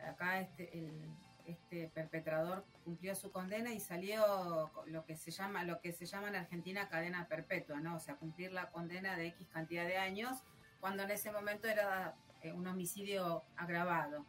acá 0.00 0.40
este, 0.40 0.92
este 1.46 1.88
perpetrador 1.88 2.64
cumplió 2.84 3.14
su 3.14 3.30
condena 3.30 3.72
y 3.72 3.80
salió 3.80 4.70
lo 4.86 5.04
que 5.04 5.16
se 5.16 5.30
llama 5.30 5.64
lo 5.64 5.80
que 5.80 5.92
se 5.92 6.06
llama 6.06 6.28
en 6.28 6.36
Argentina 6.36 6.88
cadena 6.88 7.26
perpetua, 7.28 7.80
¿no? 7.80 7.96
O 7.96 8.00
sea, 8.00 8.16
cumplir 8.16 8.52
la 8.52 8.70
condena 8.70 9.16
de 9.16 9.28
X 9.28 9.48
cantidad 9.52 9.86
de 9.86 9.98
años 9.98 10.42
cuando 10.80 11.02
en 11.02 11.10
ese 11.10 11.32
momento 11.32 11.66
era 11.68 12.14
eh, 12.42 12.52
un 12.52 12.66
homicidio 12.66 13.44
agravado. 13.56 14.26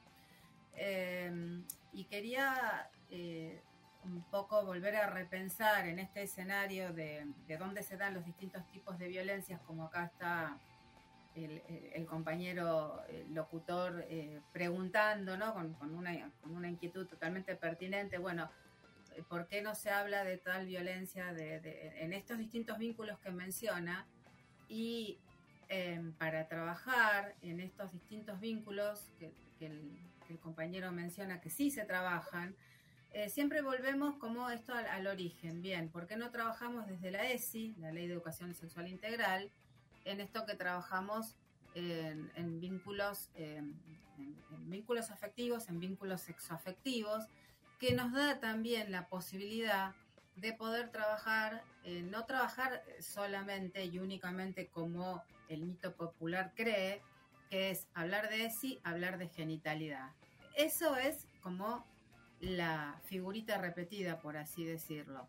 Eh, 0.77 1.63
y 1.93 2.05
quería 2.05 2.89
eh, 3.09 3.61
un 4.03 4.23
poco 4.29 4.65
volver 4.65 4.95
a 4.95 5.09
repensar 5.09 5.87
en 5.87 5.99
este 5.99 6.23
escenario 6.23 6.93
de, 6.93 7.25
de 7.47 7.57
dónde 7.57 7.83
se 7.83 7.97
dan 7.97 8.13
los 8.13 8.25
distintos 8.25 8.65
tipos 8.71 8.97
de 8.99 9.07
violencias, 9.07 9.61
como 9.61 9.85
acá 9.85 10.05
está 10.05 10.57
el, 11.35 11.61
el- 11.67 11.89
el 11.93 12.05
compañero 12.05 13.03
eh, 13.09 13.25
locutor 13.29 14.05
eh, 14.09 14.41
preguntando, 14.51 15.37
¿no? 15.37 15.53
Con, 15.53 15.73
con 15.73 15.93
una, 15.95 16.31
con 16.41 16.55
una 16.55 16.69
inquietud 16.69 17.05
totalmente 17.07 17.55
pertinente. 17.55 18.17
Bueno, 18.17 18.49
eh, 19.15 19.23
¿por 19.27 19.47
qué 19.47 19.61
no 19.61 19.75
se 19.75 19.89
habla 19.89 20.23
de 20.23 20.37
tal 20.37 20.65
violencia 20.65 21.33
de, 21.33 21.59
de- 21.59 22.03
en 22.03 22.13
estos 22.13 22.37
distintos 22.37 22.77
vínculos 22.77 23.19
que 23.19 23.31
menciona? 23.31 24.05
Y 24.67 25.19
eh, 25.69 26.01
para 26.17 26.47
trabajar 26.47 27.35
en 27.41 27.59
estos 27.59 27.91
distintos 27.91 28.39
vínculos 28.39 29.11
que, 29.19 29.31
que 29.59 29.67
el, 29.67 29.99
que 30.27 30.33
el 30.33 30.39
compañero 30.39 30.91
menciona 30.91 31.41
que 31.41 31.49
sí 31.49 31.69
se 31.71 31.85
trabajan, 31.85 32.55
eh, 33.13 33.29
siempre 33.29 33.61
volvemos 33.61 34.15
como 34.17 34.49
esto 34.49 34.73
al, 34.73 34.85
al 34.87 35.07
origen. 35.07 35.61
Bien, 35.61 35.89
¿por 35.89 36.05
qué 36.07 36.17
no 36.17 36.31
trabajamos 36.31 36.85
desde 36.87 37.11
la 37.11 37.29
ESI, 37.31 37.75
la 37.79 37.91
Ley 37.91 38.07
de 38.07 38.13
Educación 38.13 38.53
Sexual 38.53 38.87
Integral, 38.89 39.49
en 40.05 40.21
esto 40.21 40.45
que 40.45 40.55
trabajamos 40.55 41.35
en, 41.73 42.59
vínculos, 42.61 43.29
vínculos 44.61 45.11
afectivos, 45.11 45.67
en 45.67 45.79
vínculos 45.79 46.21
sexoafectivos, 46.21 47.25
que 47.79 47.93
nos 47.93 48.13
da 48.13 48.39
también 48.39 48.91
la 48.91 49.07
posibilidad 49.07 49.93
de 50.35 50.53
poder 50.53 50.89
trabajar, 50.89 51.63
eh, 51.83 52.01
no 52.01 52.25
trabajar 52.25 52.83
solamente 52.99 53.85
y 53.85 53.99
únicamente 53.99 54.67
como 54.67 55.23
el 55.49 55.63
mito 55.63 55.93
popular 55.95 56.53
cree, 56.55 57.01
que 57.49 57.71
es 57.71 57.87
hablar 57.93 58.29
de 58.29 58.45
ESI, 58.45 58.79
hablar 58.83 59.17
de 59.17 59.29
genitalidad. 59.29 60.11
Eso 60.55 60.95
es 60.95 61.27
como 61.41 61.85
la 62.39 62.99
figurita 63.05 63.57
repetida, 63.57 64.19
por 64.19 64.37
así 64.37 64.65
decirlo. 64.65 65.27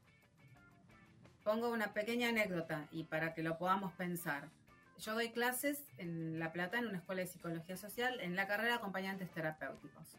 Pongo 1.45 1.71
una 1.71 1.93
pequeña 1.93 2.31
anécdota 2.31 2.89
y 2.91 3.05
para 3.05 3.33
que 3.33 3.43
lo 3.43 3.59
podamos 3.59 3.93
pensar. 3.93 4.49
Yo 4.99 5.15
doy 5.15 5.31
clases 5.31 5.85
en 5.99 6.39
La 6.39 6.53
Plata, 6.53 6.79
en 6.79 6.87
una 6.87 6.99
escuela 6.99 7.21
de 7.21 7.27
psicología 7.27 7.77
social, 7.77 8.19
en 8.21 8.35
la 8.35 8.47
carrera 8.47 8.71
de 8.71 8.77
acompañantes 8.77 9.31
terapéuticos. 9.31 10.17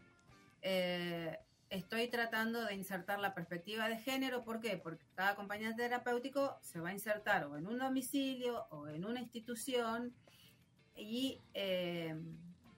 Eh, 0.61 1.37
estoy 1.69 2.07
tratando 2.09 2.63
de 2.63 2.75
insertar 2.75 3.19
la 3.19 3.33
perspectiva 3.33 3.89
de 3.89 3.97
género, 3.97 4.43
¿por 4.43 4.59
qué? 4.59 4.77
Porque 4.77 5.03
cada 5.15 5.31
acompañante 5.31 5.81
terapéutico 5.81 6.57
se 6.61 6.79
va 6.79 6.89
a 6.89 6.93
insertar 6.93 7.45
o 7.45 7.57
en 7.57 7.67
un 7.67 7.79
domicilio 7.79 8.67
o 8.69 8.87
en 8.87 9.03
una 9.05 9.19
institución 9.19 10.13
y 10.95 11.41
eh, 11.53 12.15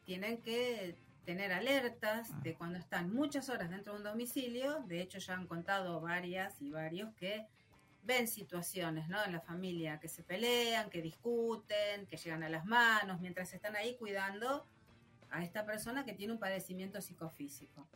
tienen 0.05 0.41
que 0.41 0.95
tener 1.25 1.51
alertas 1.51 2.31
de 2.43 2.55
cuando 2.55 2.79
están 2.79 3.13
muchas 3.13 3.49
horas 3.49 3.69
dentro 3.69 3.93
de 3.93 3.99
un 3.99 4.05
domicilio. 4.05 4.79
De 4.87 5.01
hecho, 5.01 5.19
ya 5.19 5.35
han 5.35 5.47
contado 5.47 6.01
varias 6.01 6.61
y 6.61 6.71
varios 6.71 7.13
que 7.15 7.45
ven 8.03 8.27
situaciones 8.27 9.07
¿no? 9.09 9.23
en 9.23 9.33
la 9.33 9.41
familia 9.41 9.99
que 9.99 10.07
se 10.07 10.23
pelean, 10.23 10.89
que 10.89 11.01
discuten, 11.01 12.05
que 12.07 12.17
llegan 12.17 12.43
a 12.43 12.49
las 12.49 12.65
manos, 12.65 13.19
mientras 13.19 13.53
están 13.53 13.75
ahí 13.75 13.95
cuidando 13.95 14.65
a 15.29 15.43
esta 15.43 15.65
persona 15.65 16.05
que 16.05 16.13
tiene 16.13 16.33
un 16.33 16.39
padecimiento 16.39 17.01
psicofísico. 17.01 17.87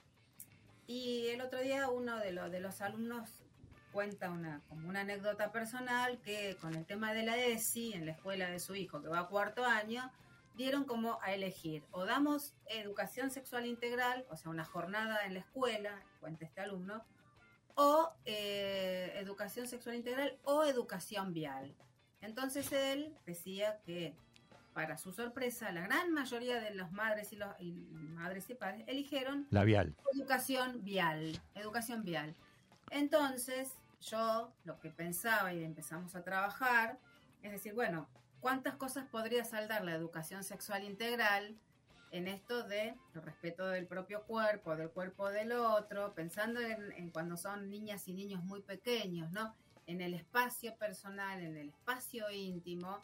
Y 0.86 1.28
el 1.28 1.42
otro 1.42 1.62
día 1.62 1.90
uno 1.90 2.20
de, 2.20 2.32
los 2.32 2.52
de 2.52 2.60
los 2.60 2.82
alumnos 2.82 3.44
cuenta 3.92 4.30
una, 4.30 4.62
como 4.70 4.90
una 4.90 5.02
anécdota 5.02 5.52
personal 5.52 6.20
que 6.22 6.58
con 6.60 6.76
el 6.76 6.86
tema 6.86 7.14
de 7.14 7.24
la 7.24 7.38
ESI 7.38 7.94
en 7.94 8.06
la 8.08 8.12
escuela 8.14 8.50
de 8.50 8.60
su 8.60 8.76
hijo 8.76 9.02
que 9.02 9.08
va 9.08 9.20
a 9.20 9.28
cuarto 9.28 9.66
año, 9.66 10.12
dieron 10.56 10.84
como 10.84 11.20
a 11.22 11.34
elegir 11.34 11.84
o 11.92 12.06
damos 12.06 12.54
educación 12.68 13.32
sexual 13.32 13.66
integral, 13.66 14.26
o 14.30 14.36
sea, 14.36 14.52
una 14.52 14.66
jornada 14.66 15.26
en 15.26 15.36
la 15.36 15.40
escuela, 15.40 16.04
cuenta 16.20 16.46
este 16.46 16.62
alumno, 16.62 17.04
o 17.76 18.12
eh, 18.26 19.14
educación 19.16 19.68
sexual 19.68 19.96
integral 19.96 20.38
o 20.44 20.64
educación 20.64 21.34
vial. 21.34 21.74
Entonces 22.22 22.72
él 22.72 23.16
decía 23.26 23.80
que 23.86 24.16
para 24.74 24.98
su 24.98 25.12
sorpresa 25.12 25.72
la 25.72 25.82
gran 25.82 26.12
mayoría 26.12 26.60
de 26.60 26.74
las 26.74 26.92
madres 26.92 27.32
y 27.32 27.36
los 27.36 27.50
y 27.60 27.74
madres 28.16 28.50
y 28.50 28.56
padres 28.56 28.84
eligieron 28.88 29.48
Labial. 29.52 29.96
educación 30.14 30.84
vial, 30.84 31.40
educación 31.56 32.04
vial. 32.04 32.36
Entonces, 32.90 33.74
yo 34.02 34.52
lo 34.66 34.80
que 34.80 34.90
pensaba 34.90 35.54
y 35.54 35.64
empezamos 35.64 36.16
a 36.16 36.24
trabajar, 36.24 37.00
es 37.42 37.52
decir, 37.52 37.74
bueno, 37.74 38.08
¿cuántas 38.40 38.76
cosas 38.76 39.08
podría 39.08 39.46
saldar 39.46 39.84
la 39.84 39.94
educación 39.94 40.44
sexual 40.44 40.84
integral 40.84 41.56
en 42.14 42.28
esto 42.28 42.62
de 42.64 42.94
el 43.16 43.22
respeto 43.24 43.68
del 43.70 43.88
propio 43.88 44.22
cuerpo, 44.24 44.76
del 44.76 44.92
cuerpo 44.92 45.32
del 45.32 45.52
otro, 45.52 46.14
pensando 46.14 46.62
en, 46.62 47.10
cuando 47.10 47.36
son 47.38 47.72
niñas 47.72 48.08
y 48.08 48.14
niños 48.14 48.44
muy 48.44 48.62
pequeños, 48.62 49.32
¿no? 49.32 49.56
En 49.88 50.00
el 50.00 50.14
espacio 50.14 50.76
personal, 50.76 51.42
en 51.42 51.58
el 51.58 51.70
espacio 51.70 52.30
íntimo, 52.30 53.04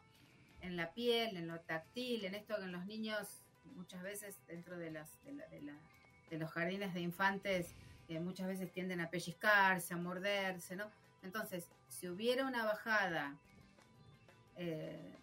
en 0.61 0.77
la 0.77 0.93
piel, 0.93 1.37
en 1.37 1.47
lo 1.47 1.59
táctil, 1.61 2.23
en 2.23 2.35
esto 2.35 2.55
que 2.57 2.65
en 2.65 2.71
los 2.71 2.85
niños 2.85 3.41
muchas 3.75 4.03
veces 4.03 4.37
dentro 4.47 4.77
de, 4.77 4.91
de 4.91 6.37
los 6.37 6.51
jardines 6.51 6.93
de 6.93 7.01
infantes 7.01 7.73
eh, 8.09 8.19
muchas 8.19 8.45
veces 8.45 8.71
tienden 8.71 9.01
a 9.01 9.09
pellizcarse, 9.09 9.95
a 9.95 9.97
morderse, 9.97 10.75
¿no? 10.75 10.85
Entonces, 11.23 11.67
si 11.87 12.07
hubiera 12.07 12.45
una 12.45 12.63
bajada 12.63 13.35
eh, 14.55 15.15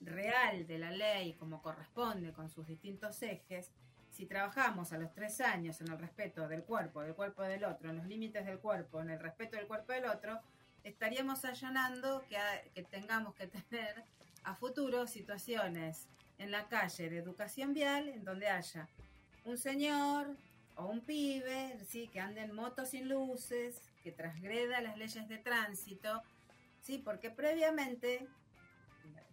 real 0.00 0.66
de 0.66 0.78
la 0.78 0.90
ley 0.90 1.34
como 1.34 1.60
corresponde 1.62 2.32
con 2.32 2.48
sus 2.50 2.66
distintos 2.66 3.20
ejes, 3.22 3.70
si 4.10 4.26
trabajamos 4.26 4.92
a 4.92 4.98
los 4.98 5.12
tres 5.14 5.40
años 5.40 5.80
en 5.80 5.88
el 5.92 5.98
respeto 5.98 6.48
del 6.48 6.64
cuerpo, 6.64 7.02
del 7.02 7.14
cuerpo 7.14 7.42
del 7.42 7.64
otro, 7.64 7.90
en 7.90 7.96
los 7.98 8.06
límites 8.06 8.44
del 8.46 8.58
cuerpo, 8.58 9.00
en 9.00 9.10
el 9.10 9.20
respeto 9.20 9.56
del 9.56 9.66
cuerpo 9.66 9.92
del 9.92 10.06
otro, 10.06 10.40
estaríamos 10.84 11.44
allanando 11.44 12.24
que, 12.28 12.36
ha- 12.38 12.62
que 12.74 12.82
tengamos 12.82 13.34
que 13.34 13.46
tener 13.70 14.02
a 14.44 14.54
futuro 14.54 15.06
situaciones 15.06 16.06
en 16.38 16.50
la 16.50 16.66
calle 16.68 17.10
de 17.10 17.18
educación 17.18 17.74
vial 17.74 18.08
en 18.08 18.24
donde 18.24 18.48
haya 18.48 18.88
un 19.44 19.58
señor 19.58 20.28
o 20.76 20.86
un 20.86 21.00
pibe, 21.00 21.76
sí, 21.88 22.08
que 22.08 22.20
ande 22.20 22.40
en 22.42 22.54
moto 22.54 22.86
sin 22.86 23.08
luces, 23.08 23.80
que 24.04 24.12
transgreda 24.12 24.80
las 24.80 24.96
leyes 24.96 25.28
de 25.28 25.38
tránsito, 25.38 26.22
sí, 26.82 26.98
porque 26.98 27.30
previamente 27.30 28.26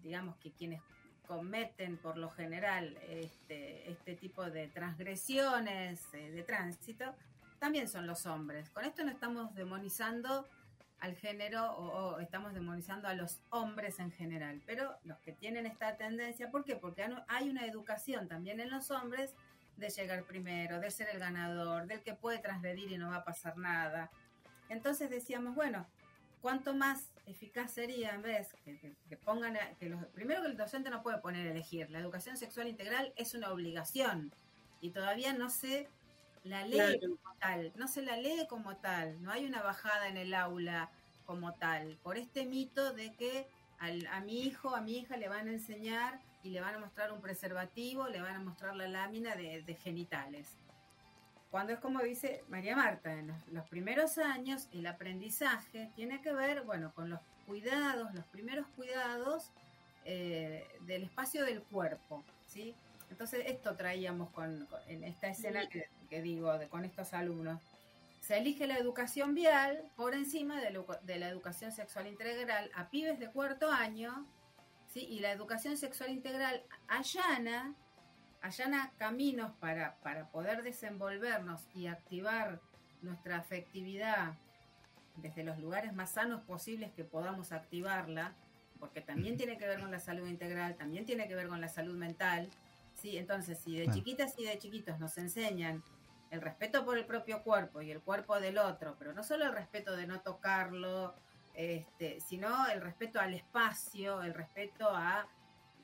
digamos 0.05 0.37
que 0.37 0.51
quienes 0.51 0.81
cometen 1.27 1.97
por 1.97 2.17
lo 2.17 2.29
general 2.29 2.97
este, 3.09 3.89
este 3.89 4.15
tipo 4.15 4.49
de 4.49 4.67
transgresiones 4.67 6.13
eh, 6.13 6.29
de 6.31 6.43
tránsito, 6.43 7.15
también 7.57 7.87
son 7.89 8.05
los 8.05 8.27
hombres. 8.27 8.69
Con 8.69 8.85
esto 8.85 9.03
no 9.03 9.09
estamos 9.09 9.55
demonizando 9.55 10.47
al 10.99 11.15
género 11.15 11.73
o, 11.73 12.15
o 12.15 12.19
estamos 12.19 12.53
demonizando 12.53 13.07
a 13.07 13.15
los 13.15 13.39
hombres 13.49 13.99
en 13.99 14.11
general, 14.11 14.61
pero 14.67 14.95
los 15.03 15.17
que 15.19 15.31
tienen 15.31 15.65
esta 15.65 15.97
tendencia, 15.97 16.51
¿por 16.51 16.63
qué? 16.63 16.75
Porque 16.75 17.05
hay 17.27 17.49
una 17.49 17.65
educación 17.65 18.27
también 18.27 18.59
en 18.59 18.69
los 18.69 18.91
hombres 18.91 19.33
de 19.77 19.89
llegar 19.89 20.23
primero, 20.23 20.79
de 20.79 20.91
ser 20.91 21.09
el 21.09 21.19
ganador, 21.19 21.87
del 21.87 22.01
que 22.01 22.13
puede 22.13 22.37
transgredir 22.37 22.91
y 22.91 22.97
no 22.97 23.09
va 23.09 23.17
a 23.17 23.23
pasar 23.25 23.57
nada. 23.57 24.11
Entonces 24.69 25.09
decíamos, 25.09 25.55
bueno, 25.55 25.85
cuánto 26.41 26.73
más 26.75 27.09
eficaz 27.27 27.71
sería 27.73 28.13
en 28.13 28.21
vez 28.21 28.53
que, 28.63 28.77
que- 28.79 28.95
que 29.09 29.17
pongan, 29.17 29.55
a- 29.57 29.73
que 29.79 29.89
los, 29.89 30.03
primero 30.07 30.41
que 30.41 30.47
el 30.49 30.57
docente 30.57 30.89
no 30.89 31.01
puede 31.03 31.17
poner 31.19 31.47
a 31.47 31.51
elegir, 31.51 31.89
la 31.89 31.99
educación 31.99 32.37
sexual 32.37 32.67
integral 32.67 33.13
es 33.15 33.33
una 33.33 33.51
obligación 33.51 34.33
y 34.81 34.91
todavía 34.91 35.33
no 35.33 35.49
se 35.49 35.87
la 36.43 36.63
Claro. 36.65 36.99
como 37.01 37.35
tal, 37.39 37.71
no 37.75 37.87
se 37.87 38.01
la 38.03 38.17
lee 38.17 38.45
como 38.47 38.77
tal, 38.77 39.21
no 39.23 39.31
hay 39.31 39.45
una 39.45 39.61
bajada 39.63 40.07
en 40.07 40.17
el 40.17 40.33
aula 40.33 40.91
como 41.25 41.53
tal, 41.55 41.97
por 42.03 42.17
este 42.17 42.45
mito 42.45 42.93
de 42.93 43.13
que 43.15 43.47
al- 43.79 44.05
a 44.07 44.21
mi 44.21 44.41
hijo, 44.43 44.75
a 44.75 44.81
mi 44.81 44.97
hija 44.99 45.17
le 45.17 45.27
van 45.27 45.47
a 45.47 45.51
enseñar 45.51 46.19
y 46.43 46.49
le 46.51 46.61
van 46.61 46.75
a 46.75 46.79
mostrar 46.79 47.11
un 47.11 47.19
preservativo, 47.21 48.07
le 48.07 48.21
van 48.21 48.35
a 48.35 48.39
mostrar 48.39 48.75
la 48.75 48.87
lámina 48.87 49.35
de, 49.35 49.63
de 49.63 49.75
genitales. 49.75 50.55
Cuando 51.55 51.71
es 51.71 51.79
como 51.79 52.01
dice 52.01 52.43
María 52.49 52.75
Marta, 52.75 53.13
en 53.13 53.27
los, 53.27 53.47
los 53.47 53.65
primeros 53.69 54.17
años 54.17 54.67
el 54.73 54.85
aprendizaje 54.87 55.89
tiene 55.95 56.21
que 56.21 56.33
ver, 56.33 56.63
bueno, 56.63 56.93
con 56.93 57.09
los 57.09 57.21
cuidados, 57.47 58.13
los 58.13 58.25
primeros 58.25 58.67
cuidados 58.75 59.53
eh, 60.03 60.67
del 60.81 61.03
espacio 61.03 61.45
del 61.45 61.63
cuerpo, 61.63 62.25
¿sí? 62.45 62.75
Entonces 63.09 63.45
esto 63.47 63.73
traíamos 63.77 64.31
con, 64.31 64.65
con- 64.65 64.81
en 64.89 65.05
esta 65.05 65.29
escena 65.29 65.69
que, 65.69 65.87
que 66.09 66.21
digo, 66.21 66.57
de, 66.57 66.67
con 66.67 66.83
estos 66.83 67.13
alumnos. 67.13 67.61
Se 68.19 68.37
elige 68.37 68.67
la 68.67 68.77
educación 68.77 69.33
vial 69.33 69.81
por 69.95 70.13
encima 70.13 70.59
de, 70.59 70.71
lo- 70.71 70.85
de 71.03 71.19
la 71.19 71.29
educación 71.29 71.71
sexual 71.71 72.07
integral 72.07 72.69
a 72.75 72.89
pibes 72.89 73.17
de 73.17 73.31
cuarto 73.31 73.71
año, 73.71 74.27
¿sí? 74.93 75.05
Y 75.05 75.21
la 75.21 75.31
educación 75.31 75.77
sexual 75.77 76.09
integral 76.09 76.63
allana 76.89 77.73
allana 78.45 78.91
caminos 78.97 79.51
para, 79.59 79.95
para 79.97 80.29
poder 80.29 80.63
desenvolvernos 80.63 81.67
y 81.73 81.87
activar 81.87 82.61
nuestra 83.01 83.37
afectividad 83.37 84.33
desde 85.17 85.43
los 85.43 85.57
lugares 85.59 85.93
más 85.93 86.11
sanos 86.11 86.41
posibles 86.41 86.91
que 86.91 87.03
podamos 87.03 87.51
activarla, 87.51 88.33
porque 88.79 89.01
también 89.01 89.37
tiene 89.37 89.57
que 89.57 89.67
ver 89.67 89.79
con 89.79 89.91
la 89.91 89.99
salud 89.99 90.27
integral, 90.27 90.75
también 90.75 91.05
tiene 91.05 91.27
que 91.27 91.35
ver 91.35 91.47
con 91.47 91.61
la 91.61 91.69
salud 91.69 91.95
mental. 91.95 92.49
¿sí? 92.93 93.17
Entonces, 93.17 93.57
si 93.59 93.77
de 93.77 93.87
chiquitas 93.87 94.37
y 94.37 94.45
de 94.45 94.57
chiquitos 94.57 94.99
nos 94.99 95.17
enseñan 95.17 95.83
el 96.29 96.41
respeto 96.41 96.85
por 96.85 96.97
el 96.97 97.05
propio 97.05 97.41
cuerpo 97.43 97.81
y 97.81 97.91
el 97.91 98.01
cuerpo 98.01 98.39
del 98.39 98.57
otro, 98.57 98.95
pero 98.99 99.13
no 99.13 99.23
solo 99.23 99.45
el 99.45 99.53
respeto 99.53 99.95
de 99.95 100.05
no 100.05 100.21
tocarlo, 100.21 101.15
este, 101.53 102.19
sino 102.19 102.67
el 102.67 102.81
respeto 102.81 103.19
al 103.19 103.33
espacio, 103.33 104.21
el 104.21 104.33
respeto 104.33 104.89
a 104.89 105.27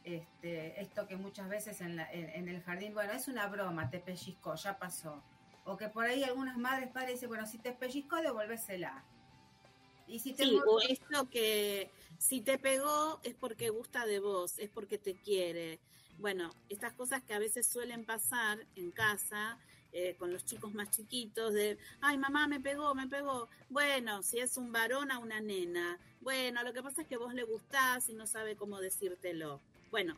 este, 0.03 0.81
esto 0.81 1.07
que 1.07 1.15
muchas 1.15 1.49
veces 1.49 1.81
en, 1.81 1.95
la- 1.95 2.11
en- 2.11 2.29
en 2.29 2.47
el 2.49 2.61
jardín, 2.63 2.93
bueno, 2.93 3.13
es 3.13 3.27
una 3.27 3.47
broma, 3.47 3.89
te 3.89 3.99
pellizcó, 3.99 4.55
ya 4.55 4.77
pasó. 4.77 5.21
O 5.65 5.77
que 5.77 5.89
por 5.89 6.05
ahí 6.05 6.23
algunas 6.23 6.57
madres, 6.57 6.89
padres 6.89 7.13
dicen, 7.13 7.29
bueno, 7.29 7.45
si 7.45 7.59
te 7.59 7.71
pellizcó, 7.71 8.17
devolvésela. 8.17 9.03
Y 10.07 10.19
si 10.19 10.33
te 10.33 10.43
Sí, 10.43 10.59
o 10.65 10.81
esto 10.81 11.29
que 11.29 11.89
si 12.17 12.41
te 12.41 12.57
pegó 12.57 13.19
es 13.23 13.35
porque 13.35 13.69
gusta 13.69 14.05
de 14.05 14.19
vos, 14.19 14.57
es 14.59 14.69
porque 14.69 14.97
te 14.97 15.15
quiere. 15.15 15.79
Bueno, 16.17 16.51
estas 16.69 16.93
cosas 16.93 17.23
que 17.23 17.33
a 17.33 17.39
veces 17.39 17.65
suelen 17.67 18.05
pasar 18.05 18.65
en 18.75 18.91
casa 18.91 19.57
eh, 19.93 20.15
con 20.17 20.31
los 20.31 20.45
chicos 20.45 20.73
más 20.73 20.89
chiquitos 20.91 21.53
de, 21.53 21.77
ay 22.01 22.17
mamá 22.17 22.47
me 22.47 22.59
pegó, 22.59 22.93
me 22.95 23.07
pegó. 23.07 23.47
Bueno, 23.69 24.21
si 24.23 24.39
es 24.39 24.57
un 24.57 24.71
varón 24.71 25.11
a 25.11 25.19
una 25.19 25.39
nena. 25.41 25.99
Bueno, 26.21 26.63
lo 26.63 26.73
que 26.73 26.83
pasa 26.83 27.01
es 27.01 27.07
que 27.07 27.17
vos 27.17 27.33
le 27.33 27.43
gustás 27.43 28.07
y 28.09 28.13
no 28.13 28.25
sabe 28.27 28.55
cómo 28.55 28.79
decírtelo. 28.79 29.61
Bueno, 29.91 30.15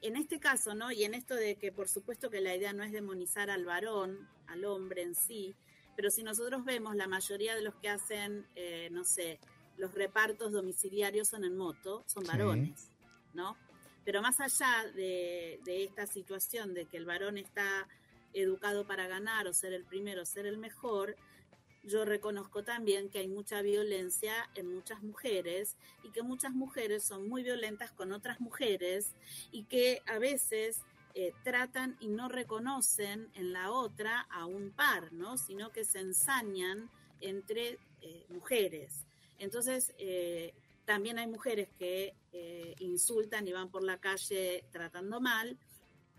en 0.00 0.16
este 0.16 0.40
caso, 0.40 0.74
¿no? 0.74 0.90
Y 0.90 1.04
en 1.04 1.14
esto 1.14 1.34
de 1.34 1.56
que 1.56 1.72
por 1.72 1.88
supuesto 1.88 2.30
que 2.30 2.40
la 2.40 2.56
idea 2.56 2.72
no 2.72 2.82
es 2.82 2.90
demonizar 2.92 3.50
al 3.50 3.66
varón, 3.66 4.28
al 4.46 4.64
hombre 4.64 5.02
en 5.02 5.14
sí, 5.14 5.54
pero 5.94 6.10
si 6.10 6.22
nosotros 6.22 6.64
vemos 6.64 6.96
la 6.96 7.06
mayoría 7.06 7.54
de 7.54 7.62
los 7.62 7.74
que 7.74 7.90
hacen, 7.90 8.46
eh, 8.56 8.88
no 8.90 9.04
sé, 9.04 9.38
los 9.76 9.92
repartos 9.94 10.52
domiciliarios 10.52 11.28
son 11.28 11.44
en 11.44 11.56
moto, 11.56 12.02
son 12.06 12.24
Sí. 12.24 12.28
varones, 12.28 12.90
¿no? 13.34 13.56
Pero 14.04 14.22
más 14.22 14.40
allá 14.40 14.90
de, 14.94 15.60
de 15.64 15.84
esta 15.84 16.06
situación 16.06 16.72
de 16.72 16.86
que 16.86 16.96
el 16.96 17.04
varón 17.04 17.36
está 17.36 17.86
educado 18.32 18.86
para 18.86 19.06
ganar 19.06 19.46
o 19.46 19.52
ser 19.52 19.74
el 19.74 19.84
primero 19.84 20.22
o 20.22 20.26
ser 20.26 20.46
el 20.46 20.56
mejor, 20.56 21.16
yo 21.82 22.04
reconozco 22.04 22.62
también 22.62 23.08
que 23.08 23.20
hay 23.20 23.28
mucha 23.28 23.62
violencia 23.62 24.32
en 24.54 24.74
muchas 24.74 25.02
mujeres 25.02 25.76
y 26.04 26.10
que 26.10 26.22
muchas 26.22 26.52
mujeres 26.52 27.02
son 27.04 27.28
muy 27.28 27.42
violentas 27.42 27.90
con 27.90 28.12
otras 28.12 28.40
mujeres 28.40 29.14
y 29.50 29.64
que 29.64 30.02
a 30.06 30.18
veces 30.18 30.82
eh, 31.14 31.32
tratan 31.42 31.96
y 31.98 32.08
no 32.08 32.28
reconocen 32.28 33.28
en 33.34 33.52
la 33.52 33.72
otra 33.72 34.20
a 34.30 34.46
un 34.46 34.70
par, 34.70 35.12
¿no? 35.12 35.38
Sino 35.38 35.72
que 35.72 35.84
se 35.84 35.98
ensañan 35.98 36.88
entre 37.20 37.78
eh, 38.00 38.26
mujeres. 38.28 39.06
Entonces, 39.38 39.92
eh, 39.98 40.54
también 40.84 41.18
hay 41.18 41.26
mujeres 41.26 41.68
que 41.78 42.14
insultan 42.78 43.46
y 43.46 43.52
van 43.52 43.70
por 43.70 43.82
la 43.82 43.98
calle 43.98 44.64
tratando 44.70 45.20
mal. 45.20 45.58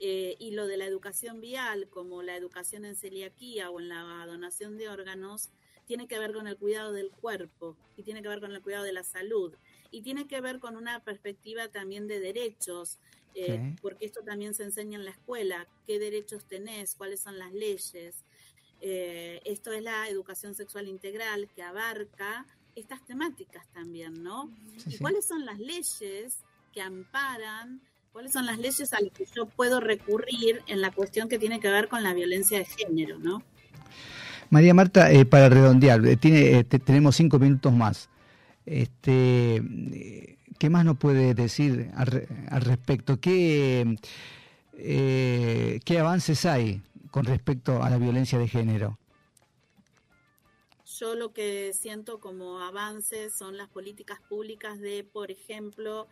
Eh, 0.04 0.36
y 0.40 0.50
lo 0.50 0.66
de 0.66 0.78
la 0.78 0.86
educación 0.86 1.42
vial, 1.42 1.88
como 1.88 2.24
la 2.24 2.36
educación 2.36 2.86
en 2.86 2.96
celiaquía 2.96 3.70
o 3.70 3.80
en 3.80 3.88
la 3.88 4.26
donación 4.26 4.76
de 4.80 4.90
órganos, 4.90 5.52
tiene 5.86 6.08
que 6.08 6.18
ver 6.18 6.34
con 6.34 6.48
el 6.48 6.58
cuidado 6.58 6.92
del 6.92 7.12
cuerpo 7.12 7.78
y 7.98 8.02
tiene 8.02 8.24
que 8.24 8.28
ver 8.28 8.40
con 8.40 8.52
el 8.52 8.64
cuidado 8.64 8.84
de 8.84 8.94
la 8.94 9.04
salud 9.04 9.54
y 9.92 10.02
tiene 10.02 10.28
que 10.28 10.42
ver 10.42 10.60
con 10.60 10.76
una 10.76 11.04
perspectiva 11.04 11.68
también 11.68 12.08
de 12.08 12.20
derechos, 12.20 12.98
eh, 13.36 13.76
porque 13.80 14.06
esto 14.06 14.24
también 14.24 14.56
se 14.56 14.64
enseña 14.64 14.98
en 14.98 15.06
la 15.06 15.12
escuela, 15.12 15.68
qué 15.86 16.00
derechos 16.00 16.46
tenés, 16.46 16.96
cuáles 16.96 17.20
son 17.20 17.38
las 17.38 17.54
leyes. 17.54 18.26
Eh, 18.80 19.40
esto 19.46 19.72
es 19.72 19.84
la 19.84 20.10
educación 20.10 20.56
sexual 20.56 20.88
integral 20.88 21.48
que 21.54 21.62
abarca 21.62 22.48
estas 22.76 23.06
temáticas 23.06 23.72
también, 23.72 24.24
¿no? 24.24 24.52
Sí, 24.78 24.84
¿Y 24.88 24.92
sí. 24.94 24.98
cuáles 24.98 25.28
son 25.28 25.46
las 25.46 25.60
leyes 25.60 26.40
que 26.74 26.82
amparan? 26.82 27.82
¿Cuáles 28.12 28.34
son 28.34 28.46
las 28.46 28.58
leyes 28.60 28.94
a 28.94 29.02
las 29.02 29.12
que 29.12 29.26
yo 29.36 29.46
puedo 29.46 29.80
recurrir 29.80 30.62
en 30.68 30.82
la 30.82 30.92
cuestión 30.92 31.30
que 31.30 31.40
tiene 31.40 31.60
que 31.60 31.70
ver 31.70 31.88
con 31.88 32.04
la 32.04 32.14
violencia 32.14 32.58
de 32.60 32.66
género, 32.66 33.18
¿no? 33.20 33.42
María 34.50 34.74
Marta, 34.74 35.12
eh, 35.12 35.26
para 35.26 35.50
redondear, 35.50 36.06
eh, 36.06 36.18
tiene, 36.18 36.60
eh, 36.60 36.64
te- 36.64 36.80
tenemos 36.80 37.16
cinco 37.16 37.40
minutos 37.40 37.72
más. 37.74 38.10
Este, 38.66 39.62
¿Qué 40.60 40.70
más 40.70 40.86
nos 40.86 40.98
puede 40.98 41.34
decir 41.34 41.90
al, 41.96 42.08
re- 42.08 42.28
al 42.50 42.62
respecto? 42.62 43.20
¿Qué, 43.20 43.98
eh, 44.78 45.80
¿Qué 45.86 46.00
avances 46.00 46.46
hay 46.46 46.82
con 47.12 47.26
respecto 47.26 47.82
a 47.84 47.90
la 47.90 47.98
violencia 47.98 48.38
de 48.40 48.48
género? 48.48 48.98
Yo 51.00 51.16
lo 51.16 51.34
que 51.34 51.72
siento 51.74 52.20
como 52.20 52.60
avances 52.60 53.34
son 53.34 53.58
las 53.58 53.70
políticas 53.70 54.20
públicas 54.30 54.80
de, 54.80 55.04
por 55.04 55.32
ejemplo, 55.32 56.08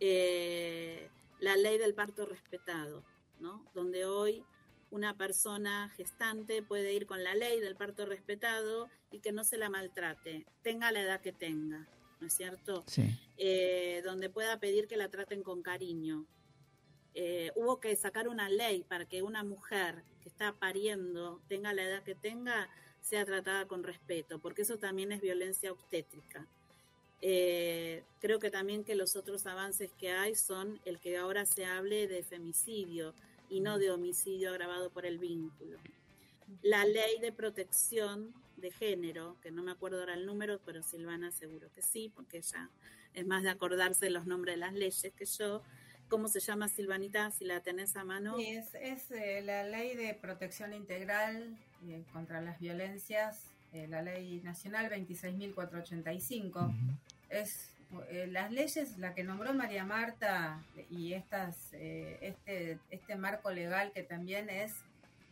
eh, 0.00 1.08
la 1.40 1.56
ley 1.56 1.78
del 1.78 1.94
parto 1.94 2.26
respetado, 2.26 3.04
¿no? 3.40 3.64
Donde 3.74 4.04
hoy 4.04 4.44
una 4.90 5.16
persona 5.16 5.90
gestante 5.96 6.62
puede 6.62 6.92
ir 6.92 7.06
con 7.06 7.22
la 7.22 7.34
ley 7.34 7.60
del 7.60 7.76
parto 7.76 8.06
respetado 8.06 8.88
y 9.10 9.20
que 9.20 9.32
no 9.32 9.44
se 9.44 9.58
la 9.58 9.68
maltrate, 9.68 10.46
tenga 10.62 10.92
la 10.92 11.02
edad 11.02 11.20
que 11.20 11.32
tenga, 11.32 11.88
¿no 12.20 12.26
es 12.26 12.32
cierto? 12.32 12.84
Sí. 12.86 13.08
eh, 13.36 14.02
donde 14.04 14.30
pueda 14.30 14.58
pedir 14.58 14.86
que 14.86 14.96
la 14.96 15.10
traten 15.10 15.42
con 15.42 15.62
cariño. 15.62 16.26
Eh, 17.14 17.50
hubo 17.56 17.80
que 17.80 17.96
sacar 17.96 18.28
una 18.28 18.48
ley 18.48 18.84
para 18.84 19.06
que 19.06 19.22
una 19.22 19.42
mujer 19.42 20.04
que 20.20 20.28
está 20.28 20.52
pariendo, 20.52 21.40
tenga 21.48 21.72
la 21.72 21.82
edad 21.82 22.02
que 22.02 22.14
tenga, 22.14 22.68
sea 23.00 23.24
tratada 23.24 23.66
con 23.66 23.84
respeto, 23.84 24.38
porque 24.38 24.62
eso 24.62 24.78
también 24.78 25.12
es 25.12 25.20
violencia 25.20 25.72
obstétrica. 25.72 26.46
Eh, 27.22 28.04
creo 28.20 28.38
que 28.38 28.50
también 28.50 28.84
que 28.84 28.94
los 28.94 29.16
otros 29.16 29.46
avances 29.46 29.90
que 29.92 30.12
hay 30.12 30.34
son 30.34 30.80
el 30.84 30.98
que 30.98 31.16
ahora 31.16 31.46
se 31.46 31.64
hable 31.64 32.06
de 32.06 32.22
femicidio 32.22 33.14
y 33.48 33.60
no 33.60 33.78
de 33.78 33.90
homicidio 33.90 34.50
agravado 34.50 34.90
por 34.90 35.06
el 35.06 35.18
vínculo. 35.18 35.78
La 36.62 36.84
ley 36.84 37.18
de 37.20 37.32
protección 37.32 38.34
de 38.56 38.70
género, 38.70 39.36
que 39.42 39.50
no 39.50 39.62
me 39.62 39.72
acuerdo 39.72 40.00
ahora 40.00 40.14
el 40.14 40.26
número, 40.26 40.60
pero 40.64 40.82
Silvana 40.82 41.30
seguro 41.30 41.68
que 41.74 41.82
sí, 41.82 42.10
porque 42.14 42.38
ella 42.38 42.70
es 43.14 43.26
más 43.26 43.42
de 43.42 43.50
acordarse 43.50 44.10
los 44.10 44.26
nombres 44.26 44.54
de 44.54 44.60
las 44.60 44.74
leyes 44.74 45.12
que 45.16 45.24
yo. 45.24 45.62
¿Cómo 46.08 46.28
se 46.28 46.38
llama 46.38 46.68
Silvanita? 46.68 47.30
Si 47.32 47.44
la 47.44 47.60
tenés 47.60 47.96
a 47.96 48.04
mano. 48.04 48.36
Sí, 48.36 48.46
es, 48.46 48.74
es, 48.74 49.10
eh, 49.10 49.42
la 49.42 49.64
ley 49.64 49.96
de 49.96 50.14
protección 50.14 50.72
integral 50.72 51.58
eh, 51.88 52.04
contra 52.12 52.40
las 52.40 52.60
violencias, 52.60 53.42
eh, 53.76 53.88
la 53.88 54.02
ley 54.02 54.40
nacional 54.42 54.90
26.485. 54.90 56.72
Es 57.28 57.70
eh, 58.10 58.26
las 58.30 58.50
leyes, 58.50 58.98
la 58.98 59.14
que 59.14 59.22
nombró 59.22 59.54
María 59.54 59.84
Marta 59.84 60.62
y 60.90 61.12
estas, 61.12 61.72
eh, 61.72 62.18
este, 62.20 62.78
este 62.90 63.16
marco 63.16 63.50
legal 63.50 63.92
que 63.92 64.02
también 64.02 64.50
es 64.50 64.72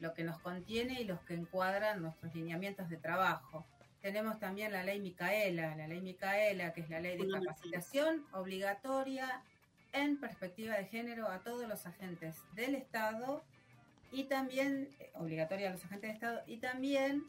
lo 0.00 0.14
que 0.14 0.24
nos 0.24 0.38
contiene 0.40 1.00
y 1.00 1.04
los 1.04 1.20
que 1.20 1.34
encuadran 1.34 2.02
nuestros 2.02 2.34
lineamientos 2.34 2.88
de 2.88 2.96
trabajo. 2.96 3.64
Tenemos 4.02 4.38
también 4.38 4.72
la 4.72 4.84
ley 4.84 5.00
Micaela, 5.00 5.74
la 5.74 5.88
ley 5.88 6.00
Micaela, 6.00 6.72
que 6.72 6.82
es 6.82 6.90
la 6.90 7.00
ley 7.00 7.16
de 7.16 7.28
capacitación 7.28 8.24
obligatoria 8.32 9.42
en 9.92 10.18
perspectiva 10.18 10.76
de 10.76 10.84
género 10.84 11.28
a 11.28 11.38
todos 11.38 11.66
los 11.68 11.86
agentes 11.86 12.36
del 12.54 12.74
Estado 12.74 13.42
y 14.12 14.24
también, 14.24 14.90
eh, 15.00 15.10
obligatoria 15.14 15.68
a 15.68 15.72
los 15.72 15.84
agentes 15.84 16.08
del 16.08 16.16
Estado, 16.16 16.42
y 16.46 16.58
también 16.58 17.24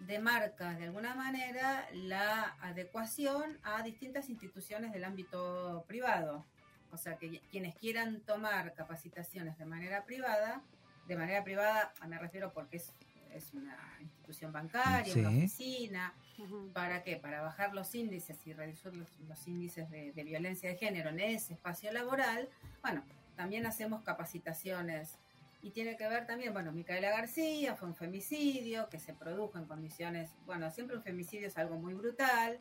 demarca 0.00 0.74
de 0.74 0.84
alguna 0.84 1.14
manera 1.14 1.88
la 1.92 2.56
adecuación 2.60 3.58
a 3.62 3.82
distintas 3.82 4.28
instituciones 4.28 4.92
del 4.92 5.04
ámbito 5.04 5.84
privado. 5.86 6.44
O 6.92 6.96
sea, 6.96 7.16
que 7.16 7.40
quienes 7.50 7.74
quieran 7.76 8.20
tomar 8.20 8.74
capacitaciones 8.74 9.58
de 9.58 9.64
manera 9.64 10.04
privada, 10.04 10.62
de 11.06 11.16
manera 11.16 11.42
privada 11.42 11.92
me 12.06 12.18
refiero 12.18 12.52
porque 12.52 12.76
es, 12.78 12.92
es 13.34 13.52
una 13.52 13.76
institución 14.00 14.52
bancaria, 14.52 15.14
una 15.14 15.28
oficina, 15.28 16.14
¿para 16.72 17.02
qué? 17.02 17.16
Para 17.16 17.42
bajar 17.42 17.74
los 17.74 17.94
índices 17.94 18.46
y 18.46 18.52
reducir 18.52 18.94
los, 18.94 19.08
los 19.28 19.46
índices 19.48 19.90
de, 19.90 20.12
de 20.12 20.24
violencia 20.24 20.68
de 20.68 20.76
género 20.76 21.10
en 21.10 21.20
ese 21.20 21.54
espacio 21.54 21.92
laboral. 21.92 22.48
Bueno, 22.82 23.02
también 23.36 23.66
hacemos 23.66 24.02
capacitaciones 24.02 25.18
y 25.66 25.70
tiene 25.70 25.96
que 25.96 26.08
ver 26.08 26.26
también, 26.26 26.52
bueno, 26.52 26.70
Micaela 26.70 27.10
García 27.10 27.74
fue 27.74 27.88
un 27.88 27.96
femicidio 27.96 28.88
que 28.88 29.00
se 29.00 29.12
produjo 29.12 29.58
en 29.58 29.64
condiciones, 29.64 30.30
bueno, 30.46 30.70
siempre 30.70 30.96
un 30.96 31.02
femicidio 31.02 31.48
es 31.48 31.58
algo 31.58 31.76
muy 31.76 31.92
brutal, 31.92 32.60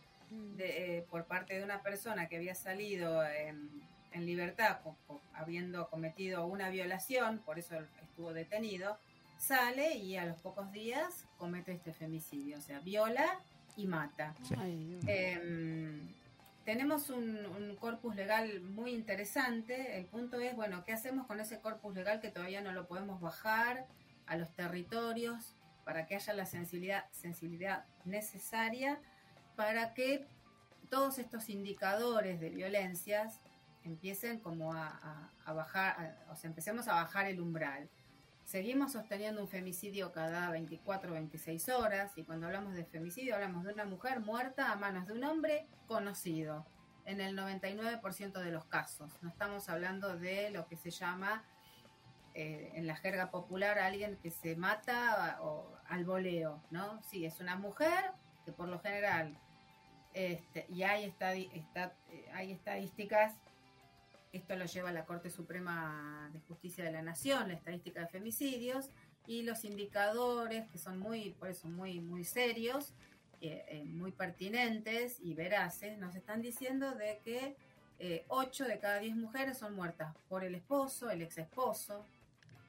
de, 0.58 0.97
eh, 0.97 1.06
por 1.12 1.26
parte 1.26 1.56
de 1.56 1.64
una 1.64 1.84
persona 1.84 2.28
que 2.28 2.38
había 2.38 2.56
salido 2.56 3.24
en, 3.24 3.70
en 4.12 4.26
libertad 4.26 4.80
habiendo 5.36 5.88
cometido 5.88 6.47
una 6.47 6.70
violación, 6.70 7.43
por 7.45 7.60
eso 7.60 7.76
estuvo 8.01 8.34
detenido, 8.34 8.97
sale 9.38 9.97
y 9.97 10.18
a 10.18 10.26
los 10.26 10.39
pocos 10.39 10.72
días 10.72 11.28
comete 11.38 11.74
este 11.74 11.93
femicidio, 11.93 12.58
o 12.58 12.62
sea, 12.62 12.80
viola 12.80 13.39
y 13.78 13.86
mata. 13.86 14.34
Eh, 15.08 15.99
tenemos 16.66 17.11
un, 17.11 17.78
corpus 17.80 18.16
legal 18.16 18.59
muy 18.61 18.91
interesante. 18.91 19.97
El 19.99 20.05
punto 20.05 20.39
es, 20.39 20.55
bueno, 20.55 20.84
¿qué 20.84 20.93
hacemos 20.93 21.28
con 21.28 21.39
ese 21.39 21.59
corpus 21.59 21.93
legal 21.93 22.20
que 22.20 22.32
todavía 22.32 22.61
no 22.61 22.72
lo 22.72 22.88
podemos 22.88 23.22
bajar 23.22 23.86
a 24.26 24.36
los 24.36 24.51
territorios 24.53 25.53
para 25.84 26.07
que 26.07 26.16
haya 26.16 26.34
la 26.34 26.47
sensibilidad, 26.47 27.86
necesaria 28.05 28.99
para 29.55 29.93
que 29.93 30.26
todos 30.89 31.20
estos 31.20 31.49
indicadores 31.49 32.39
de 32.39 32.49
violencias 32.49 33.39
empiecen 33.84 34.39
como 34.39 34.74
a, 34.74 35.32
bajar, 35.45 36.18
o 36.32 36.36
sea, 36.36 36.49
empecemos 36.49 36.88
a 36.88 36.95
bajar 36.95 37.28
el 37.28 37.39
umbral. 37.39 37.88
Seguimos 38.46 38.91
sosteniendo 38.91 39.41
un 39.41 39.48
femicidio 39.48 40.12
cada 40.12 40.52
24 40.52 41.10
o 41.10 41.14
26 41.14 41.68
horas 41.70 42.16
y 42.16 42.24
cuando 42.24 42.46
hablamos 42.46 42.76
de 42.76 42.86
femicidio 42.86 43.34
hablamos 43.34 43.64
de 43.64 43.74
una 43.74 43.86
mujer 43.86 44.20
muerta 44.20 44.72
a 44.72 44.76
manos 44.76 45.08
de 45.08 45.14
un 45.14 45.24
hombre 45.24 45.68
conocido 45.88 46.64
en 47.06 47.22
el 47.22 47.36
99% 47.36 48.39
de 48.39 48.52
los 48.52 48.66
casos. 48.66 49.12
No 49.24 49.30
estamos 49.30 49.68
hablando 49.68 50.16
de 50.16 50.52
lo 50.52 50.68
que 50.68 50.78
se 50.78 50.91
llama 50.91 51.43
eh, 52.36 52.72
en 52.76 52.86
la 52.86 52.96
jerga 52.96 53.32
popular 53.32 53.80
alguien 53.80 54.18
que 54.18 54.30
se 54.30 54.56
mata 54.56 55.39
o 55.41 55.76
al 55.88 56.06
voleo, 56.06 56.62
¿no? 56.70 57.02
Sí, 57.02 57.26
es 57.26 57.39
una 57.39 57.56
mujer 57.56 58.12
que 58.46 58.52
por 58.52 58.68
lo 58.68 58.80
general 58.80 59.39
este, 60.14 60.68
y 60.70 60.84
hay, 60.84 61.14
eh, 61.20 62.30
hay 62.32 62.52
estadísticas 62.52 63.34
esto 64.38 64.55
lo 64.55 64.65
lleva 64.65 64.91
la 64.91 65.05
Corte 65.05 65.29
Suprema 65.29 66.29
de 66.33 66.39
Justicia 66.41 66.83
de 66.83 66.91
la 66.91 67.01
Nación, 67.01 67.47
la 67.47 67.53
estadística 67.53 68.01
de 68.01 68.07
femicidios, 68.07 68.89
y 69.27 69.41
los 69.43 69.65
indicadores, 69.65 70.67
que 70.69 70.77
son 70.77 70.99
muy, 70.99 71.31
por 71.31 71.49
eso, 71.49 71.67
muy, 71.67 71.99
muy 71.99 72.23
serios, 72.23 72.93
eh, 73.41 73.65
eh, 73.67 73.83
muy 73.86 74.11
pertinentes 74.11 75.19
y 75.19 75.33
veraces, 75.33 75.97
nos 75.97 76.15
están 76.15 76.41
diciendo 76.41 76.93
de 76.93 77.19
que 77.23 77.55
eh, 77.99 78.25
8 78.27 78.65
de 78.65 78.79
cada 78.79 78.99
10 78.99 79.15
mujeres 79.15 79.57
son 79.57 79.73
muertas 79.75 80.13
por 80.29 80.43
el 80.43 80.53
esposo, 80.55 81.09
el 81.09 81.21
ex 81.21 81.38
esposo. 81.38 82.05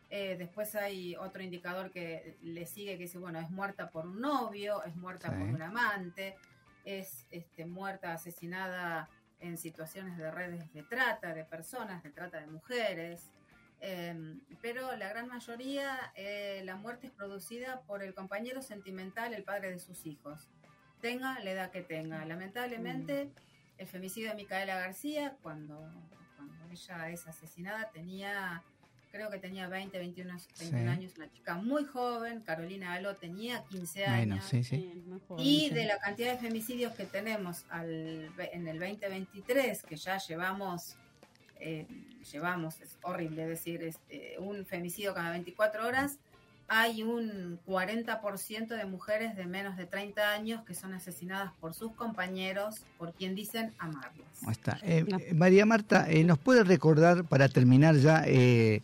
Eh, 0.09 0.37
después 0.39 0.75
hay 0.77 1.17
otro 1.17 1.43
indicador 1.43 1.91
que 1.91 2.37
le 2.43 2.65
sigue 2.67 2.97
que 2.97 3.05
dice, 3.05 3.19
bueno, 3.19 3.41
es 3.41 3.51
muerta 3.51 3.91
por 3.91 4.07
un 4.07 4.21
novio, 4.21 4.85
es 4.85 4.95
muerta 4.97 5.31
Sí. 5.31 5.35
por 5.37 5.49
un 5.49 5.63
amante, 5.63 6.37
es 6.85 7.27
este, 7.33 7.67
muerta, 7.67 8.13
asesinada 8.13 9.09
en 9.41 9.59
situaciones 9.59 10.17
de 10.17 10.31
redes 10.31 10.73
de 10.73 10.83
trata 10.83 11.35
de 11.35 11.45
personas, 11.45 12.03
de 12.03 12.11
trata 12.11 12.41
de 12.41 12.47
mujeres. 12.47 13.31
Eh, 13.81 14.37
pero 14.63 14.97
la 14.97 15.09
gran 15.11 15.29
mayoría, 15.29 16.13
eh, 16.15 16.63
la 16.65 16.77
muerte 16.77 17.09
es 17.09 17.13
producida 17.13 17.83
por 17.83 18.03
el 18.03 18.15
compañero 18.15 18.63
sentimental, 18.63 19.35
el 19.35 19.45
padre 19.45 19.71
de 19.71 19.79
sus 19.79 20.07
hijos. 20.07 20.49
Tenga 21.03 21.39
la 21.41 21.51
edad 21.51 21.71
que 21.71 21.83
tenga. 21.83 22.25
Lamentablemente, 22.25 23.31
el 23.77 23.87
femicidio 23.87 24.31
de 24.31 24.37
Micaela 24.37 24.79
García, 24.79 25.37
cuando, 25.43 25.93
cuando 26.37 26.55
ella 26.73 27.11
es 27.11 27.27
asesinada, 27.27 27.91
tenía, 27.91 28.63
creo 29.13 29.31
que 29.31 29.39
tenía 29.39 29.69
20, 29.69 29.99
21, 29.99 30.31
21 30.33 30.45
Sí. 30.55 30.89
años, 30.89 31.13
una 31.19 31.31
chica 31.31 31.55
muy 31.57 31.85
joven. 31.85 32.41
Carolina 32.41 32.95
Aló 32.95 33.17
tenía 33.17 33.63
15 33.65 34.07
años. 34.07 34.27
Menos, 34.27 34.45
sí, 34.47 34.65
sí. 34.65 35.05
Y 35.39 35.71
de 35.71 35.85
la 35.87 35.99
cantidad 35.99 36.33
de 36.33 36.39
femicidios 36.39 36.93
que 36.95 37.05
tenemos 37.05 37.65
al, 37.71 38.31
ve- 38.37 38.51
en 38.53 38.67
el 38.69 38.79
2023, 38.79 39.83
que 39.83 39.97
ya 39.97 40.19
llevamos, 40.19 40.97
eh, 41.61 41.87
llevamos, 42.33 42.81
es 42.81 42.97
horrible 43.03 43.47
decir, 43.47 43.83
este, 43.83 44.37
un 44.39 44.65
femicidio 44.67 45.15
cada 45.15 45.31
24 45.31 45.87
horas, 45.87 46.19
hay 46.69 47.05
un 47.05 47.61
40% 47.65 48.67
de 48.69 48.85
mujeres 48.87 49.37
de 49.37 49.47
menos 49.47 49.77
de 49.77 49.87
30 49.87 50.33
años 50.33 50.65
que 50.65 50.75
son 50.75 50.95
asesinadas 50.95 51.53
por 51.61 51.75
sus 51.75 51.93
compañeros, 51.93 52.81
por 52.99 53.13
quien 53.15 53.37
dicen 53.37 53.73
amarlas. 53.79 54.27
Ahí 54.45 54.51
está. 54.53 54.79
Eh, 54.83 55.05
No. 55.09 55.19
eh, 55.19 55.33
María 55.33 55.65
Marta, 55.65 56.11
eh, 56.11 56.25
¿nos 56.25 56.39
puede 56.39 56.65
recordar 56.65 57.25
para 57.25 57.49
terminar 57.49 57.95
ya 57.97 58.25
eh, 58.27 58.83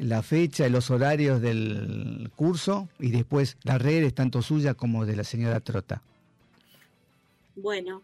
la 0.00 0.22
fecha 0.22 0.66
y 0.66 0.70
los 0.70 0.90
horarios 0.90 1.40
del 1.40 2.30
curso 2.36 2.88
y 2.98 3.10
después 3.10 3.56
las 3.62 3.80
redes, 3.80 4.14
tanto 4.14 4.42
suya 4.42 4.74
como 4.74 5.06
de 5.06 5.16
la 5.16 5.24
señora 5.24 5.60
Trota? 5.60 6.02
Bueno, 7.54 8.02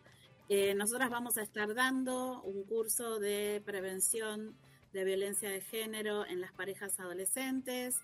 eh, 0.49 0.75
nosotras 0.75 1.11
vamos 1.11 1.39
a 1.39 1.43
estar 1.43 1.75
dando 1.75 2.43
un 2.43 2.65
curso 2.65 3.19
de 3.19 3.63
prevención 3.65 4.55
de 4.93 5.05
violencia 5.05 5.51
de 5.51 5.61
género 5.61 6.27
en 6.27 6.41
las 6.41 6.53
parejas 6.53 7.01
adolescentes 7.01 7.97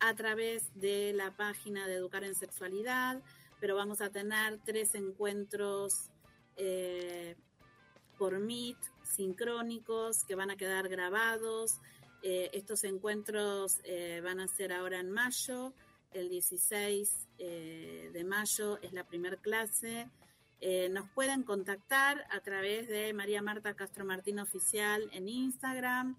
a 0.00 0.14
través 0.14 0.68
de 0.74 1.12
la 1.14 1.30
página 1.36 1.86
de 1.86 1.94
Educar 1.94 2.24
en 2.24 2.34
Sexualidad, 2.34 3.22
pero 3.60 3.74
vamos 3.74 4.00
a 4.00 4.10
tener 4.10 4.58
tres 4.64 4.94
encuentros 4.94 6.10
eh, 6.56 7.36
por 8.18 8.38
Meet, 8.38 8.76
sincrónicos, 9.02 10.24
que 10.24 10.34
van 10.34 10.50
a 10.50 10.56
quedar 10.56 10.88
grabados. 10.88 11.80
Eh, 12.26 12.48
estos 12.54 12.84
encuentros 12.84 13.80
eh, 13.84 14.22
van 14.24 14.40
a 14.40 14.48
ser 14.48 14.72
ahora 14.72 14.98
en 14.98 15.10
mayo, 15.10 15.74
el 16.10 16.30
16 16.30 17.28
eh, 17.38 18.08
de 18.12 18.24
mayo 18.24 18.78
es 18.80 18.94
la 18.94 19.04
primera 19.04 19.36
clase. 19.36 20.08
Nos 20.90 21.06
pueden 21.10 21.42
contactar 21.42 22.24
a 22.30 22.40
través 22.40 22.88
de 22.88 23.12
María 23.12 23.42
Marta 23.42 23.74
Castro 23.74 24.06
Martín 24.06 24.38
Oficial 24.38 25.10
en 25.12 25.28
Instagram, 25.28 26.16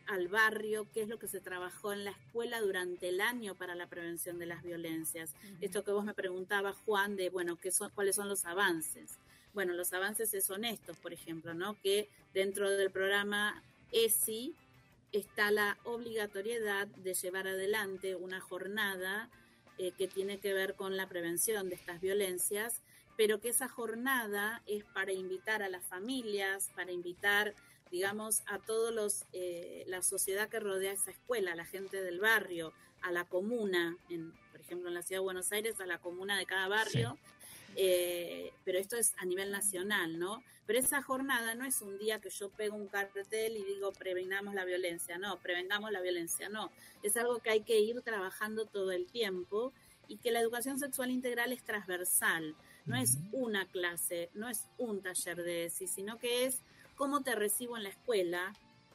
al 0.06 0.28
barrio 0.28 0.86
qué 0.92 1.02
es 1.02 1.08
lo 1.08 1.18
que 1.18 1.26
se 1.26 1.40
trabajó 1.40 1.92
en 1.92 2.04
la 2.04 2.12
escuela 2.12 2.60
durante 2.60 3.08
el 3.08 3.20
año 3.20 3.54
para 3.54 3.74
la 3.74 3.88
prevención 3.88 4.38
de 4.38 4.46
las 4.46 4.62
violencias. 4.62 5.34
Esto 5.60 5.84
que 5.84 5.90
vos 5.90 6.04
me 6.04 6.14
preguntabas, 6.14 6.76
Juan, 6.84 7.16
de, 7.16 7.28
bueno, 7.30 7.56
¿qué 7.56 7.72
son, 7.72 7.90
¿cuáles 7.90 8.16
son 8.16 8.28
los 8.28 8.44
avances? 8.44 9.18
Bueno, 9.52 9.72
los 9.72 9.92
avances 9.92 10.44
son 10.44 10.64
estos, 10.64 10.96
por 10.98 11.12
ejemplo, 11.12 11.54
¿no? 11.54 11.80
Que 11.82 12.08
dentro 12.34 12.70
del 12.70 12.90
programa 12.90 13.62
ESI 13.90 14.54
está 15.12 15.50
la 15.50 15.78
obligatoriedad 15.84 16.86
de 16.86 17.14
llevar 17.14 17.48
adelante 17.48 18.16
una 18.16 18.40
jornada 18.40 19.28
eh, 19.78 19.92
que 19.96 20.08
tiene 20.08 20.38
que 20.38 20.52
ver 20.52 20.74
con 20.74 20.96
la 20.96 21.08
prevención 21.08 21.68
de 21.68 21.74
estas 21.74 22.00
violencias, 22.00 22.82
pero 23.16 23.40
que 23.40 23.48
esa 23.48 23.68
jornada 23.68 24.62
es 24.66 24.84
para 24.84 25.12
invitar 25.12 25.62
a 25.62 25.68
las 25.68 25.84
familias, 25.84 26.70
para 26.74 26.92
invitar, 26.92 27.54
digamos, 27.90 28.42
a 28.46 28.58
todos 28.58 28.92
los, 28.92 29.24
eh, 29.32 29.84
la 29.86 30.02
sociedad 30.02 30.48
que 30.48 30.60
rodea 30.60 30.92
esa 30.92 31.10
escuela, 31.10 31.52
a 31.52 31.56
la 31.56 31.64
gente 31.64 32.02
del 32.02 32.20
barrio, 32.20 32.72
a 33.02 33.12
la 33.12 33.24
comuna, 33.24 33.96
en, 34.10 34.32
por 34.52 34.60
ejemplo, 34.60 34.88
en 34.88 34.94
la 34.94 35.02
ciudad 35.02 35.20
de 35.20 35.24
Buenos 35.24 35.52
Aires, 35.52 35.80
a 35.80 35.86
la 35.86 35.98
comuna 35.98 36.38
de 36.38 36.46
cada 36.46 36.68
barrio. 36.68 37.18
Eh, 37.78 38.52
pero 38.64 38.78
esto 38.78 38.96
es 38.96 39.14
a 39.18 39.26
nivel 39.26 39.50
nacional, 39.50 40.18
¿no? 40.18 40.42
Pero 40.66 40.78
esa 40.78 41.02
jornada 41.02 41.54
no 41.54 41.66
es 41.66 41.82
un 41.82 41.98
día 41.98 42.20
que 42.20 42.30
yo 42.30 42.48
pego 42.48 42.74
un 42.74 42.88
cartel 42.88 43.56
y 43.56 43.64
digo 43.64 43.92
prevengamos 43.92 44.54
la 44.54 44.64
violencia, 44.64 45.18
no, 45.18 45.38
prevengamos 45.40 45.92
la 45.92 46.00
violencia, 46.00 46.48
no. 46.48 46.70
Es 47.02 47.18
algo 47.18 47.38
que 47.38 47.50
hay 47.50 47.60
que 47.60 47.78
ir 47.78 48.00
trabajando 48.00 48.64
todo 48.64 48.92
el 48.92 49.06
tiempo 49.06 49.74
y 50.08 50.16
que 50.16 50.30
la 50.30 50.40
educación 50.40 50.78
sexual 50.78 51.10
integral 51.10 51.52
es 51.52 51.62
transversal, 51.64 52.56
no 52.86 52.96
es 52.96 53.18
una 53.32 53.66
clase, 53.66 54.30
no 54.34 54.48
es 54.48 54.64
un 54.78 55.02
taller 55.02 55.42
de 55.42 55.66
ESI, 55.66 55.86
sino 55.86 56.18
que 56.18 56.46
es 56.46 56.60
cómo 56.96 57.22
te 57.22 57.34
recibo 57.34 57.76
en 57.76 57.82
la 57.82 57.88
escuela, 57.90 58.54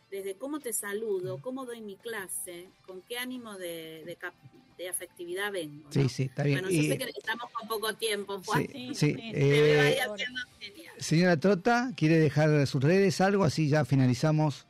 desde 0.09 0.35
cómo 0.35 0.59
te 0.59 0.73
saludo, 0.73 1.39
cómo 1.41 1.65
doy 1.65 1.81
mi 1.81 1.95
clase, 1.95 2.67
con 2.85 3.01
qué 3.01 3.17
ánimo 3.17 3.57
de, 3.57 4.03
de, 4.05 4.15
cap- 4.17 4.33
de 4.77 4.89
afectividad 4.89 5.51
vengo. 5.51 5.83
¿no? 5.85 5.91
Sí, 5.91 6.09
sí, 6.09 6.23
está 6.23 6.43
bien. 6.43 6.59
Bueno, 6.61 6.69
yo 6.73 6.81
Y- 6.81 6.87
sé 6.89 6.97
que 6.97 7.03
estamos 7.05 7.49
con 7.51 7.67
poco 7.67 7.93
tiempo, 7.93 8.41
Juan. 8.45 8.67
Sí, 8.71 8.95
sí, 8.95 9.13
veo 9.13 9.81
ahí 9.81 9.93
eh, 9.93 10.01
haciendo 10.01 10.39
genial. 10.59 10.93
señora 10.99 11.37
Trota, 11.37 11.91
¿quiere 11.95 12.17
dejar 12.17 12.65
sus 12.67 12.81
redes 12.83 13.21
algo? 13.21 13.43
Así 13.43 13.69
ya 13.69 13.85
finalizamos 13.85 14.65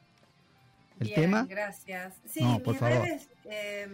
el 0.99 1.07
Bien, 1.07 1.21
tema. 1.21 1.45
Gracias. 1.49 2.13
Sí, 2.29 2.41
No, 2.43 2.59
por 2.61 2.73
mis 2.73 2.79
favor. 2.79 3.01
redes 3.03 3.27
eh, 3.45 3.87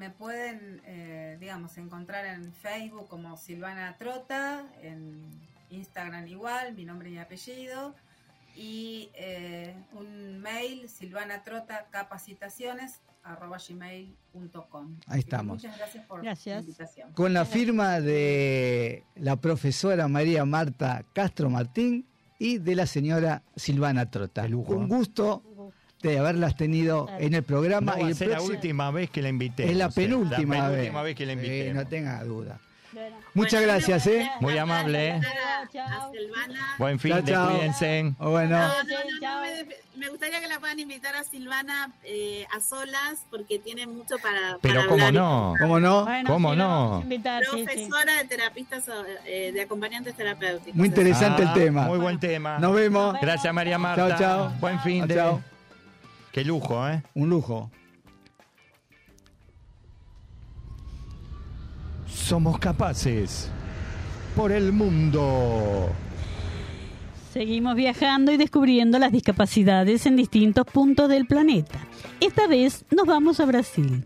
me 0.00 0.08
pueden, 0.08 0.80
eh, 0.86 1.36
digamos, 1.38 1.76
encontrar 1.76 2.24
en 2.24 2.54
Facebook 2.54 3.06
como 3.06 3.36
Silvana 3.36 3.98
Trota, 3.98 4.64
en 4.80 5.20
Instagram 5.68 6.26
igual, 6.26 6.74
mi 6.74 6.86
nombre 6.86 7.10
y 7.10 7.18
apellido, 7.18 7.94
y 8.56 9.10
eh, 9.12 9.74
un 9.92 10.38
mail, 10.40 10.88
silvanatrota 10.88 11.88
capacitaciones 11.90 13.02
arroba 13.22 13.58
gmail.com. 13.58 14.96
Ahí 15.06 15.18
estamos. 15.20 15.56
Muchas 15.56 15.76
gracias 15.76 16.06
por 16.06 16.22
Gracias. 16.22 16.56
la 16.56 16.60
invitación. 16.62 17.12
Con 17.12 17.34
la 17.34 17.44
firma 17.44 18.00
de 18.00 19.04
la 19.16 19.36
profesora 19.36 20.08
María 20.08 20.46
Marta 20.46 21.04
Castro 21.12 21.50
Martín 21.50 22.06
y 22.38 22.56
de 22.56 22.74
la 22.74 22.86
señora 22.86 23.42
Silvana 23.54 24.10
Trota. 24.10 24.48
Lujo, 24.48 24.72
Un 24.72 24.84
¿eh? 24.84 24.88
gusto 24.88 25.42
de 26.02 26.18
haberlas 26.18 26.56
tenido 26.56 27.08
en 27.18 27.34
el 27.34 27.40
No 27.42 27.46
programa. 27.46 27.92
va 27.92 28.00
y 28.00 28.04
a 28.04 28.08
el 28.08 28.14
ser 28.14 28.28
la 28.28 28.40
última 28.42 28.90
vez 28.90 29.10
que 29.10 29.22
la 29.22 29.28
invité. 29.28 29.70
es 29.70 29.76
la 29.76 29.90
penúltima, 29.90 30.56
La 30.58 30.68
penúltima 30.70 31.02
vez 31.02 31.14
que 31.16 31.26
la 31.26 31.32
Sí, 31.34 31.38
invité. 31.38 31.74
no 31.74 31.86
tenga 31.86 32.24
duda. 32.24 32.58
Bueno, 32.92 33.16
Muchas 33.34 33.60
Bueno, 33.60 33.66
gracias, 33.74 34.06
¿eh? 34.08 34.28
Muy 34.40 34.58
amable, 34.58 35.10
¿eh? 35.10 35.20
Chao. 35.72 36.10
Silvana. 36.12 36.74
Buen 36.76 36.98
fin, 36.98 37.12
Chao, 37.12 37.22
de 37.22 37.32
chao. 37.32 37.50
cuídense. 37.50 38.14
Bueno, 38.18 38.58
No, 38.58 38.66
no, 38.66 38.82
no, 38.82 39.20
no, 39.20 39.40
me, 39.42 39.76
me 39.96 40.08
gustaría 40.08 40.40
que 40.40 40.48
la 40.48 40.58
puedan 40.58 40.80
invitar 40.80 41.14
a 41.14 41.22
Silvana 41.22 41.92
eh, 42.02 42.44
a 42.52 42.58
solas 42.60 43.24
porque 43.30 43.60
tiene 43.60 43.86
mucho 43.86 44.16
para, 44.18 44.58
Pero 44.60 44.74
para 44.80 44.86
cómo 44.88 45.06
hablar. 45.06 45.22
no. 45.22 45.54
¿cómo 45.60 45.78
no? 45.78 46.04
bueno, 46.04 46.28
¿Cómo 46.32 46.50
sí, 46.52 46.58
no? 46.58 47.04
sí, 47.08 47.16
sí. 47.16 47.20
Profesora 47.52 48.16
de 48.16 48.24
terapistas, 48.24 48.84
eh, 49.24 49.52
de 49.54 49.60
acompañantes 49.62 50.16
terapéuticos. 50.16 50.74
Muy 50.74 50.88
interesante 50.88 51.44
Ah, 51.46 51.52
el 51.54 51.62
tema. 51.62 51.82
Muy 51.82 51.98
buen 51.98 52.18
tema. 52.18 52.58
Nos 52.58 52.74
vemos. 52.74 53.16
Gracias, 53.22 53.54
María 53.54 53.78
Marta. 53.78 54.08
Chao, 54.08 54.18
chao. 54.18 54.52
Buen 54.58 54.80
fin 54.80 55.06
de. 55.06 55.50
Qué 56.32 56.44
lujo, 56.44 56.88
¿eh? 56.88 57.02
Un 57.14 57.30
lujo. 57.30 57.70
Somos 62.06 62.58
capaces 62.58 63.50
por 64.36 64.52
el 64.52 64.72
mundo. 64.72 65.90
Seguimos 67.32 67.74
viajando 67.74 68.32
y 68.32 68.36
descubriendo 68.36 68.98
las 68.98 69.12
discapacidades 69.12 70.06
en 70.06 70.16
distintos 70.16 70.66
puntos 70.66 71.08
del 71.08 71.26
planeta. 71.26 71.78
Esta 72.20 72.46
vez 72.46 72.84
nos 72.90 73.06
vamos 73.06 73.40
a 73.40 73.46
Brasil. 73.46 74.04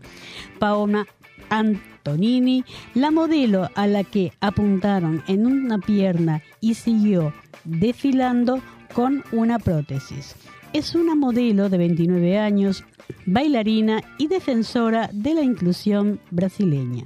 Paola 0.59 1.05
Antonini, 1.49 2.63
la 2.95 3.11
modelo 3.11 3.69
a 3.75 3.87
la 3.87 4.03
que 4.03 4.33
apuntaron 4.41 5.23
en 5.27 5.45
una 5.45 5.79
pierna 5.79 6.41
y 6.59 6.75
siguió 6.75 7.33
desfilando 7.63 8.61
con 8.93 9.23
una 9.31 9.59
prótesis. 9.59 10.35
Es 10.75 10.93
una 10.93 11.15
modelo 11.15 11.69
de 11.69 11.77
29 11.77 12.37
años, 12.37 12.83
bailarina 13.25 14.03
y 14.17 14.27
defensora 14.27 15.09
de 15.13 15.33
la 15.33 15.41
inclusión 15.41 16.19
brasileña. 16.31 17.05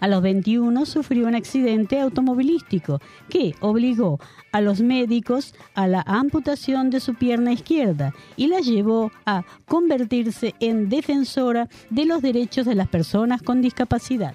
A 0.00 0.08
los 0.08 0.20
21 0.20 0.84
sufrió 0.84 1.26
un 1.26 1.36
accidente 1.36 1.98
automovilístico 1.98 3.00
que 3.30 3.54
obligó 3.60 4.20
a 4.52 4.60
los 4.60 4.82
médicos 4.82 5.54
a 5.74 5.88
la 5.88 6.02
amputación 6.06 6.90
de 6.90 7.00
su 7.00 7.14
pierna 7.14 7.50
izquierda 7.50 8.12
y 8.36 8.48
la 8.48 8.60
llevó 8.60 9.10
a 9.24 9.44
convertirse 9.64 10.54
en 10.60 10.90
defensora 10.90 11.70
de 11.88 12.04
los 12.04 12.20
derechos 12.20 12.66
de 12.66 12.74
las 12.74 12.88
personas 12.88 13.40
con 13.40 13.62
discapacidad. 13.62 14.34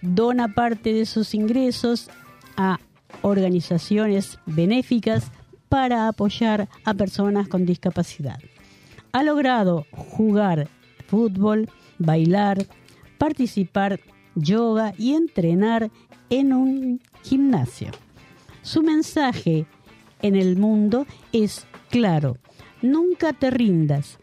Dona 0.00 0.54
parte 0.54 0.94
de 0.94 1.04
sus 1.04 1.34
ingresos 1.34 2.08
a 2.56 2.78
organizaciones 3.20 4.38
benéficas 4.46 5.30
para 5.68 6.08
apoyar 6.08 6.68
a 6.84 6.94
personas 6.94 7.48
con 7.48 7.66
discapacidad. 7.66 8.38
Ha 9.12 9.22
logrado 9.22 9.86
jugar 9.90 10.68
fútbol, 11.06 11.68
bailar, 11.98 12.66
participar 13.18 14.00
yoga 14.34 14.94
y 14.98 15.14
entrenar 15.14 15.90
en 16.30 16.52
un 16.52 17.00
gimnasio. 17.22 17.90
Su 18.62 18.82
mensaje 18.82 19.66
en 20.22 20.36
el 20.36 20.56
mundo 20.56 21.06
es 21.32 21.66
claro, 21.90 22.38
nunca 22.82 23.32
te 23.32 23.50
rindas, 23.50 24.18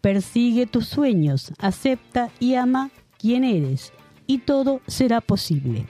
persigue 0.00 0.66
tus 0.66 0.86
sueños, 0.86 1.52
acepta 1.58 2.30
y 2.38 2.54
ama 2.54 2.90
quien 3.18 3.44
eres 3.44 3.92
y 4.28 4.38
todo 4.38 4.80
será 4.86 5.20
posible. 5.20 5.86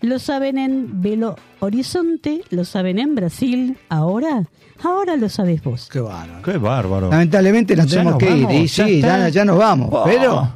Lo 0.00 0.18
saben 0.18 0.58
en 0.58 1.00
Belo 1.00 1.36
Horizonte, 1.60 2.40
lo 2.50 2.64
saben 2.64 2.98
en 2.98 3.14
Brasil, 3.14 3.76
ahora, 3.88 4.44
ahora 4.82 5.14
lo 5.16 5.28
sabes 5.28 5.62
vos. 5.62 5.88
Qué 5.92 6.00
bárbaro. 6.00 6.42
Qué 6.42 6.58
bárbaro. 6.58 7.10
Lamentablemente 7.10 7.76
nos 7.76 7.86
Ya 7.86 7.90
tenemos 8.00 8.12
nos 8.14 8.18
que 8.18 8.36
ir. 8.36 8.44
vamos, 8.46 8.54
Y 8.60 8.66
ya 8.66 8.86
sí, 8.86 9.32
ya, 9.32 9.44
nos 9.44 9.58
vamos. 9.58 9.88
Oh. 9.92 10.02
Pero 10.04 10.52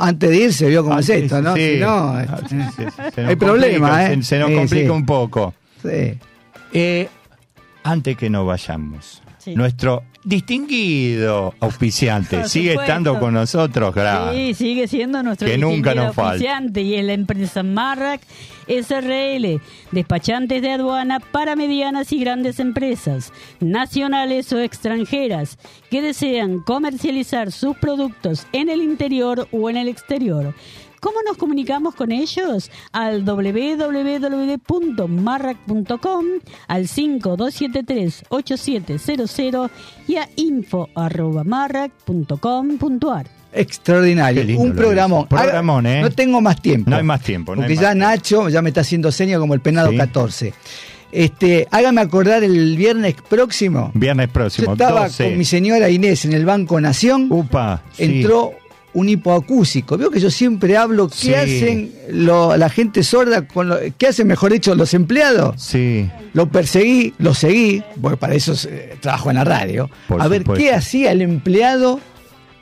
antes 0.00 0.30
de 0.30 0.36
ir 0.36 0.52
se 0.52 0.68
vio 0.68 0.82
cómo 0.84 0.98
es 0.98 1.08
Antes, 1.08 1.24
esto, 1.24 1.40
¿no? 1.42 1.54
sí. 1.54 1.74
Si 1.74 1.80
no, 1.80 1.88
Ah, 1.88 2.40
sí. 2.48 2.56
Se 2.76 2.84
nos 3.22 3.30
hay 3.30 3.36
problema, 3.36 4.04
¿eh? 4.06 4.16
Se, 4.16 4.22
se 4.22 4.38
nos 4.40 4.48
Sí, 4.50 4.54
complica 4.56 4.84
sí. 4.86 4.90
un 4.90 5.06
poco. 5.06 5.54
sí. 5.82 6.18
Eh, 6.76 7.08
antes 7.84 8.16
que 8.16 8.28
nos 8.28 8.46
vayamos, 8.46 9.22
Sí. 9.38 9.54
nuestro 9.54 10.02
distinguido 10.24 11.54
auspiciante 11.60 12.38
Por 12.40 12.48
sigue 12.48 12.70
supuesto. 12.72 12.92
estando 12.92 13.20
con 13.20 13.34
nosotros, 13.34 13.94
gra- 13.94 14.32
Sí, 14.32 14.54
sigue 14.54 14.88
siendo 14.88 15.22
nuestro 15.22 15.46
Que 15.46 15.58
nunca 15.58 15.94
nos 15.94 16.14
y 16.82 16.94
es 16.94 17.04
la 17.04 17.12
empresa 17.12 17.62
Marrac 17.62 18.20
SRL, 18.66 19.60
despachantes 19.92 20.62
de 20.62 20.70
aduana 20.70 21.20
para 21.20 21.54
medianas 21.54 22.12
y 22.12 22.18
grandes 22.20 22.58
empresas, 22.60 23.32
nacionales 23.60 24.50
o 24.54 24.58
extranjeras, 24.60 25.58
que 25.90 26.00
desean 26.00 26.60
comercializar 26.60 27.52
sus 27.52 27.76
productos 27.76 28.46
en 28.52 28.70
el 28.70 28.80
interior 28.82 29.48
o 29.52 29.68
en 29.68 29.76
el 29.76 29.88
exterior. 29.88 30.54
¿Cómo 31.04 31.18
nos 31.22 31.36
comunicamos 31.36 31.94
con 31.94 32.10
ellos? 32.12 32.70
Al 32.90 33.26
www.marrac.com, 33.26 36.24
al 36.66 36.84
5273-8700 36.84 39.70
y 40.08 40.16
a 40.16 40.26
info.marrac.com.ar. 40.36 43.26
Extraordinario. 43.52 44.44
Lindo 44.44 44.62
Un 44.62 44.70
lo 44.70 44.76
programón. 45.28 45.84
¿eh? 45.86 46.00
No 46.00 46.10
tengo 46.10 46.40
más 46.40 46.62
tiempo. 46.62 46.88
No 46.88 46.96
hay 46.96 47.02
más 47.02 47.20
tiempo. 47.20 47.54
no 47.54 47.60
Porque 47.60 47.74
más 47.74 47.82
ya 47.82 47.90
tiempo. 47.92 48.08
Nacho 48.08 48.48
ya 48.48 48.62
me 48.62 48.70
está 48.70 48.80
haciendo 48.80 49.12
señas 49.12 49.38
como 49.38 49.52
el 49.52 49.60
penado 49.60 49.90
Sí. 49.90 49.98
14. 49.98 50.54
Este, 51.12 51.68
hágame 51.70 52.00
acordar 52.00 52.42
el 52.42 52.78
viernes 52.78 53.14
próximo. 53.28 53.90
Viernes 53.94 54.28
Yo 54.28 54.32
próximo, 54.32 54.72
estaba 54.72 55.02
12. 55.04 55.24
con 55.24 55.36
mi 55.38 55.44
señora 55.44 55.90
Inés 55.90 56.24
en 56.24 56.32
el 56.32 56.46
Banco 56.46 56.80
Nación. 56.80 57.26
Upa, 57.30 57.82
sí. 57.92 58.04
Un 58.94 59.08
hipoacúsico. 59.08 59.98
Veo 59.98 60.10
que 60.10 60.20
yo 60.20 60.30
siempre 60.30 60.76
hablo, 60.76 61.08
¿qué 61.08 61.14
Sí. 61.16 61.34
hacen 61.34 61.92
lo- 62.10 62.56
la 62.56 62.68
gente 62.70 63.02
sorda? 63.02 63.46
Con 63.46 63.68
lo- 63.68 63.78
¿Qué 63.98 64.06
hacen, 64.06 64.26
mejor 64.28 64.52
dicho, 64.52 64.74
los 64.76 64.94
empleados? 64.94 65.60
Sí. 65.60 66.08
Lo 66.32 66.48
perseguí, 66.48 67.12
lo 67.18 67.34
seguí, 67.34 67.82
porque 68.00 68.16
para 68.16 68.34
eso 68.34 68.54
eh, 68.68 68.96
trabajo 69.00 69.30
en 69.30 69.36
la 69.36 69.44
radio. 69.44 69.90
Por 70.08 70.22
a 70.22 70.28
ver. 70.28 70.44
¿qué 70.44 70.72
hacía 70.72 71.10
el 71.12 71.22
empleado 71.22 71.98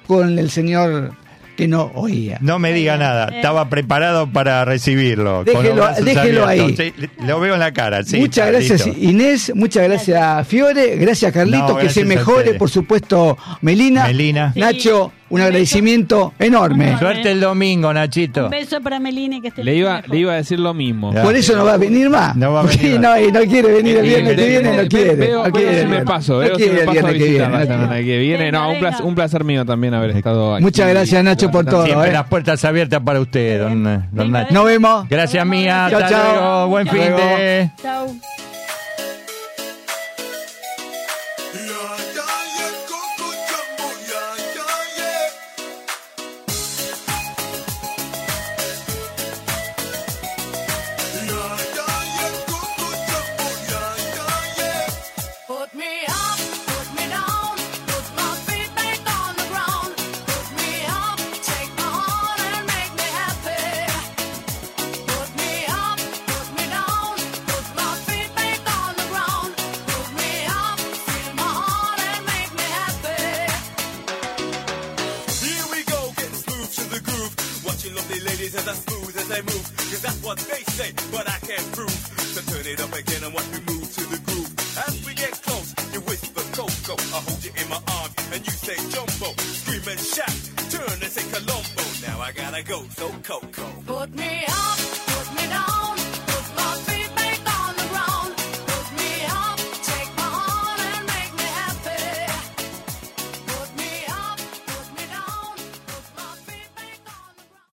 con 0.07 0.39
el 0.39 0.51
señor 0.51 1.13
que 1.57 1.69
no 1.69 1.91
oía? 1.95 2.39
No 2.41 2.59
me 2.59 2.73
diga 2.73 2.97
nada, 2.97 3.29
estaba 3.29 3.69
preparado 3.69 4.27
para 4.27 4.65
recibirlo. 4.65 5.45
Déjelo- 5.45 6.47
ahí. 6.47 6.75
Sí, 6.77 6.95
lo 7.27 7.41
veo 7.41 7.55
en 7.55 7.61
la 7.61 7.73
cara, 7.73 8.05
sí. 8.05 8.19
muchas 8.19 8.49
gracias 8.51 8.87
listo. 8.87 9.01
Inés, 9.03 9.53
muchas 9.55 9.85
gracias 9.85 10.49
Fiore, 10.49 10.97
gracias 10.97 11.31
Carlito, 11.33 11.69
No, 11.69 11.77
que 11.77 11.91
se 11.91 12.05
mejore, 12.07 12.55
por 12.55 12.71
supuesto 12.71 13.37
Melina. 13.61 14.07
Melina. 14.07 14.53
Nacho, 14.57 15.13
un 15.33 15.41
agradecimiento 15.41 16.35
enorme. 16.39 16.97
Suerte 16.99 17.31
el 17.33 17.41
domingo, 17.41 17.93
Nachito. 17.93 18.45
Un 18.45 18.51
beso 18.51 18.81
para 18.81 19.01
Melina 19.01 19.37
y 19.37 19.41
que 19.41 19.49
esté 19.49 19.65
Le 19.65 19.75
iba, 19.77 20.03
le 20.07 20.17
iba 20.19 20.33
a 20.33 20.37
decir 20.37 20.61
lo 20.61 20.75
mismo. 20.75 21.13
Ya. 21.13 21.23
Por 21.23 21.35
eso 21.35 21.57
no 21.57 21.65
va 21.65 21.75
a 21.75 21.77
venir 21.79 22.09
más. 22.11 22.37
No 22.37 22.53
va 22.53 22.61
a 22.61 22.63
venir 22.65 23.01
no, 23.01 23.17
no 23.19 23.41
quiere 23.41 23.73
venir 23.73 23.97
el 23.99 24.03
viernes 24.07 24.37
que 24.37 24.47
viene, 24.49 24.77
no 24.83 24.89
quiere. 24.89 25.15
Veo, 25.17 25.37
no 25.39 25.43
veo 25.45 25.53
quiere 25.53 25.81
si 25.81 25.87
me 25.87 26.05
paso, 26.05 26.33
No 26.35 26.39
veo 26.41 26.55
si 26.57 26.63
quiere 26.63 26.73
me 26.75 26.81
el 26.81 26.87
paso 26.87 26.99
a 26.99 27.03
viernes 27.03 27.13
que 27.23 27.29
visitar 27.29 27.49
viene. 27.51 27.65
la 27.65 27.73
semana 27.75 27.97
que 27.97 28.19
viene. 28.19 28.45
Venga, 28.45 28.59
No, 28.59 28.71
un 28.71 28.79
placer, 28.79 28.99
venga. 28.99 29.09
un 29.09 29.15
placer 29.15 29.45
mío 29.45 29.65
también 29.65 29.95
haber 29.95 30.11
estado 30.11 30.55
aquí. 30.55 30.63
Muchas 30.65 30.89
gracias, 30.89 31.25
Nacho, 31.25 31.51
por 31.51 31.65
todo. 31.65 31.85
Siempre 31.85 32.11
¿eh? 32.11 32.13
las 32.13 32.27
puertas 32.29 32.65
abiertas 32.65 33.01
para 33.01 33.21
usted, 33.21 33.61
don, 33.61 33.83
Nacho. 33.83 34.53
Nos 34.53 34.65
vemos. 34.67 35.09
Gracias, 35.09 35.47
mía. 35.47 35.87
Chao, 35.91 35.99
Hasta 36.01 36.11
chao. 36.11 36.33
luego. 36.35 36.69
Buen 36.69 36.87
fin 36.89 37.01
de. 37.01 37.71
Chau. 37.83 38.42